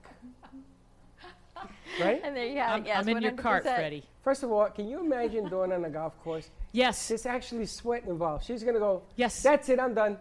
[2.01, 2.21] Right?
[2.23, 2.87] And there you have I'm, it.
[2.87, 4.05] Yes, I'm in your cart, Freddie.
[4.23, 6.51] First of all, can you imagine doing on a golf course?
[6.73, 7.09] Yes.
[7.09, 8.45] There's actually sweat involved.
[8.45, 9.43] She's going to go, Yes.
[9.43, 9.81] That's it.
[9.81, 10.17] I'm done.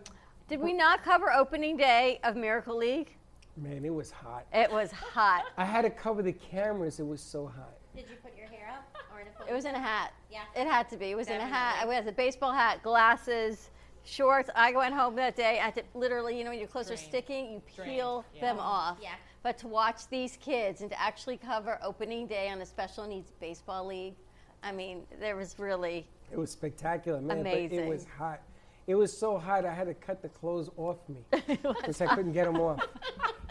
[0.48, 3.16] Did we not cover opening day of Miracle League?
[3.58, 4.46] Man, it was hot.
[4.54, 5.44] It was hot.
[5.58, 7.00] I had to cover the cameras.
[7.00, 7.78] It was so hot.
[7.96, 10.14] Did you put your hair up or in a It was in a hat.
[10.32, 10.44] Yeah.
[10.56, 11.12] It had to be.
[11.12, 11.76] It was in a hat.
[11.76, 11.96] Definitely.
[11.96, 13.72] It was a baseball hat, glasses,
[14.04, 14.50] shorts.
[14.56, 15.60] I went home that day.
[15.60, 18.98] I had to literally, you know, when your clothes are sticking, you peel them off.
[19.02, 19.16] Yeah.
[19.48, 23.32] But to watch these kids and to actually cover opening day on a special needs
[23.40, 24.16] baseball league,
[24.62, 27.44] I mean, there was really It was spectacular, man.
[27.44, 28.42] But it was hot.
[28.88, 32.34] It was so hot, I had to cut the clothes off me because I couldn't
[32.34, 32.86] get them off.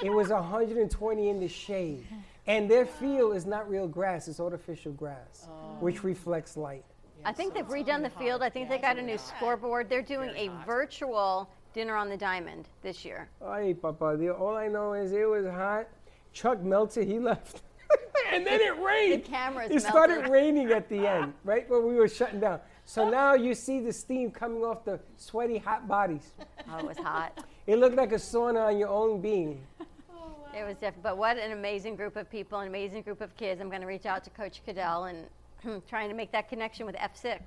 [0.02, 2.06] It was 120 in the shade.
[2.46, 5.48] And their field is not real grass, it's artificial grass,
[5.80, 6.84] which reflects light.
[7.24, 8.42] I think they've redone the field.
[8.42, 9.88] I think they got a new scoreboard.
[9.88, 13.28] They're doing a virtual dinner on the diamond this year.
[13.44, 15.86] Ay, Papa, the, all I know is it was hot.
[16.32, 17.60] Chuck melted, he left.
[18.32, 19.22] and then it rained.
[19.22, 20.32] The cameras It started melted.
[20.32, 22.60] raining at the end, right when we were shutting down.
[22.86, 26.32] So now you see the steam coming off the sweaty, hot bodies.
[26.72, 27.44] Oh, it was hot.
[27.66, 29.60] It looked like a sauna on your own being.
[30.08, 33.36] Oh, it was different, but what an amazing group of people, an amazing group of
[33.36, 33.60] kids.
[33.60, 36.94] I'm going to reach out to Coach Cadell and trying to make that connection with
[36.94, 37.40] F6.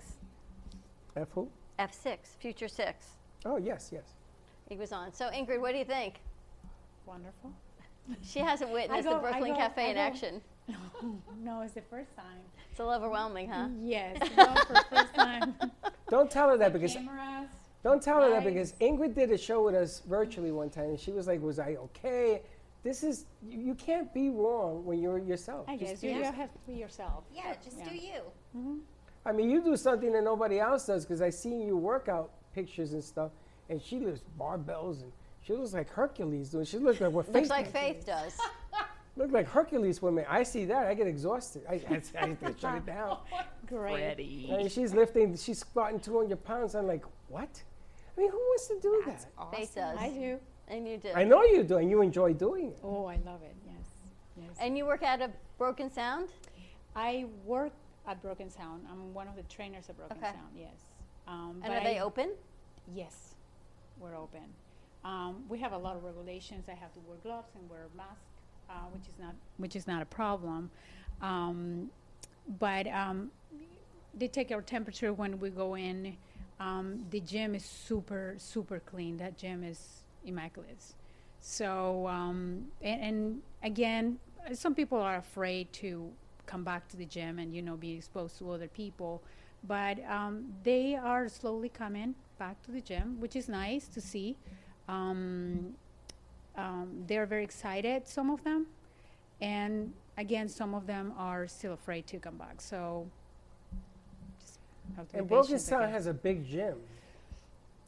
[1.16, 1.50] F who?
[1.80, 3.06] F6, Future Six.
[3.46, 4.19] Oh, yes, yes.
[4.70, 5.12] He was on.
[5.14, 6.16] So, Ingrid, what do you think?
[7.06, 7.52] Wonderful.
[8.24, 10.42] She hasn't witnessed go- the Brooklyn go- Cafe I in go- action.
[11.44, 12.38] No, it's the first time.
[12.72, 13.68] It's a little overwhelming, huh?
[13.84, 15.56] Yes, no, for the first time.
[16.10, 17.48] Don't tell her that because Cameras.
[17.84, 21.00] don't tell her that because Ingrid did a show with us virtually one time, and
[21.00, 22.42] she was like, "Was I okay?"
[22.84, 25.66] This is you, you can't be wrong when you're yourself.
[25.68, 26.36] I Just guess be you yourself.
[26.36, 27.24] have to be yourself.
[27.34, 28.22] Yeah, just do you.
[28.58, 28.78] Mm-hmm.
[29.26, 32.94] I mean, you do something that nobody else does because I seen you workout pictures
[32.94, 33.32] and stuff,
[33.70, 36.66] and she lifts barbells and she looks like Hercules doing.
[36.66, 37.82] She looks like what Looks Faith like does.
[37.82, 38.38] Faith does.
[39.16, 40.26] Look like Hercules women.
[40.30, 40.88] I see that.
[40.88, 41.64] I get exhausted.
[41.68, 43.18] I, I, I have to shut it down.
[43.68, 43.94] Great.
[43.94, 44.50] Freddie.
[44.54, 45.36] I mean, she's lifting.
[45.36, 46.76] She's squatting 200 pounds.
[46.76, 47.50] I'm like, what?
[48.18, 49.26] I mean, who wants to do that?
[49.52, 49.98] Faith does.
[49.98, 50.40] I do.
[50.68, 51.10] And you do.
[51.16, 52.78] I know you do, and you enjoy doing it.
[52.84, 53.56] Oh, I love it.
[53.66, 53.76] Yes.
[54.38, 54.52] Yes.
[54.62, 56.30] And you work at a Broken Sound?
[56.96, 57.72] I work
[58.08, 58.86] at Broken Sound.
[58.90, 60.28] I'm one of the trainers at Broken Okay.
[60.28, 60.54] Sound.
[60.56, 60.76] Yes.
[61.28, 62.32] Um, And but are they open?
[62.94, 63.29] Yes,
[64.00, 64.42] we're open.
[65.04, 66.66] Um, we have a lot of regulations.
[66.68, 68.22] I have to wear gloves and wear a mask,
[68.70, 70.70] uh, which is not which is not a problem.
[71.22, 71.90] Um,
[72.60, 73.32] but um,
[74.18, 76.18] they take our temperature when we go in.
[76.60, 79.18] Um, the gym is super super clean.
[79.18, 80.84] That gym is immaculate.
[81.42, 84.20] So um, and, and again,
[84.54, 86.12] some people are afraid to
[86.46, 89.22] come back to the gym and you know be exposed to other people
[89.68, 94.38] but um, they are slowly coming back to the gym, which is nice to see.
[94.88, 95.76] Um,
[96.58, 98.68] um, they're very excited, some of them,
[99.42, 102.62] and again, some of them are still afraid to come back.
[102.62, 103.08] So,
[104.40, 104.60] just
[104.98, 105.94] have to And Broken patient, I Sound guess.
[105.94, 106.78] has a big gym.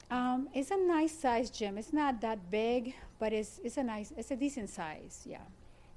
[0.10, 1.77] Um, it's a nice size gym.
[1.77, 5.26] It's not that big, but it's it's a nice, it's a decent size.
[5.26, 5.39] Yeah.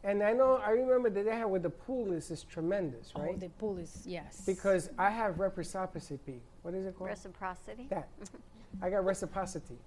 [0.05, 3.23] And I know, I remember that they have where the pool is, is tremendous, oh,
[3.23, 3.33] right?
[3.35, 4.43] Oh, the pool is yes.
[4.45, 6.43] because I have reciprocity.
[6.61, 7.09] What is it called?
[7.09, 7.87] Reciprocity?
[7.89, 8.09] That.
[8.83, 9.79] I got reciprocity.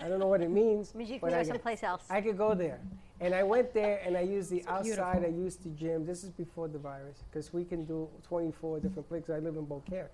[0.00, 0.92] I don't know what it means.
[0.94, 2.02] Means you can but go I got- someplace else.
[2.10, 2.80] I could go there.
[3.20, 5.40] And I went there and I used the It's outside, beautiful.
[5.40, 6.04] I used the gym.
[6.04, 9.30] This is before the virus because we can do 24 different places.
[9.30, 10.08] I live in Beaucaire.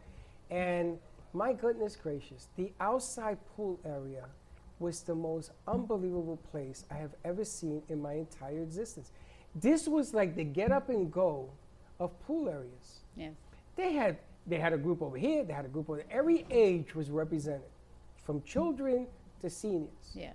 [0.51, 0.99] And
[1.33, 4.27] my goodness gracious, the outside pool area
[4.81, 9.13] was the most unbelievable place I have ever seen in my entire existence.
[9.55, 11.51] This was like the get up and go
[11.99, 13.01] of pool areas.
[13.17, 13.33] Yes.
[13.77, 16.07] They had they had a group over here, they had a group over there.
[16.19, 17.69] Every age was represented,
[18.25, 19.07] from children
[19.43, 19.91] to seniors.
[20.15, 20.35] Yes.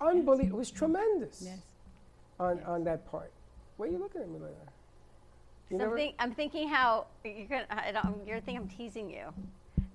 [0.00, 0.56] Unbelievable.
[0.56, 1.58] It was tremendous Yes.
[2.38, 3.32] on, on that part.
[3.76, 4.72] What are you looking at me like that?
[5.70, 7.66] You So I'm, think, I'm thinking how you're gonna.
[7.70, 9.24] I don't, you're thinking I'm teasing you,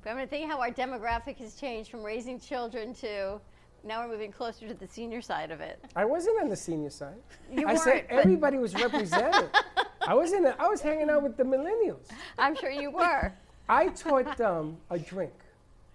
[0.03, 3.39] but I'm gonna think how our demographic has changed from raising children to
[3.83, 5.83] now we're moving closer to the senior side of it.
[5.95, 7.15] I wasn't on the senior side.
[7.51, 9.49] You I weren't, said everybody was represented.
[10.07, 10.43] I was in.
[10.43, 12.07] The, I was hanging out with the millennials.
[12.37, 13.31] I'm sure you were.
[13.69, 15.33] I taught them a drink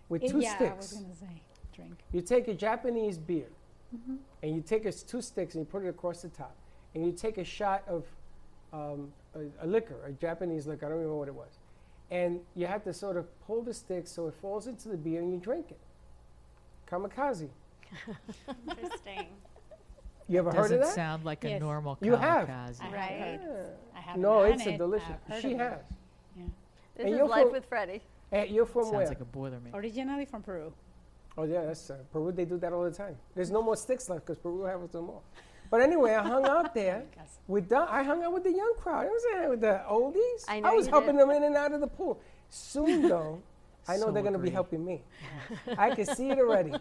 [0.08, 0.92] with two yeah, I was sticks.
[1.02, 1.42] gonna say
[1.74, 1.94] drink.
[2.12, 3.48] You take a Japanese beer,
[3.94, 4.18] Mhm.
[4.42, 6.54] and you take us two sticks and you put it across the top,
[6.94, 8.04] and you take a shot of
[8.72, 10.86] um, a, a liquor, a Japanese liquor.
[10.86, 11.58] I don't remember what it was,
[12.10, 15.20] and you have to sort of pull the stick so it falls into the beer
[15.20, 15.78] and you drink it.
[16.90, 17.48] Kamikaze.
[18.68, 19.26] Interesting.
[20.28, 20.88] You ever heard Doesn't that?
[20.94, 21.60] sound like a Yes.
[21.60, 22.48] normal You have.
[22.48, 22.80] kamikaze.
[22.80, 23.40] I have Right.
[23.40, 23.76] heard.
[23.94, 24.78] I haven't No, done it's a it.
[24.78, 25.08] delicious.
[25.08, 25.62] I've heard She of it.
[25.62, 25.70] has.
[26.36, 26.42] Yeah.
[26.42, 26.50] This
[27.04, 28.02] And is you're life from- with Freddie.
[28.32, 29.06] Hey, you're from Sounds where?
[29.06, 29.74] like a Boilermaker.
[29.74, 30.72] Originally from Peru.
[31.38, 32.32] Oh yeah, that's uh, Peru.
[32.32, 33.16] They do that all the time.
[33.36, 35.22] There's no more sticks left because Peru has them all.
[35.70, 37.04] But anyway, I hung out there
[37.46, 39.06] with the, I hung out with the young crowd.
[39.06, 40.44] I was hanging with the oldies.
[40.48, 41.20] I know was you helping did.
[41.20, 42.18] them in and out of the pool.
[42.50, 43.40] Soon though,
[43.86, 44.54] I know So they're going to be agree.
[44.54, 45.04] helping me.
[45.78, 46.72] I can see it already.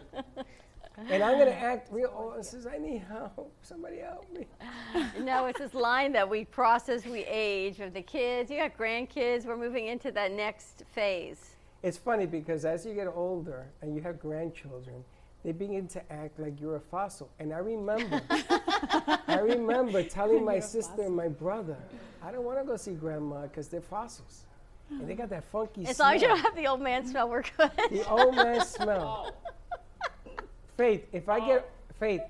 [0.96, 3.52] And I'm going to act real old and says, I need help.
[3.62, 4.46] Somebody help me.
[5.24, 6.46] no, it's this line that we
[6.88, 8.50] as we age with the kids.
[8.50, 9.44] You got grandkids.
[9.44, 11.56] We're moving into that next phase.
[11.82, 15.04] It's funny because as you get older and you have grandchildren,
[15.44, 17.30] they begin to act like you're a fossil.
[17.38, 18.20] And I remember,
[19.28, 21.76] I remember telling my sister and my brother,
[22.24, 24.46] I don't want to go see grandma because they're fossils.
[24.90, 25.90] And they got that funky smell.
[25.90, 26.08] As smell.
[26.08, 27.70] long as you don't have the old man smell, we're good.
[27.90, 29.32] the old man smell.
[29.32, 29.52] Oh.
[30.76, 32.20] Faith, if I get Faith,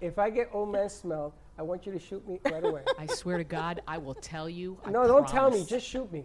[0.00, 2.82] if I get old man smell, I want you to shoot me right away.
[2.98, 4.78] I swear to God, I will tell you.
[4.84, 5.64] I no, don't tell me.
[5.64, 6.24] Just shoot me,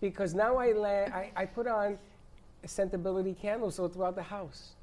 [0.00, 1.98] because now I la- I, I put on
[2.66, 4.74] scentability candles all throughout the house.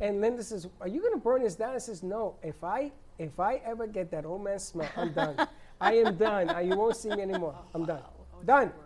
[0.00, 2.36] And Linda says, "Are you going to burn this down?" I says, "No.
[2.42, 5.36] If I if I ever get that old man smell, I'm done.
[5.80, 6.50] I am done.
[6.50, 7.54] I, you won't see me anymore.
[7.74, 8.02] I'm done.
[8.04, 8.72] Oh, oh, done.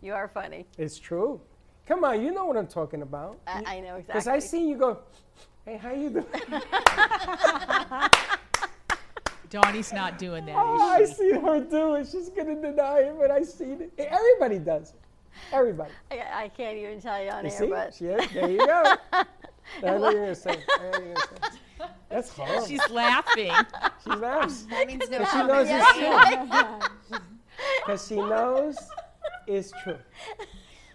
[0.00, 0.66] You are funny.
[0.78, 1.40] It's true.
[1.86, 3.38] Come on, you know what I'm talking about.
[3.46, 4.04] I, I know exactly.
[4.06, 4.98] Because I see you go,
[5.66, 6.24] hey, how you doing?
[9.50, 10.56] Donnie's not doing that.
[10.56, 11.12] oh, I she?
[11.14, 12.08] see her do it.
[12.10, 13.92] She's going to deny it, but I see it.
[13.98, 15.00] Everybody does it.
[15.52, 15.92] Everybody.
[16.10, 17.66] I, I can't even tell you on You air, see?
[17.68, 18.30] but She is.
[18.32, 18.94] There you go.
[19.12, 19.24] I
[19.82, 20.50] know you're going to say.
[20.68, 21.20] I know you're gonna
[21.52, 21.86] say.
[22.08, 22.66] That's horrible.
[22.66, 23.52] She's laughing.
[24.04, 24.64] She laughs.
[24.70, 25.68] That means no Because she comment.
[25.68, 27.18] knows it's true.
[27.86, 28.76] Because she knows
[29.46, 29.98] it's true.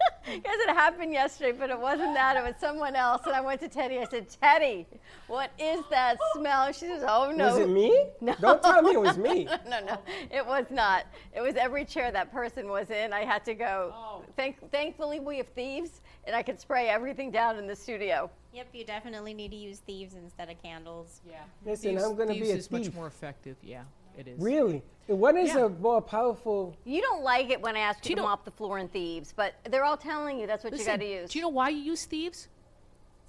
[0.22, 2.36] Because it happened yesterday, but it wasn't that.
[2.36, 3.22] It was someone else.
[3.26, 3.98] And I went to Teddy.
[3.98, 4.86] I said, Teddy,
[5.26, 6.70] what is that smell?
[6.72, 7.46] She says, Oh no.
[7.46, 8.06] Was it me?
[8.20, 8.34] No.
[8.40, 9.44] Don't tell me it was me.
[9.44, 9.98] no, no, no,
[10.30, 11.06] it was not.
[11.34, 13.12] It was every chair that person was in.
[13.12, 13.92] I had to go.
[13.96, 14.22] Oh.
[14.36, 18.30] Thank, thankfully, we have thieves, and I could spray everything down in the studio.
[18.52, 21.22] Yep, you definitely need to use thieves instead of candles.
[21.28, 21.36] Yeah.
[21.64, 22.86] Listen, Thieves- I'm going to be a is thief.
[22.86, 23.56] much more effective.
[23.62, 23.82] Yeah,
[24.16, 24.40] it is.
[24.40, 24.82] Really?
[25.06, 25.66] What is Yeah.
[25.66, 26.76] a more powerful?
[26.84, 29.32] You don't like it when I ask you you to mop the floor in thieves,
[29.34, 31.30] but they're all telling you that's what Listen, you got to use.
[31.30, 32.48] Do you know why you use thieves?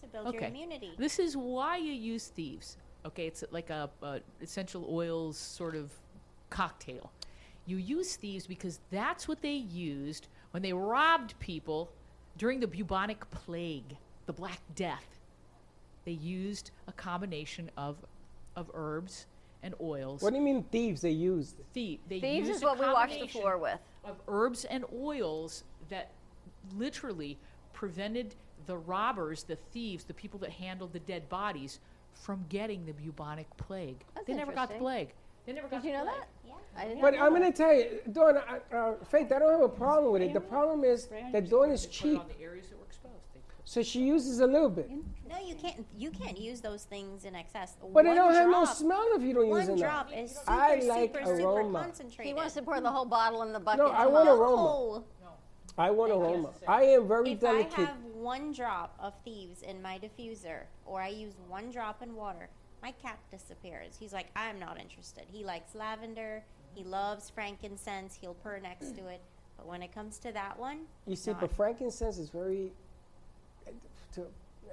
[0.01, 0.93] To build your immunity.
[0.97, 2.77] This is why you use thieves.
[3.05, 5.91] Okay, it's like a, a essential oils sort of
[6.49, 7.11] cocktail.
[7.65, 11.91] You use thieves because that's what they used when they robbed people
[12.37, 13.95] during the bubonic plague,
[14.25, 15.19] the Black Death.
[16.05, 17.97] They used a combination of
[18.55, 19.25] of herbs
[19.63, 20.21] and oils.
[20.21, 21.01] What do you mean thieves?
[21.01, 21.57] They used.
[21.73, 23.79] Thie- they Thieves used is what we wash the floor with.
[24.03, 26.11] Of herbs and oils that
[26.75, 27.37] literally
[27.73, 28.35] prevented
[28.65, 31.79] the robbers, the thieves, the people that handled the dead bodies
[32.13, 34.03] from getting the bubonic plague.
[34.15, 35.13] That's they never got the plague.
[35.45, 36.15] They never got Did you know plague.
[36.19, 36.27] that?
[36.47, 36.53] Yeah.
[36.77, 39.51] I didn't But know I'm going to tell you, Dawn, I- uh, Faith, I don't
[39.51, 40.33] have a problem with it.
[40.33, 43.15] The problem is that Dawn is cheap, on the areas that were exposed.
[43.33, 44.89] They put- so she uses a little bit.
[45.31, 45.85] No, you can't.
[45.97, 47.75] You can't use those things in excess.
[47.93, 49.79] But it don't have no drop- smell if you don't use One enough.
[49.79, 51.79] drop is super, I like super, super aroma.
[51.83, 52.25] concentrated.
[52.25, 53.79] He wants to pour the whole bottle in the bucket.
[53.85, 54.49] No, I want tomorrow.
[54.51, 55.03] aroma.
[55.77, 56.49] I want aroma.
[56.67, 57.79] I am very If delicate.
[57.79, 62.13] I have one drop of thieves in my diffuser, or I use one drop in
[62.15, 62.49] water,
[62.83, 63.95] my cat disappears.
[63.97, 65.23] He's like, I'm not interested.
[65.31, 66.43] He likes lavender.
[66.75, 68.15] He loves frankincense.
[68.19, 69.21] He'll purr next to it.
[69.57, 71.39] But when it comes to that one, You see, not.
[71.39, 72.73] but frankincense is very.
[74.13, 74.25] To, I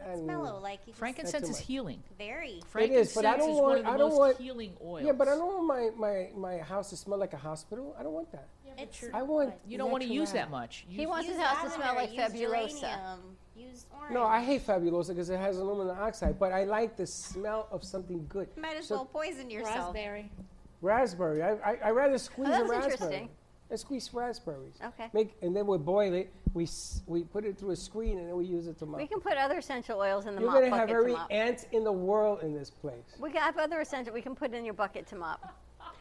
[0.06, 0.58] it's mellow.
[0.60, 1.66] Like you Frankincense is much.
[1.66, 2.02] healing.
[2.18, 2.60] very.
[2.76, 3.62] It is, but I Frankincense don't is want.
[3.62, 5.06] one of the I don't most want healing oils.
[5.06, 7.94] Yeah, but I don't want my, my, my house to smell like a hospital.
[7.98, 8.48] I don't want that.
[8.76, 9.54] It's I want.
[9.66, 10.84] You don't want to use that much.
[10.88, 12.80] He wants his house to smell like use Fabulosa.
[12.80, 13.86] geranium, Use.
[14.12, 17.82] No, I hate Fabulosa because it has aluminum oxide, but I like the smell of
[17.82, 18.48] something good.
[18.54, 19.94] You Might as So- well poison yourself.
[19.94, 20.30] Raspberry.
[20.80, 21.42] Raspberry.
[21.42, 23.28] I, I, I rather squeeze Oh, a that's raspberry.
[23.70, 23.72] Interesting.
[23.72, 24.74] I squeeze raspberries.
[24.84, 25.08] Okay.
[25.12, 26.32] Make and then we boil it.
[26.54, 28.98] We s- we put it through a screen and then we use it to mop.
[29.00, 31.18] We can put other essential oils in the You're mop gonna bucket have every to
[31.18, 31.32] mop.
[31.32, 33.04] ant in the world in this place.
[33.18, 35.54] We got other essential we can put in your bucket to mop.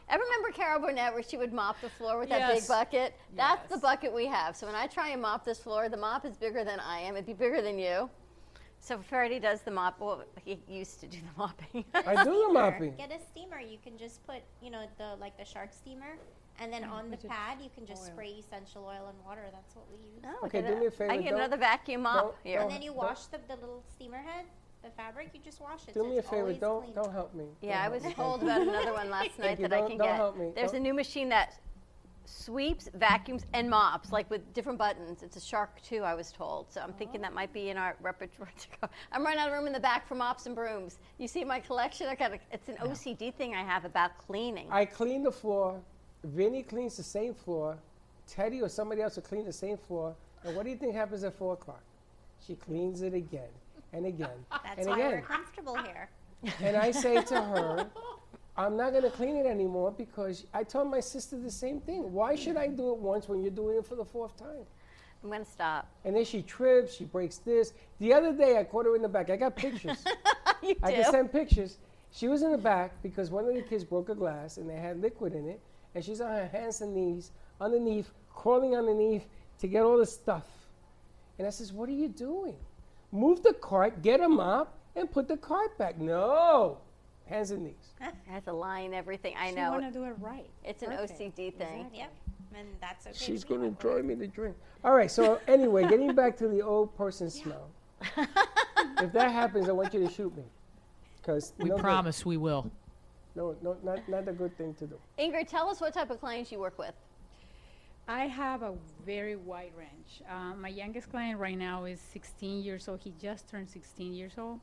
[0.10, 2.68] Ever remember Carol Burnett where she would mop the floor with that big Yes.
[2.70, 3.14] bucket?
[3.36, 4.56] That's the bucket we have.
[4.56, 7.16] So when I try and mop this floor, the mop is bigger than I am.
[7.16, 8.10] It'd be bigger than you.
[8.80, 10.00] So Freddie does the mop.
[10.00, 11.84] Well, he used to do the mopping.
[11.94, 12.96] I do the mopping.
[12.96, 13.60] Get a steamer.
[13.60, 16.18] You can just put, you know, the like the shark steamer,
[16.60, 18.08] and then oh, on the pad you can just oil.
[18.14, 19.42] spray essential oil and water.
[19.52, 20.24] That's what we use.
[20.26, 21.12] Oh, Okay, do me a favor.
[21.12, 22.62] I get another vacuum mop here.
[22.62, 24.46] And then you wash the, the little steamer head,
[24.84, 25.30] the fabric.
[25.34, 25.94] You just wash it.
[25.94, 26.54] Do so me a favor.
[26.54, 26.96] Don't clean.
[26.96, 27.46] don't help me.
[27.62, 28.14] Yeah, Don't I help was me.
[28.14, 30.16] told about another one last night that I Don't- can don't get.
[30.16, 30.52] help me.
[30.56, 31.60] There's a Don't- new machine that
[32.30, 35.24] sweeps, vacuums, and mops, like with different buttons.
[35.24, 36.70] It's a Shark 2, I was told.
[36.70, 38.90] So I'm thinking that might be in our repertoire to go.
[39.14, 41.00] I'm running out of room in the back for mops and brooms.
[41.20, 42.08] You see my collection?
[42.08, 44.68] I got a, it's an OCD thing I have about cleaning.
[44.70, 45.80] I clean the floor.
[46.24, 47.78] Vinny cleans the same floor.
[48.28, 50.16] Teddy or somebody else will clean the same floor.
[50.44, 51.82] And what do you think happens at four o'clock?
[52.46, 53.50] She cleans it again
[53.94, 55.12] and again That's and why again.
[55.12, 56.10] we're comfortable here.
[56.62, 57.88] And I say to her,
[58.58, 62.12] I'm not going to clean it anymore because I told my sister the same thing.
[62.12, 64.66] Why should I do it once when you're doing it for the fourth time?
[65.24, 65.90] I'm going to stop.
[66.06, 67.74] And then she trips, she breaks this.
[68.00, 69.30] The other day, I caught her in the back.
[69.30, 70.04] I got pictures.
[70.64, 71.02] you I do?
[71.02, 71.78] can send pictures.
[72.12, 74.76] She was in the back because one of the kids broke a glass and they
[74.76, 75.60] had liquid in it.
[75.98, 79.26] And she's on her hands and knees, underneath, crawling underneath
[79.58, 80.44] to get all the stuff.
[81.40, 82.54] And I says, What are you doing?
[83.12, 85.98] Move the cart, get a mop, and put the cart back.
[85.98, 86.78] No.
[87.26, 87.96] Hands and knees.
[88.00, 89.34] I have to line everything.
[89.40, 89.72] I She know.
[89.72, 90.48] wanna do it right.
[90.64, 91.20] It's an Perfect.
[91.20, 91.88] OCD thing.
[91.92, 92.14] Yep.
[92.56, 93.18] And that's okay.
[93.18, 94.56] She's going to drive me to drink.
[94.84, 97.70] All right, so anyway, getting back to the old person smell.
[98.18, 100.44] if that happens, I want you to shoot me.
[101.20, 102.72] Because We promise we will.
[103.38, 104.98] No, no, not, not a good thing to do.
[105.20, 106.96] Ingrid, tell us what type of clients you work with.
[108.08, 108.74] I have a
[109.06, 110.24] very wide range.
[110.28, 113.00] Uh, my youngest client right now is 16 years old.
[113.04, 114.60] He just turned 16 years old.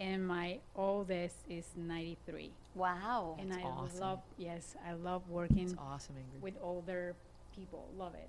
[0.00, 2.50] And my oldest is 93.
[2.74, 3.36] Wow.
[3.38, 4.00] And That's I awesome.
[4.00, 6.42] love, yes, I love working That's awesome, Ingrid.
[6.42, 7.14] with older
[7.54, 7.86] people.
[7.96, 8.28] Love it.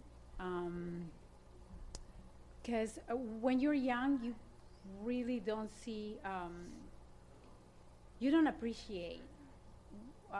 [2.61, 4.35] Because uh, when you're young, you
[5.03, 6.67] really don't see, um,
[8.19, 9.21] you don't appreciate
[10.33, 10.37] uh,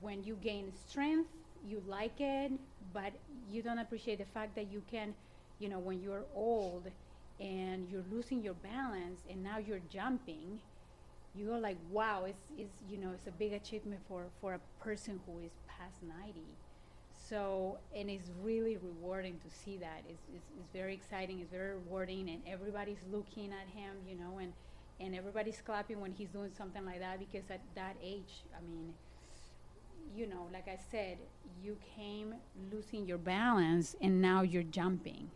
[0.00, 1.30] when you gain strength,
[1.66, 2.52] you like it,
[2.92, 3.12] but
[3.50, 5.14] you don't appreciate the fact that you can,
[5.58, 6.88] you know, when you're old
[7.40, 10.60] and you're losing your balance and now you're jumping,
[11.34, 15.20] you're like, wow, it's, it's you know, it's a big achievement for, for a person
[15.26, 16.40] who is past 90.
[17.28, 20.02] So, and it's really rewarding to see that.
[20.08, 24.38] It's, it's, it's very exciting, it's very rewarding, and everybody's looking at him, you know,
[24.38, 24.52] and,
[25.00, 28.94] and everybody's clapping when he's doing something like that because at that age, I mean,
[30.14, 31.18] you know, like I said,
[31.62, 32.34] you came
[32.72, 35.30] losing your balance and now you're jumping.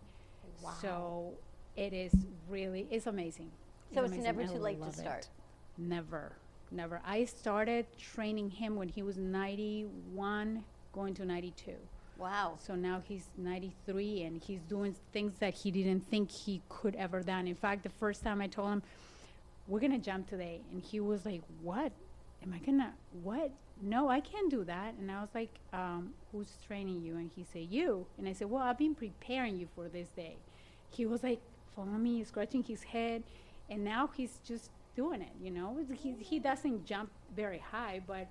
[0.63, 0.73] Wow.
[0.81, 1.33] So
[1.77, 2.13] it is
[2.49, 3.51] really, it's amazing.
[3.95, 4.25] So it's amazing.
[4.25, 5.01] never I too late to love it.
[5.01, 5.29] start.
[5.79, 6.33] Never,
[6.71, 7.01] never.
[7.05, 11.73] I started training him when he was 91, going to 92.
[12.19, 12.55] Wow.
[12.59, 17.21] So now he's 93 and he's doing things that he didn't think he could ever
[17.23, 17.47] done.
[17.47, 18.83] In fact, the first time I told him,
[19.67, 20.61] we're going to jump today.
[20.71, 21.93] And he was like, what?
[22.43, 22.91] Am I going to,
[23.23, 23.51] what?
[23.83, 24.95] No, I can't do that.
[24.95, 27.17] And I was like, um, who's training you?
[27.17, 28.07] And he said, you.
[28.17, 30.37] And I said, well, I've been preparing you for this day.
[30.91, 31.41] He was like,
[31.75, 33.25] following me, scratching his head.
[33.69, 35.77] And now he's just doing it, you know?
[35.93, 38.29] He, he doesn't jump very high, but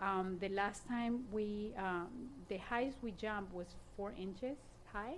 [0.00, 2.08] um, the last time we, um,
[2.48, 3.66] the highest we jumped was
[3.96, 4.56] four inches
[4.92, 5.14] high,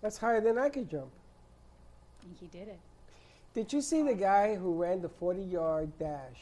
[0.00, 1.10] That's higher than I could jump.
[2.22, 2.78] and he did it.
[3.54, 6.40] Did you see the guy who ran the 40 yard dash?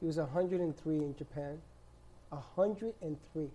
[0.00, 1.60] He was 103 in Japan.
[2.30, 3.48] 103.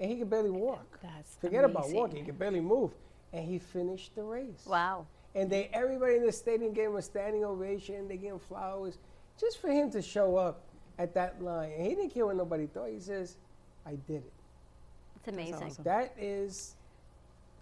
[0.00, 0.98] And he could barely walk.
[1.02, 2.92] That's Forget about walking, he could barely move.
[3.32, 4.64] And he finished the race.
[4.66, 5.06] Wow.
[5.34, 8.98] And they everybody in the stadium gave him a standing ovation, they gave him flowers,
[9.38, 10.62] just for him to show up
[10.98, 11.72] at that line.
[11.76, 12.90] And he didn't care what nobody thought.
[12.90, 13.36] He says,
[13.86, 14.32] I did it.
[15.16, 15.76] It's amazing.
[15.84, 16.74] That is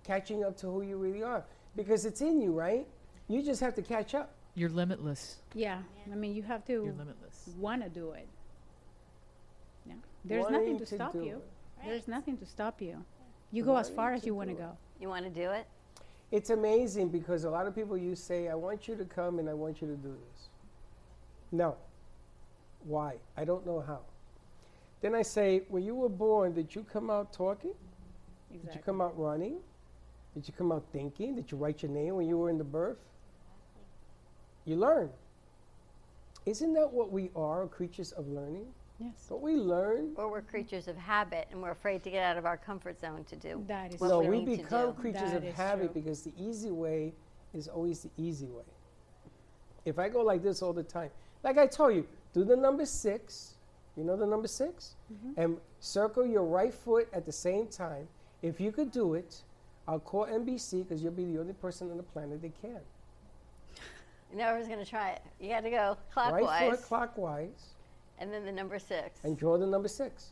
[0.04, 1.44] catching up to who you really are.
[1.74, 2.86] Because it's in you, right?
[3.28, 4.30] You just have to catch up.
[4.56, 5.36] You're limitless.
[5.54, 7.50] Yeah, I mean, you have You're to limitless.
[7.58, 8.26] want to do it.
[9.86, 11.36] Yeah, there's nothing to to stop do you.
[11.36, 11.44] it.
[11.84, 13.04] There's nothing to stop you.
[13.52, 14.64] You go as Wanting far as to you want to do it.
[14.64, 14.76] go.
[14.98, 15.66] You want to do it?
[16.32, 19.48] It's amazing because a lot of people you say, I want you to come and
[19.48, 20.48] I want you to do this.
[21.52, 21.76] No.
[22.82, 23.16] Why?
[23.36, 24.00] I don't know how.
[25.02, 27.72] Then I say, when you were born, did you come out talking?
[28.50, 28.82] Did you Exactly.
[28.84, 29.58] come out running?
[30.34, 31.34] Did you come out thinking?
[31.36, 32.98] Did you write your name when you were in the birth?
[34.66, 35.10] You learn.
[36.44, 38.66] Isn't that what we are, creatures of learning?
[39.00, 39.26] Yes.
[39.28, 40.12] Don't we learn?
[40.16, 43.24] Or we're creatures of habit and we're afraid to get out of our comfort zone
[43.24, 45.00] to do That is what no, we, we need become do.
[45.00, 46.02] creatures That of habit true.
[46.02, 47.12] because the easy way
[47.52, 48.64] is always the easy way.
[49.84, 51.10] If I go like this all the time,
[51.42, 53.52] like I told you, do the number six,
[53.96, 55.34] You know the number 6 Mhm.
[55.38, 58.08] And circle your right foot at the same time.
[58.42, 59.42] If you could do it,
[59.88, 62.80] I'll call NBC because you'll be the only person on the planet that can.
[64.34, 65.22] Never's going to try it.
[65.40, 66.42] You got to go clockwise.
[66.42, 67.74] Right foot clockwise
[68.18, 69.20] and then the number six.
[69.24, 70.30] and draw the number six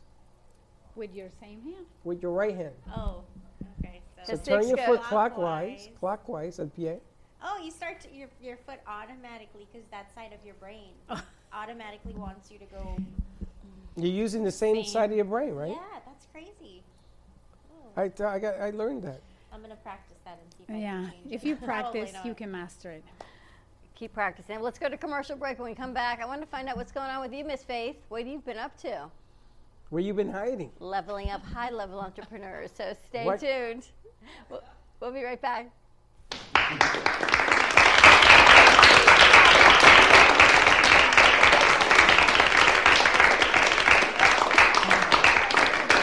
[0.95, 1.85] With your same hand.
[2.03, 2.73] with your right hand.
[2.95, 3.21] Oh,
[3.79, 4.01] okay.
[4.25, 6.99] So The turn your foot clockwise, clockwise, at pied.
[7.43, 10.89] Oh, you start to, your your foot automatically because that side of your brain
[11.53, 12.97] automatically wants you to go.
[13.97, 15.69] You're using the same, side of your brain, right?
[15.71, 16.81] Yeah, that's crazy.
[17.95, 19.21] I, th- I got I learned that.
[19.53, 21.47] I'm gonna practice that and see if I Yeah, can change if it.
[21.47, 23.03] you practice, you can master it.
[23.95, 24.59] Keep practicing.
[24.61, 25.57] Let's go to commercial break.
[25.57, 27.63] When we come back, I want to find out what's going on with you, Miss
[27.63, 27.95] Faith.
[28.09, 29.09] What have you been up to?
[29.89, 30.71] Where you been hiding?
[30.79, 32.71] Leveling up high level entrepreneurs.
[32.75, 33.87] So stay What- tuned.
[34.49, 34.63] We'll,
[34.99, 35.71] we'll be right back.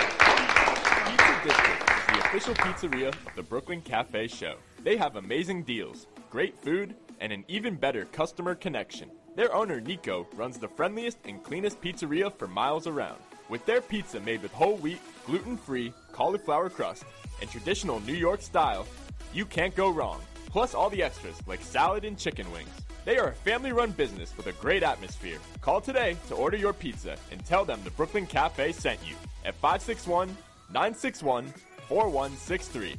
[0.02, 4.56] Pizza District is the official pizzeria of the Brooklyn Cafe Show.
[4.82, 9.08] They have amazing deals, great food, and an even better customer connection.
[9.36, 13.18] Their owner, Nico, runs the friendliest and cleanest pizzeria for miles around.
[13.48, 17.04] With their pizza made with whole wheat, gluten free, cauliflower crust,
[17.40, 18.86] and traditional New York style,
[19.32, 20.20] you can't go wrong.
[20.46, 22.68] Plus all the extras like salad and chicken wings.
[23.04, 25.38] They are a family run business with a great atmosphere.
[25.60, 29.54] Call today to order your pizza and tell them the Brooklyn Cafe sent you at
[29.54, 30.28] 561
[30.72, 31.52] 961
[31.88, 32.96] 4163.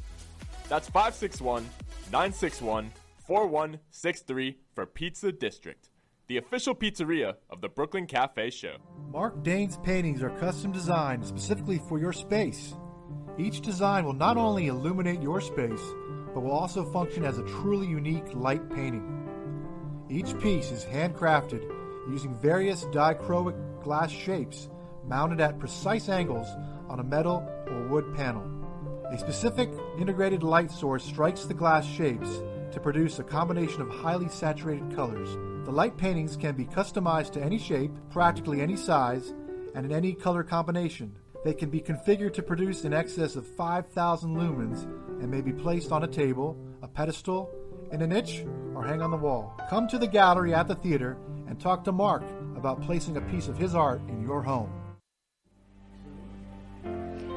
[0.68, 1.62] That's 561
[2.10, 2.90] 961
[3.26, 5.88] 4163 for Pizza District,
[6.26, 8.76] the official pizzeria of the Brooklyn Cafe Show.
[9.10, 12.74] Mark Dane's paintings are custom designed specifically for your space.
[13.38, 15.80] Each design will not only illuminate your space,
[16.34, 19.26] but will also function as a truly unique light painting.
[20.10, 21.64] Each piece is handcrafted
[22.10, 24.68] using various dichroic glass shapes
[25.06, 26.48] mounted at precise angles
[26.90, 28.44] on a metal or wood panel.
[29.10, 32.42] A specific integrated light source strikes the glass shapes
[32.74, 35.36] to produce a combination of highly saturated colors.
[35.64, 39.32] The light paintings can be customized to any shape, practically any size,
[39.74, 41.16] and in any color combination.
[41.44, 44.82] They can be configured to produce in excess of 5,000 lumens
[45.22, 47.48] and may be placed on a table, a pedestal,
[47.92, 48.44] in a niche,
[48.74, 49.56] or hang on the wall.
[49.70, 52.24] Come to the gallery at the theater and talk to Mark
[52.56, 54.72] about placing a piece of his art in your home.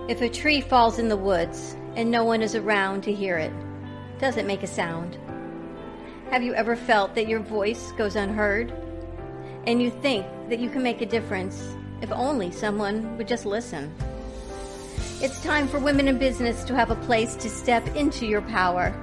[0.09, 3.53] If a tree falls in the woods and no one is around to hear it,
[4.19, 5.19] does it make a sound?
[6.29, 8.73] Have you ever felt that your voice goes unheard?
[9.65, 13.95] And you think that you can make a difference if only someone would just listen?
[15.21, 18.93] It's time for women in business to have a place to step into your power,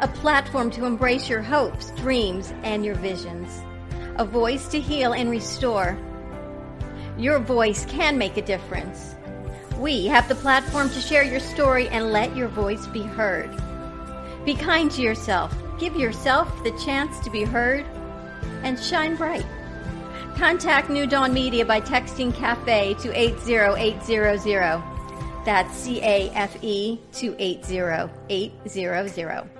[0.00, 3.62] a platform to embrace your hopes, dreams, and your visions,
[4.16, 5.96] a voice to heal and restore.
[7.16, 9.14] Your voice can make a difference.
[9.78, 13.50] We have the platform to share your story and let your voice be heard.
[14.44, 15.52] Be kind to yourself.
[15.78, 17.84] Give yourself the chance to be heard
[18.62, 19.46] and shine bright.
[20.36, 24.82] Contact New Dawn Media by texting CAFE to 80800.
[25.44, 29.59] That's C A F E to 80800.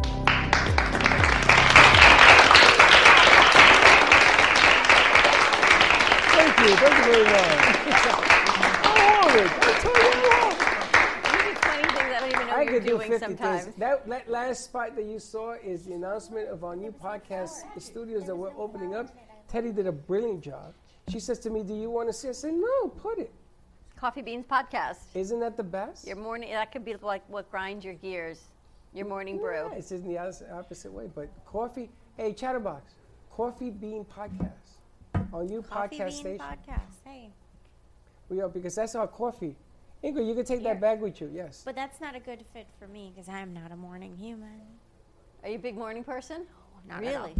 [12.81, 13.63] doing 50 sometimes.
[13.63, 13.75] things.
[13.77, 18.25] That, that last spot that you saw is the announcement of our new podcast studios
[18.25, 19.07] that we're opening up.
[19.47, 20.73] Teddy did a brilliant job.
[21.09, 22.29] She says to me, Do you want to see?
[22.29, 23.31] I said, No, put it.
[23.95, 24.97] Coffee Beans Podcast.
[25.13, 26.07] Isn't that the best?
[26.07, 28.41] Your morning, that could be like what grinds your gears.
[28.93, 29.69] Your morning brew.
[29.73, 31.09] It's in the opposite, opposite way.
[31.13, 32.93] But coffee, hey, Chatterbox,
[33.31, 34.51] Coffee Bean Podcast.
[35.33, 36.39] Our new Coffee podcast Bean station.
[36.39, 36.95] Podcast.
[37.05, 37.29] Hey.
[38.29, 39.55] We are, because that's our coffee.
[40.03, 41.61] Ingrid, you can take that bag with you, yes.
[41.63, 44.61] But that's not a good fit for me because I'm not a morning human.
[45.43, 46.45] Are you a big morning person?
[46.87, 47.21] Not at all.
[47.23, 47.35] really?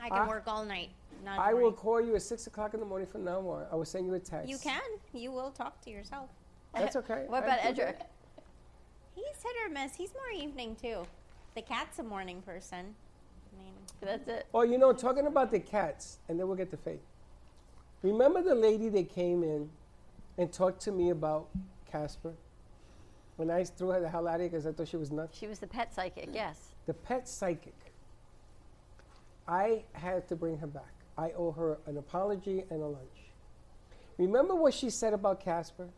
[0.00, 0.90] I can I- work all night.
[1.24, 1.76] Not I will morning.
[1.78, 3.64] call you at 6 o'clock in the morning from now on.
[3.72, 4.48] I will send you a text.
[4.48, 4.80] You can.
[5.14, 6.28] You will talk to yourself.
[6.74, 7.24] That's okay.
[7.28, 7.98] What I about do Edric?
[7.98, 8.10] that.
[9.14, 9.94] He's hit or miss.
[9.96, 11.06] He's more evening too.
[11.54, 12.94] The cat's a morning person.
[13.54, 13.72] I mean,
[14.02, 14.46] that's it.
[14.52, 17.00] Oh, you know, talking about the cats, and then we'll get to Faith.
[18.02, 19.70] Remember the lady that came in
[20.36, 21.48] and talked to me about
[21.96, 22.34] Casper?
[23.36, 25.38] When I threw her the hell out of here because I thought she was nuts?
[25.38, 26.34] She was the pet psychic, mm.
[26.34, 26.74] yes.
[26.86, 27.74] The pet psychic.
[29.48, 30.92] I had to bring her back.
[31.18, 33.30] I owe her an apology and a lunch.
[34.18, 35.88] Remember what she said about Casper?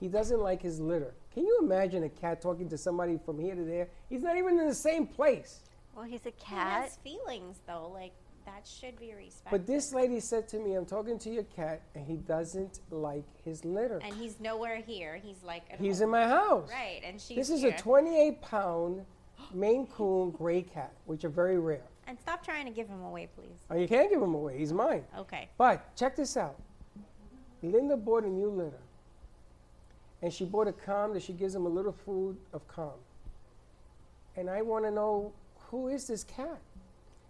[0.00, 1.14] He doesn't like his litter.
[1.34, 3.88] Can you imagine a cat talking to somebody from here to there?
[4.08, 5.60] He's not even in the same place.
[5.94, 6.76] Well, he's a cat.
[6.76, 7.90] he has feelings though.
[7.92, 8.12] Like
[8.48, 9.50] that should be respected.
[9.50, 13.24] But this lady said to me, I'm talking to your cat, and he doesn't like
[13.44, 13.98] his litter.
[14.02, 15.16] and he's nowhere here.
[15.22, 16.04] He's like He's home.
[16.04, 16.70] in my house.
[16.72, 17.74] Right, and she's This is here.
[17.74, 19.04] a 28 pound
[19.52, 21.84] Maine Coon gray cat, which are very rare.
[22.06, 23.58] And stop trying to give him away, please.
[23.70, 24.58] Oh, you can't give him away.
[24.58, 25.04] He's mine.
[25.16, 25.48] Okay.
[25.58, 26.56] But check this out.
[27.62, 28.80] Linda bought a new litter.
[30.22, 32.98] And she bought a calm that she gives him a little food of calm.
[34.36, 35.32] And I want to know
[35.70, 36.58] who is this cat?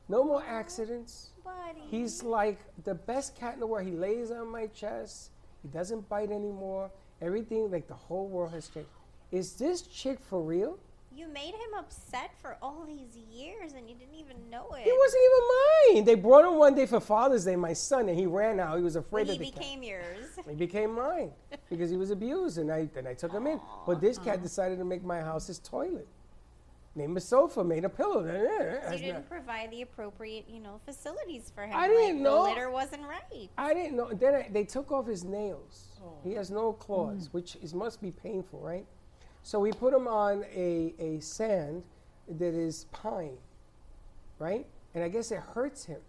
[0.08, 1.30] No more accidents.
[1.44, 1.80] Buddy.
[1.90, 3.86] He's like the best cat in the world.
[3.86, 5.30] He lays on my chest.
[5.62, 6.90] He doesn't bite anymore.
[7.20, 8.88] Everything, like the whole world has changed.
[9.32, 10.78] Is this chick for real?
[11.14, 14.84] You made him upset for all these years, and you didn't even know it.
[14.84, 16.04] He wasn't even mine.
[16.04, 18.76] They brought him one day for Father's Day, my son, and he ran out.
[18.76, 19.60] He was afraid Well, of he the cat.
[19.60, 20.26] became yours.
[20.48, 21.32] He became mine
[21.68, 23.60] because he was abused, and I then I took him in.
[23.84, 26.06] But this cat decided to make my house his toilet.
[26.98, 28.26] Named a sofa, made a pillow.
[28.26, 31.76] So That's you didn't provide the appropriate, you know, facilities for him.
[31.76, 32.42] I didn't like, know.
[32.42, 33.48] The litter wasn't right.
[33.56, 34.10] I didn't know.
[34.12, 36.00] Then I, they took off his nails.
[36.04, 36.14] Oh.
[36.24, 37.32] He has no claws, mm.
[37.34, 38.84] which is must be painful, right?
[39.44, 41.84] So we put him on a, a sand
[42.28, 43.38] that is pine,
[44.40, 44.66] right?
[44.94, 46.00] And I guess it hurts him.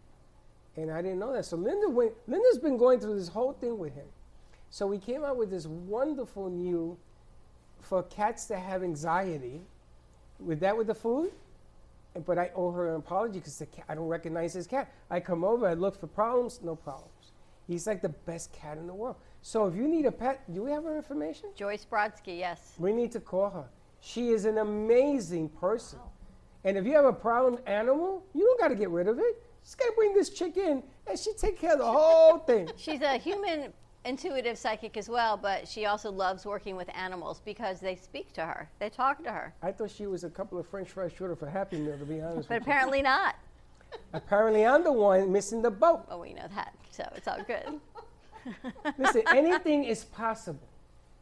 [0.75, 1.45] And I didn't know that.
[1.45, 4.07] So Linda went, Linda's been going through this whole thing with him.
[4.71, 6.97] So we came out with this wonderful new
[7.79, 9.61] for cats that have anxiety.
[10.39, 11.31] With that with the food,
[12.25, 14.91] but I owe her an apology because I don't recognize his cat.
[15.09, 17.31] I come over, I look for problems, no problems.
[17.67, 19.17] He's like the best cat in the world.
[19.41, 21.49] So if you need a pet, do we have her information?
[21.55, 22.73] Joyce Brodsky, yes.
[22.77, 23.65] We need to call her.
[24.01, 25.99] She is an amazing person.
[26.63, 29.43] And if you have a problem animal, you don't got to get rid of it.
[29.63, 32.69] Just got to bring this chick in, and she take care of the whole thing.
[32.77, 33.71] She's a human
[34.09, 38.41] intuitive psychic as well, but she also loves working with animals because they speak to
[38.41, 38.67] her.
[38.79, 39.53] They talk to her.
[39.61, 42.05] I thought she was a couple of French fries short of a Happy Meal, to
[42.05, 42.71] be honest But with you.
[42.71, 43.35] apparently not.
[44.13, 46.05] Apparently, I'm the one missing the boat.
[46.09, 47.79] Well, we know that, so it's all good.
[48.97, 50.67] Listen, anything is possible.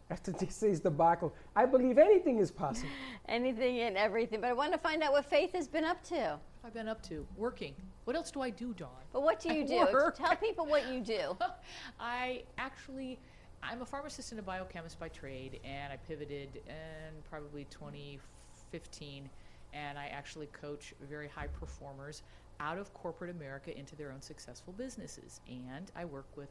[0.09, 2.89] After this is debacle, I believe anything is possible.
[3.27, 4.39] Anything and everything.
[4.39, 6.39] But I want to find out what Faith has been up to.
[6.67, 7.73] I've been up to working.
[8.03, 8.89] What else do I do, Dawn?
[9.13, 9.87] But what do I you do?
[9.93, 10.17] work.
[10.17, 11.37] Tell people what you do.
[11.99, 13.19] I actually,
[13.63, 19.29] I'm a pharmacist and a biochemist by trade, and I pivoted in probably 2015,
[19.71, 22.23] and I actually coach very high performers
[22.59, 25.39] out of corporate America into their own successful businesses.
[25.47, 26.49] And I work with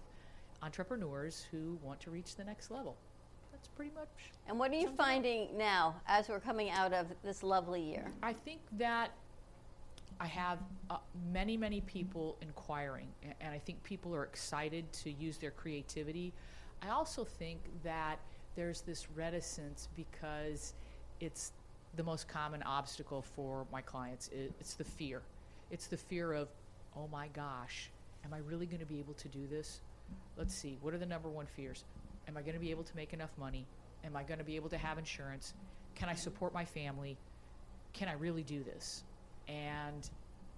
[0.62, 2.96] entrepreneurs who want to reach the next level.
[3.52, 4.32] That's pretty much.
[4.48, 8.10] And what are you finding now as we're coming out of this lovely year?
[8.22, 9.10] I think that
[10.18, 10.96] I have uh,
[11.30, 13.08] many, many people inquiring,
[13.40, 16.32] and I think people are excited to use their creativity.
[16.82, 18.18] I also think that
[18.54, 20.72] there's this reticence because
[21.20, 21.52] it's
[21.96, 24.30] the most common obstacle for my clients.
[24.32, 25.22] It's the fear.
[25.70, 26.48] It's the fear of,
[26.96, 27.90] oh my gosh,
[28.24, 29.80] am I really going to be able to do this?
[30.36, 31.84] Let's see, what are the number one fears?
[32.28, 33.66] Am I going to be able to make enough money?
[34.04, 35.54] Am I going to be able to have insurance?
[35.94, 37.16] Can I support my family?
[37.92, 39.04] Can I really do this?
[39.48, 40.08] And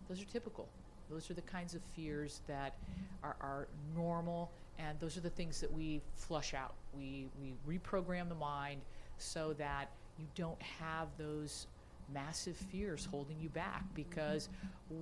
[0.09, 0.69] those are typical.
[1.11, 2.75] Those are the kinds of fears that
[3.23, 6.75] are, are normal, and those are the things that we flush out.
[6.97, 8.83] We, we reprogram the mind
[9.17, 11.67] so that you don't have those
[12.13, 14.49] massive fears holding you back because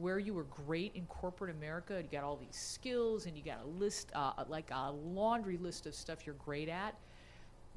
[0.01, 3.61] where you were great in corporate America, you got all these skills and you got
[3.65, 6.95] a list, uh, like a laundry list of stuff you're great at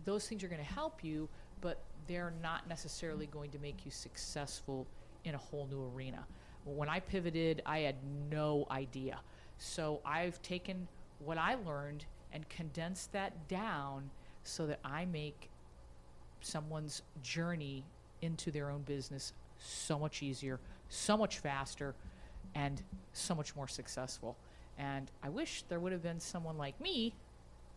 [0.06, 1.27] those things are going to help you,
[1.61, 4.88] but they're not necessarily going to make you successful
[5.26, 6.26] in a whole new arena.
[6.66, 7.96] When I pivoted, I had
[8.30, 9.20] no idea.
[9.58, 10.88] So I've taken
[11.20, 14.10] what I learned and condensed that down
[14.44, 15.50] so that I make
[16.41, 17.84] someone's journey
[18.22, 20.60] into their own business so much easier,
[20.90, 21.96] so much faster,
[22.56, 22.82] and
[23.14, 24.38] so much more successful.
[24.78, 27.14] And I wish there would have been someone like me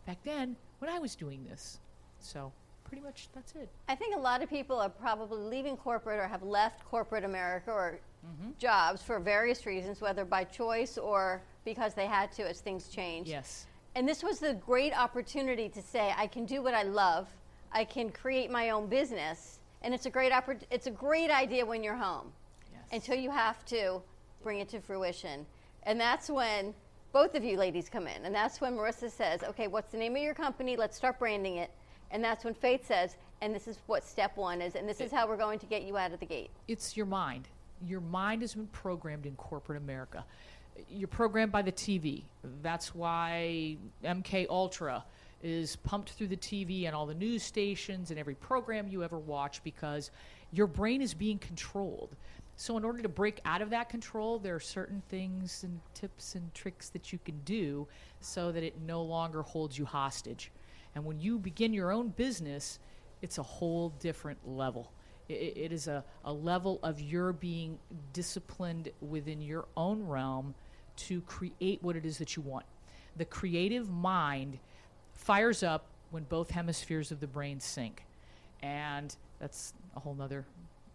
[0.05, 1.79] back then when I was doing this.
[2.19, 2.51] So,
[2.83, 3.69] pretty much that's it.
[3.87, 7.71] I think a lot of people are probably leaving corporate or have left corporate America
[7.71, 8.51] or Mm-hmm.
[8.57, 13.27] jobs for various reasons, whether by choice or because they had to as things change.
[13.27, 13.67] Yes.
[13.95, 17.27] And this was the great opportunity to say, I can do what I love,
[17.73, 21.65] I can create my own business, and it's a great oppor- it's a great idea
[21.65, 22.31] when you're home
[22.71, 22.81] Yes.
[22.93, 24.01] until you have to
[24.41, 25.45] bring it to fruition.
[25.83, 26.73] And that's when
[27.11, 28.23] both of you ladies come in.
[28.23, 30.77] And that's when Marisa says, okay, what's the name of your company?
[30.77, 31.71] Let's start branding it.
[32.13, 35.11] And that's when Faith says, and this is what step one is, and this is
[35.11, 36.51] how we're going to get you out of the gate.
[36.67, 37.47] It's your mind.
[37.85, 40.23] Your mind has been programmed in corporate America.
[40.89, 42.21] You're programmed by the TV.
[42.61, 45.03] That's why MK Ultra
[45.41, 49.17] is pumped through the TV and all the news stations and every program you ever
[49.17, 50.11] watch because
[50.51, 52.15] your brain is being controlled.
[52.55, 56.35] So, in order to break out of that control, there are certain things and tips
[56.35, 57.87] and tricks that you can do
[58.21, 60.51] so that it no longer holds you hostage.
[60.95, 62.79] And when you begin your own business,
[63.21, 64.91] it's a whole different level.
[65.29, 67.79] I- i- it is a, a level of your being
[68.11, 70.53] disciplined within your own realm
[70.95, 72.65] to create what it is that you want.
[73.17, 74.59] The creative mind
[75.13, 78.03] fires up when both hemispheres of the brain sync.
[78.61, 80.45] And that's a whole nother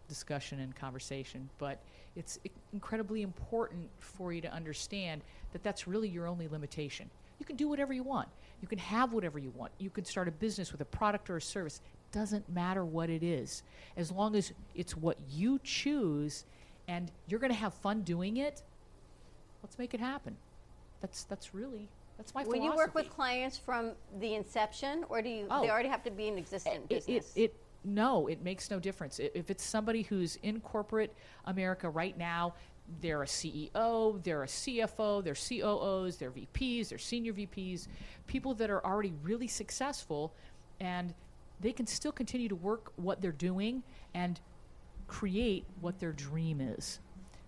[0.09, 1.49] discussion and conversation.
[1.59, 1.81] But
[2.17, 2.39] it's
[2.73, 5.23] incredibly important for you to understand
[5.53, 7.11] that that's really your only limitation.
[7.39, 8.29] You can do whatever you want.
[8.61, 9.73] You can have whatever you want.
[9.79, 11.81] You can start a business with a product or a service.
[12.11, 13.63] Doesn't matter what it is.
[13.97, 16.45] As long as it's what you choose
[16.89, 18.63] and you're going to have fun doing it,
[19.63, 20.37] let's make it happen.
[21.01, 22.67] That's that's really that's my Will philosophy.
[22.67, 25.47] you work with clients from the inception, or do you?
[25.51, 25.63] Oh.
[25.63, 27.33] They already have to be an existing it, business.
[27.37, 27.55] it, it
[27.85, 29.21] no, it makes no difference.
[29.21, 31.15] If it's somebody who's in corporate
[31.45, 32.55] America right now,
[33.01, 37.89] they're a CEO, they're a CFO, they're COOs, they're VPs, they're senior VPs,
[38.27, 40.33] people that are already really successful,
[40.81, 41.15] and
[41.61, 43.83] they can still continue to work what they're doing
[44.15, 44.41] and
[45.07, 47.01] create what their dream is.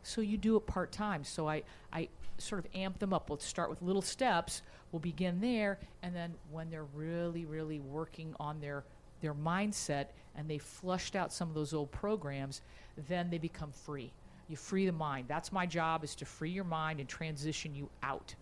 [0.03, 1.25] So you do it part time.
[1.25, 1.63] So I,
[1.93, 2.09] I
[2.39, 3.31] sort of amp them up.
[3.31, 4.63] Let's start with little steps.
[4.93, 8.85] We'll begin there, and then when they're really, really working on their
[9.21, 12.63] their mindset and they flushed out some of those old programs,
[13.09, 14.11] then they become free.
[14.51, 15.27] You free the mind.
[15.29, 18.35] That's my job is to free your mind and transition you out.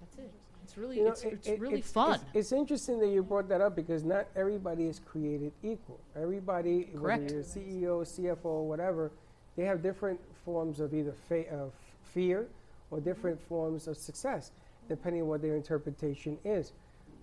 [0.00, 0.32] That's it.
[0.64, 2.14] It's really You know, it's, it- it's it- really it's- fun.
[2.14, 6.00] It's, it's interesting that you brought that up because not everybody is created equal.
[6.16, 7.22] Everybody, Correct.
[7.22, 9.12] whether you're CEO, CFO, whatever,
[9.54, 11.72] they have different forms of either fa- of
[12.02, 12.48] fear
[12.90, 14.50] or different forms of success,
[14.88, 16.72] depending on what their interpretation is.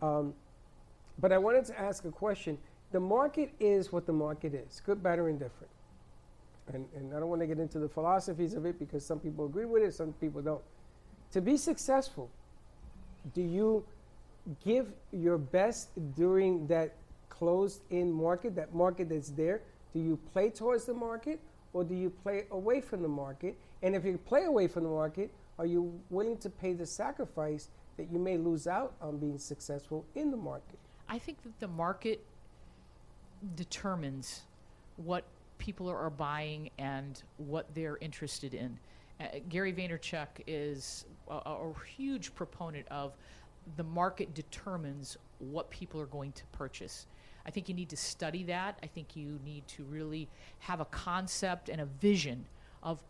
[0.01, 0.33] Um,
[1.19, 2.57] but I wanted to ask a question.
[2.93, 5.69] The market is what the market is, good, bad, or indifferent.
[6.71, 9.45] And, and I don't want to get into the philosophies of it because some people
[9.45, 10.61] agree with it, some people don't.
[11.31, 12.29] To be successful,
[13.33, 13.85] do you
[14.63, 16.95] give your best during that
[17.29, 19.61] closed in market, that market that's there?
[19.93, 21.39] Do you play towards the market
[21.73, 23.57] or do you play away from the market?
[23.81, 27.69] And if you play away from the market, are you willing to pay the sacrifice
[27.97, 30.79] that you may lose out on being successful in the market?
[31.07, 32.23] I think that the market
[33.55, 34.41] determines
[34.97, 35.25] what
[35.57, 38.77] people are buying and what they're interested in.
[39.19, 43.13] Uh, Gary Vaynerchuk is a, a huge proponent of
[43.77, 47.05] the market determines what people are going to purchase.
[47.45, 48.77] I think you need to study that.
[48.83, 50.27] I think you need to really
[50.59, 52.45] have a concept and a vision
[52.81, 53.03] of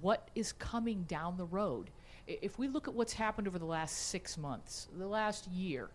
[0.00, 1.90] what is coming down the road.
[2.26, 5.88] If we look at what's happened over the last six months, the last year,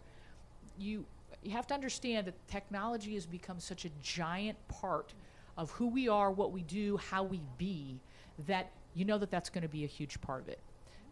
[0.78, 1.06] you
[1.44, 5.14] you have to understand that technology has become such a giant part
[5.58, 8.00] of who we are, what we do, how we be,
[8.48, 10.60] that you know that that's going to be a huge part of it.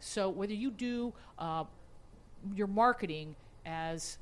[0.00, 1.64] So whether you do uh,
[2.54, 3.36] your marketing
[3.66, 4.18] as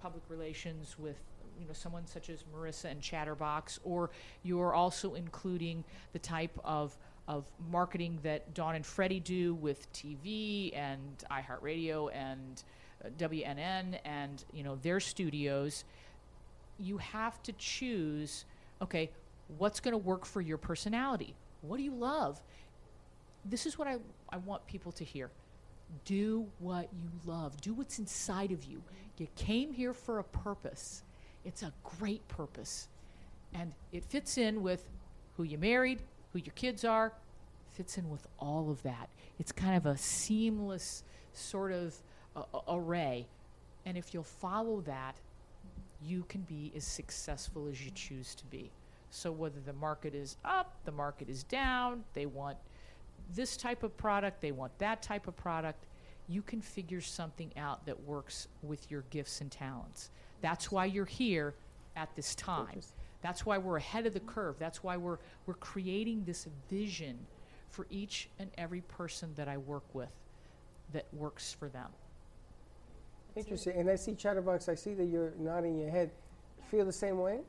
[0.00, 1.16] public relations with
[1.60, 4.10] you know someone such as Marisa and Chatterbox, or
[4.42, 6.96] you're also including the type of
[7.28, 12.64] of marketing that Dawn and Freddie do with TV and iHeartRadio and
[13.04, 15.84] uh, WNN and you know their studios.
[16.78, 18.46] You have to choose.
[18.82, 19.10] Okay,
[19.58, 21.34] what's going to work for your personality?
[21.62, 22.40] What do you love?
[23.44, 23.96] This is what I,
[24.30, 25.30] I want people to hear.
[26.04, 27.60] Do what you love.
[27.60, 28.82] Do what's inside of you.
[29.18, 31.02] You came here for a purpose.
[31.44, 32.88] It's a great purpose.
[33.52, 34.88] And it fits in with
[35.36, 36.00] who you married
[36.32, 37.12] who your kids are
[37.72, 39.08] fits in with all of that.
[39.38, 41.94] It's kind of a seamless sort of
[42.36, 43.26] uh, array.
[43.86, 45.16] And if you'll follow that
[46.02, 48.70] you can be as successful as you choose to be
[49.10, 52.56] so whether the market is up the market is down they want
[53.34, 55.86] this type of product, they want that type of product.
[56.28, 60.10] You can figure something out that works with your gifts and talents.
[60.40, 61.54] That's why you're here
[61.96, 62.80] at this time.
[63.22, 64.56] That's why we're ahead of the curve.
[64.58, 67.18] That's why we're we're creating this vision
[67.70, 70.10] for each and every person that I work with
[70.92, 71.90] that works for them.
[73.36, 73.76] Interesting.
[73.76, 76.10] And I see Chatterbox, I see that you're nodding your head.
[76.70, 77.40] Feel the same way?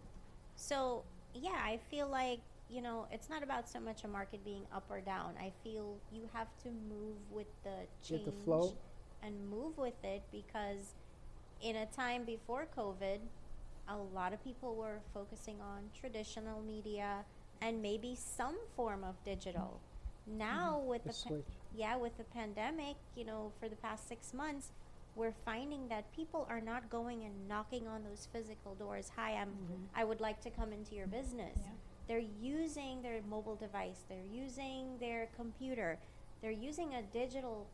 [0.56, 1.04] So
[1.34, 2.40] yeah, I feel like,
[2.70, 5.34] you know, it's not about so much a market being up or down.
[5.40, 8.74] I feel you have to move with the change With the flow.
[9.24, 10.94] and move with it because
[11.62, 13.20] in a time before COVID,
[13.90, 17.18] a lot of people were focusing on traditional media
[17.62, 19.80] and maybe some form of digital.
[20.30, 20.38] Mm-hmm.
[20.40, 21.42] Now with The the, pa-
[21.76, 24.72] yeah, with the pandemic, you know, for the past 6 months,
[25.16, 29.12] we're finding that people are not going and knocking on those physical doors.
[29.16, 29.84] Hi, I'm mm-hmm.
[29.96, 31.58] I would like to come into your business.
[32.08, 35.98] They're using their mobile device, they're using their computer,
[36.42, 37.68] they're using a digital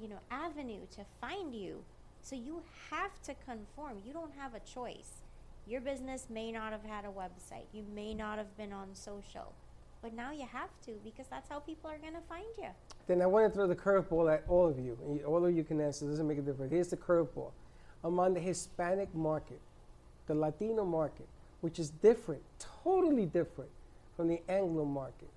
[0.00, 1.84] you know avenue to find you.
[2.22, 3.98] So you have to conform.
[4.04, 5.22] You don't have a choice.
[5.66, 7.66] Your business may not have had a website.
[7.72, 9.52] You may not have been on social.
[10.02, 12.68] But now you have to because that's how people are going to find you.
[13.06, 14.96] Then I want to throw the curveball at all of you.
[15.04, 16.06] and All of you can answer.
[16.06, 16.72] It doesn't make a difference.
[16.72, 17.50] Here's the curveball.
[18.04, 19.60] I'm on the Hispanic market,
[20.26, 21.26] the Latino market,
[21.62, 22.42] which is different,
[22.84, 23.70] totally different
[24.16, 25.28] from the Anglo market.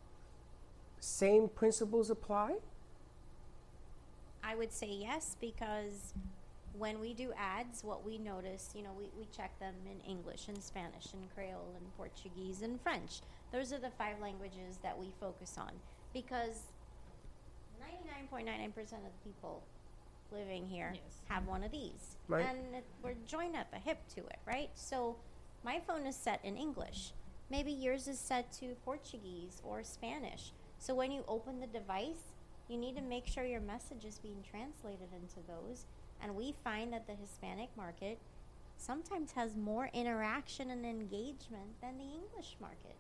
[1.00, 2.56] Same principles apply?
[4.44, 6.14] I would say yes because
[6.78, 10.48] when we do ads, what we notice, you know, we, we check them in English
[10.48, 13.22] and Spanish and Creole and Portuguese and French.
[13.52, 15.72] Those are the five languages that we focus on
[16.14, 16.64] because
[18.32, 19.64] 99.99% of the people
[20.32, 20.94] living here
[21.28, 22.16] have one of these.
[22.28, 22.46] Right.
[22.46, 24.70] And we're joined at the hip to it, right?
[24.76, 25.18] So
[25.64, 27.12] my phone is set in English.
[27.50, 30.54] Maybe yours is set to Portuguese or Spanish.
[30.80, 32.34] So when you open the device,
[32.70, 35.86] you need to make sure your message is being translated into those.
[36.24, 38.18] And we find that the Hispanic market
[38.78, 42.96] sometimes has more interaction and engagement than the English market.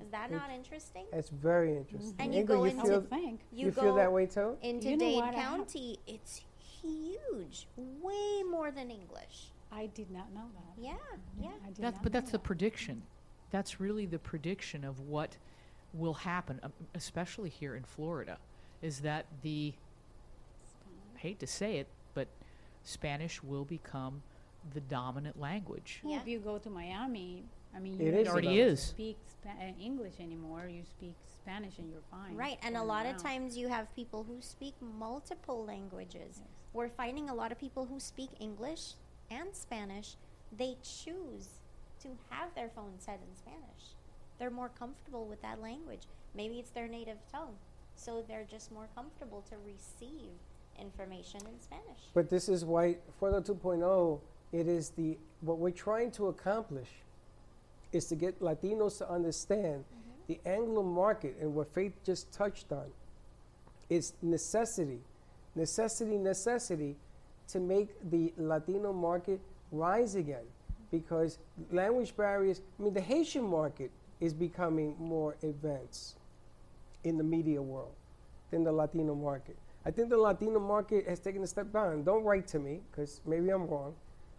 [0.00, 1.04] Is that not interesting?
[1.12, 2.14] It's very interesting.
[2.18, 4.56] And you Ingrid, go you into feel, you, you go feel that way too?
[4.62, 5.98] into You Dade what, I have- County.
[6.06, 6.42] It's
[6.82, 9.52] huge, way more than English.
[9.70, 10.82] I did not know that.
[10.82, 10.94] Yeah,
[11.40, 11.50] yeah.
[11.64, 13.02] I did That's, but know that's the prediction.
[13.50, 15.36] That's really the prediction of what
[15.94, 18.38] will happen, um, especially here in Florida,
[18.82, 19.72] is that the,
[21.16, 22.28] I hate to say it, but
[22.82, 24.22] Spanish will become
[24.74, 26.00] the dominant language.
[26.02, 27.44] Well, If you go to Miami,
[27.74, 28.80] I mean, It you is don't already even is.
[28.82, 30.68] speak Spa- uh, English anymore.
[30.68, 32.36] You speak Spanish and you're fine.
[32.36, 33.16] Right, and a lot around.
[33.16, 36.42] of times you have people who speak multiple languages.
[36.72, 38.94] We're finding a lot of people who speak English
[39.30, 40.16] and Spanish,
[40.56, 41.48] they choose
[42.02, 43.94] to have their phone set in Spanish.
[44.38, 46.02] They're more comfortable with that language.
[46.34, 47.54] Maybe it's their native tongue,
[47.96, 50.32] so they're just more comfortable to receive
[50.80, 52.00] information in Spanish.
[52.14, 54.20] But this is why Fuego 2.0,
[54.52, 56.88] it is the, what we're trying to accomplish
[57.92, 60.10] is to get Latinos to understand mm-hmm.
[60.28, 62.86] the Anglo market and what Faith just touched on
[63.90, 65.00] is necessity,
[65.54, 66.96] necessity, necessity
[67.48, 69.40] to make the Latino market
[69.70, 70.44] rise again
[70.90, 71.38] because
[71.70, 73.90] language barriers, I mean, the Haitian market
[74.20, 76.16] is becoming more advanced
[77.04, 77.92] in the media world
[78.50, 79.56] than the Latino market.
[79.84, 82.04] I think the Latino market has taken a step down.
[82.04, 83.94] Don't write to me because maybe I'm wrong.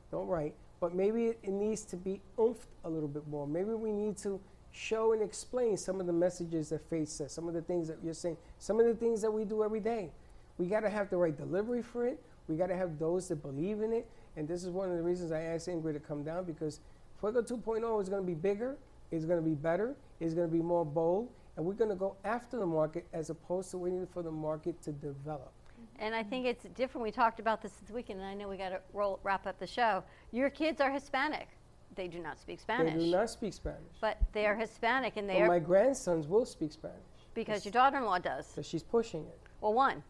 [0.09, 0.55] Don't write.
[0.83, 3.47] But maybe it, needs to be oomphed a little bit more.
[3.47, 4.37] Maybe we need to
[4.73, 7.99] show and explain some of the messages that Faith says, some of the things that
[8.03, 10.11] you're saying, some of the things that we do every day.
[10.57, 12.21] We got to have the right delivery for it.
[12.49, 14.09] We got to have those that believe in it.
[14.35, 16.81] And this is one of the reasons I asked Ingrid to come down because
[17.17, 18.75] Fuego 2.0 is going to be bigger,
[19.09, 21.95] it's going to be better, it's going to be more bold, and we're going to
[21.95, 25.53] go after the market as opposed to waiting for the market to develop.
[25.99, 27.03] And I think it's different.
[27.03, 29.59] We talked about this this weekend, and I know we got to roll wrap up
[29.59, 30.03] the show.
[30.31, 31.47] Your kids are Hispanic.
[31.95, 32.93] They do not speak Spanish.
[32.93, 33.93] They do not speak Spanish.
[34.01, 36.97] But they are Hispanic, and they But are my grandsons will speak Spanish
[37.35, 38.47] because your daughter-in-law does.
[38.47, 39.39] because she's pushing it.
[39.61, 40.01] Well, one,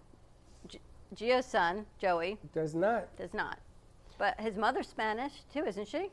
[0.67, 0.79] G-
[1.13, 3.13] Gio's son Joey Does not.
[3.17, 3.59] does not,
[4.17, 6.09] but his mother's Spanish too, isn't she?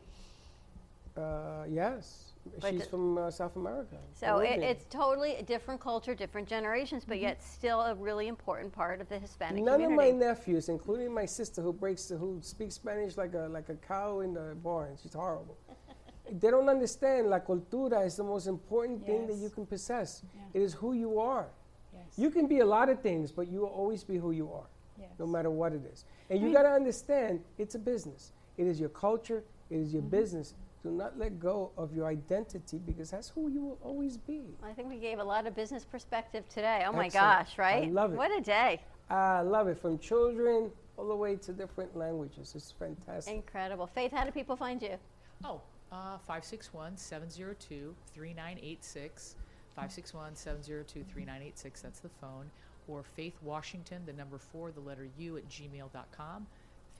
[1.17, 2.30] Uh, yes,
[2.61, 3.97] But she's from uh, South America.
[4.15, 8.73] So it, it's totally a different culture, different generations, but yet still a really important
[8.73, 9.83] part of the Hispanic community.
[9.85, 13.69] None of my nephews, including my sister, who breaks who speaks Spanish like a like
[13.69, 14.97] a cow in the barn.
[15.03, 15.57] She's horrible.
[16.41, 20.23] they don't understand la cultura is the most important thing that you can possess.
[20.55, 21.49] It is who you are.
[21.93, 22.05] Yes.
[22.17, 24.67] You can be a lot of things, but you will always be who you are,
[24.99, 25.11] Yes.
[25.19, 26.05] no matter what it is.
[26.31, 28.33] And you got to understand, it's a business.
[28.57, 29.45] It is your culture.
[29.71, 29.95] It is Mm-hmm.
[29.97, 30.55] your business.
[30.83, 34.43] Do not let go of your identity because that's who you will always be.
[34.63, 36.85] I think we gave a lot of business perspective today.
[36.87, 37.13] Oh my Excellent.
[37.13, 37.93] gosh, I right?
[37.93, 38.17] love it.
[38.17, 38.81] What a day.
[39.11, 39.79] I love it.
[39.79, 42.53] From children all the way to different languages.
[42.55, 43.35] It's fantastic.
[43.35, 43.87] Incredible.
[43.87, 44.97] Faith, how do people find you?
[45.45, 45.61] Oh,
[45.93, 49.37] uh, 561 702 3986.
[49.75, 51.83] 561 702 3986.
[51.83, 52.51] That's the phone.
[52.89, 56.47] Or Faith Washington, the number four, the letter U at gmail.com.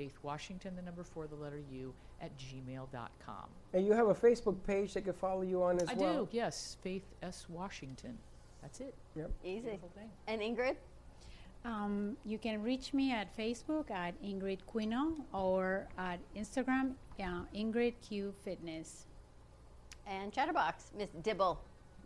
[0.01, 3.45] Faith Washington, the number four, the letter U, at gmail.com.
[3.75, 6.25] And you have a Facebook page that can follow you on as I well.
[6.25, 6.79] do, yes.
[6.81, 7.45] Faith S.
[7.51, 8.17] Washington.
[8.63, 8.95] That's it.
[9.15, 9.31] Yep.
[9.45, 9.79] Easy.
[9.95, 10.09] Thing.
[10.27, 10.77] And Ingrid?
[11.67, 17.93] Um, you can reach me at Facebook at Ingrid Quino or at Instagram, uh, Ingrid
[18.01, 19.05] Q Fitness.
[20.07, 21.61] And Chatterbox, Miss Dibble,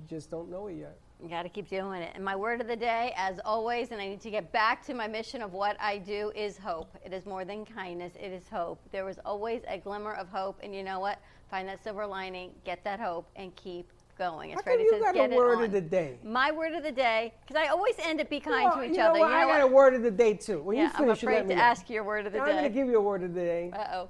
[0.00, 0.96] You just don't know it yet.
[1.22, 2.12] You got to keep doing it.
[2.14, 4.94] And my word of the day, as always, and I need to get back to
[4.94, 6.94] my mission of what I do, is hope.
[7.04, 8.80] It is more than kindness, it is hope.
[8.92, 10.60] There is always a glimmer of hope.
[10.62, 11.20] And you know what?
[11.50, 14.50] Find that silver lining, get that hope, and keep going.
[14.52, 16.18] As How Freddie you says, got get a word of the day?
[16.24, 18.90] My word of the day, because I always end up be kind Well, to each
[18.90, 19.20] you know other.
[19.20, 19.28] what?
[19.28, 19.70] You know I got what?
[19.70, 20.62] a word of the day too.
[20.62, 22.38] When yeah, you finish, I'm you let afraid me to ask your word of the
[22.38, 22.50] Now, day.
[22.50, 23.70] I'm going to give you a word of the day.
[23.72, 24.08] Uh oh.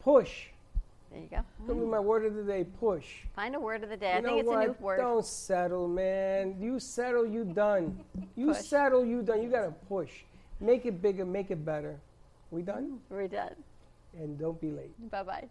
[0.00, 0.48] Push.
[1.14, 1.44] There you go.
[1.68, 2.64] Give me my word of the day.
[2.80, 3.04] Push.
[3.36, 4.14] Find a word of the day.
[4.14, 4.64] You I think know it's what?
[4.64, 4.96] a new word.
[4.96, 6.56] Don't settle, man.
[6.60, 8.00] You settle, you done.
[8.34, 8.58] You Push.
[8.62, 9.40] settle, you done.
[9.40, 10.10] You gotta push.
[10.60, 12.00] Make it bigger, make it better.
[12.50, 12.98] We done?
[13.10, 13.54] We're done.
[14.18, 15.10] And don't be late.
[15.10, 15.48] Bye bye.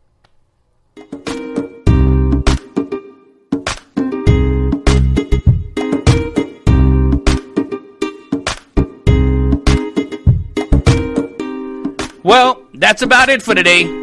[12.23, 14.02] Well, that's about it for today.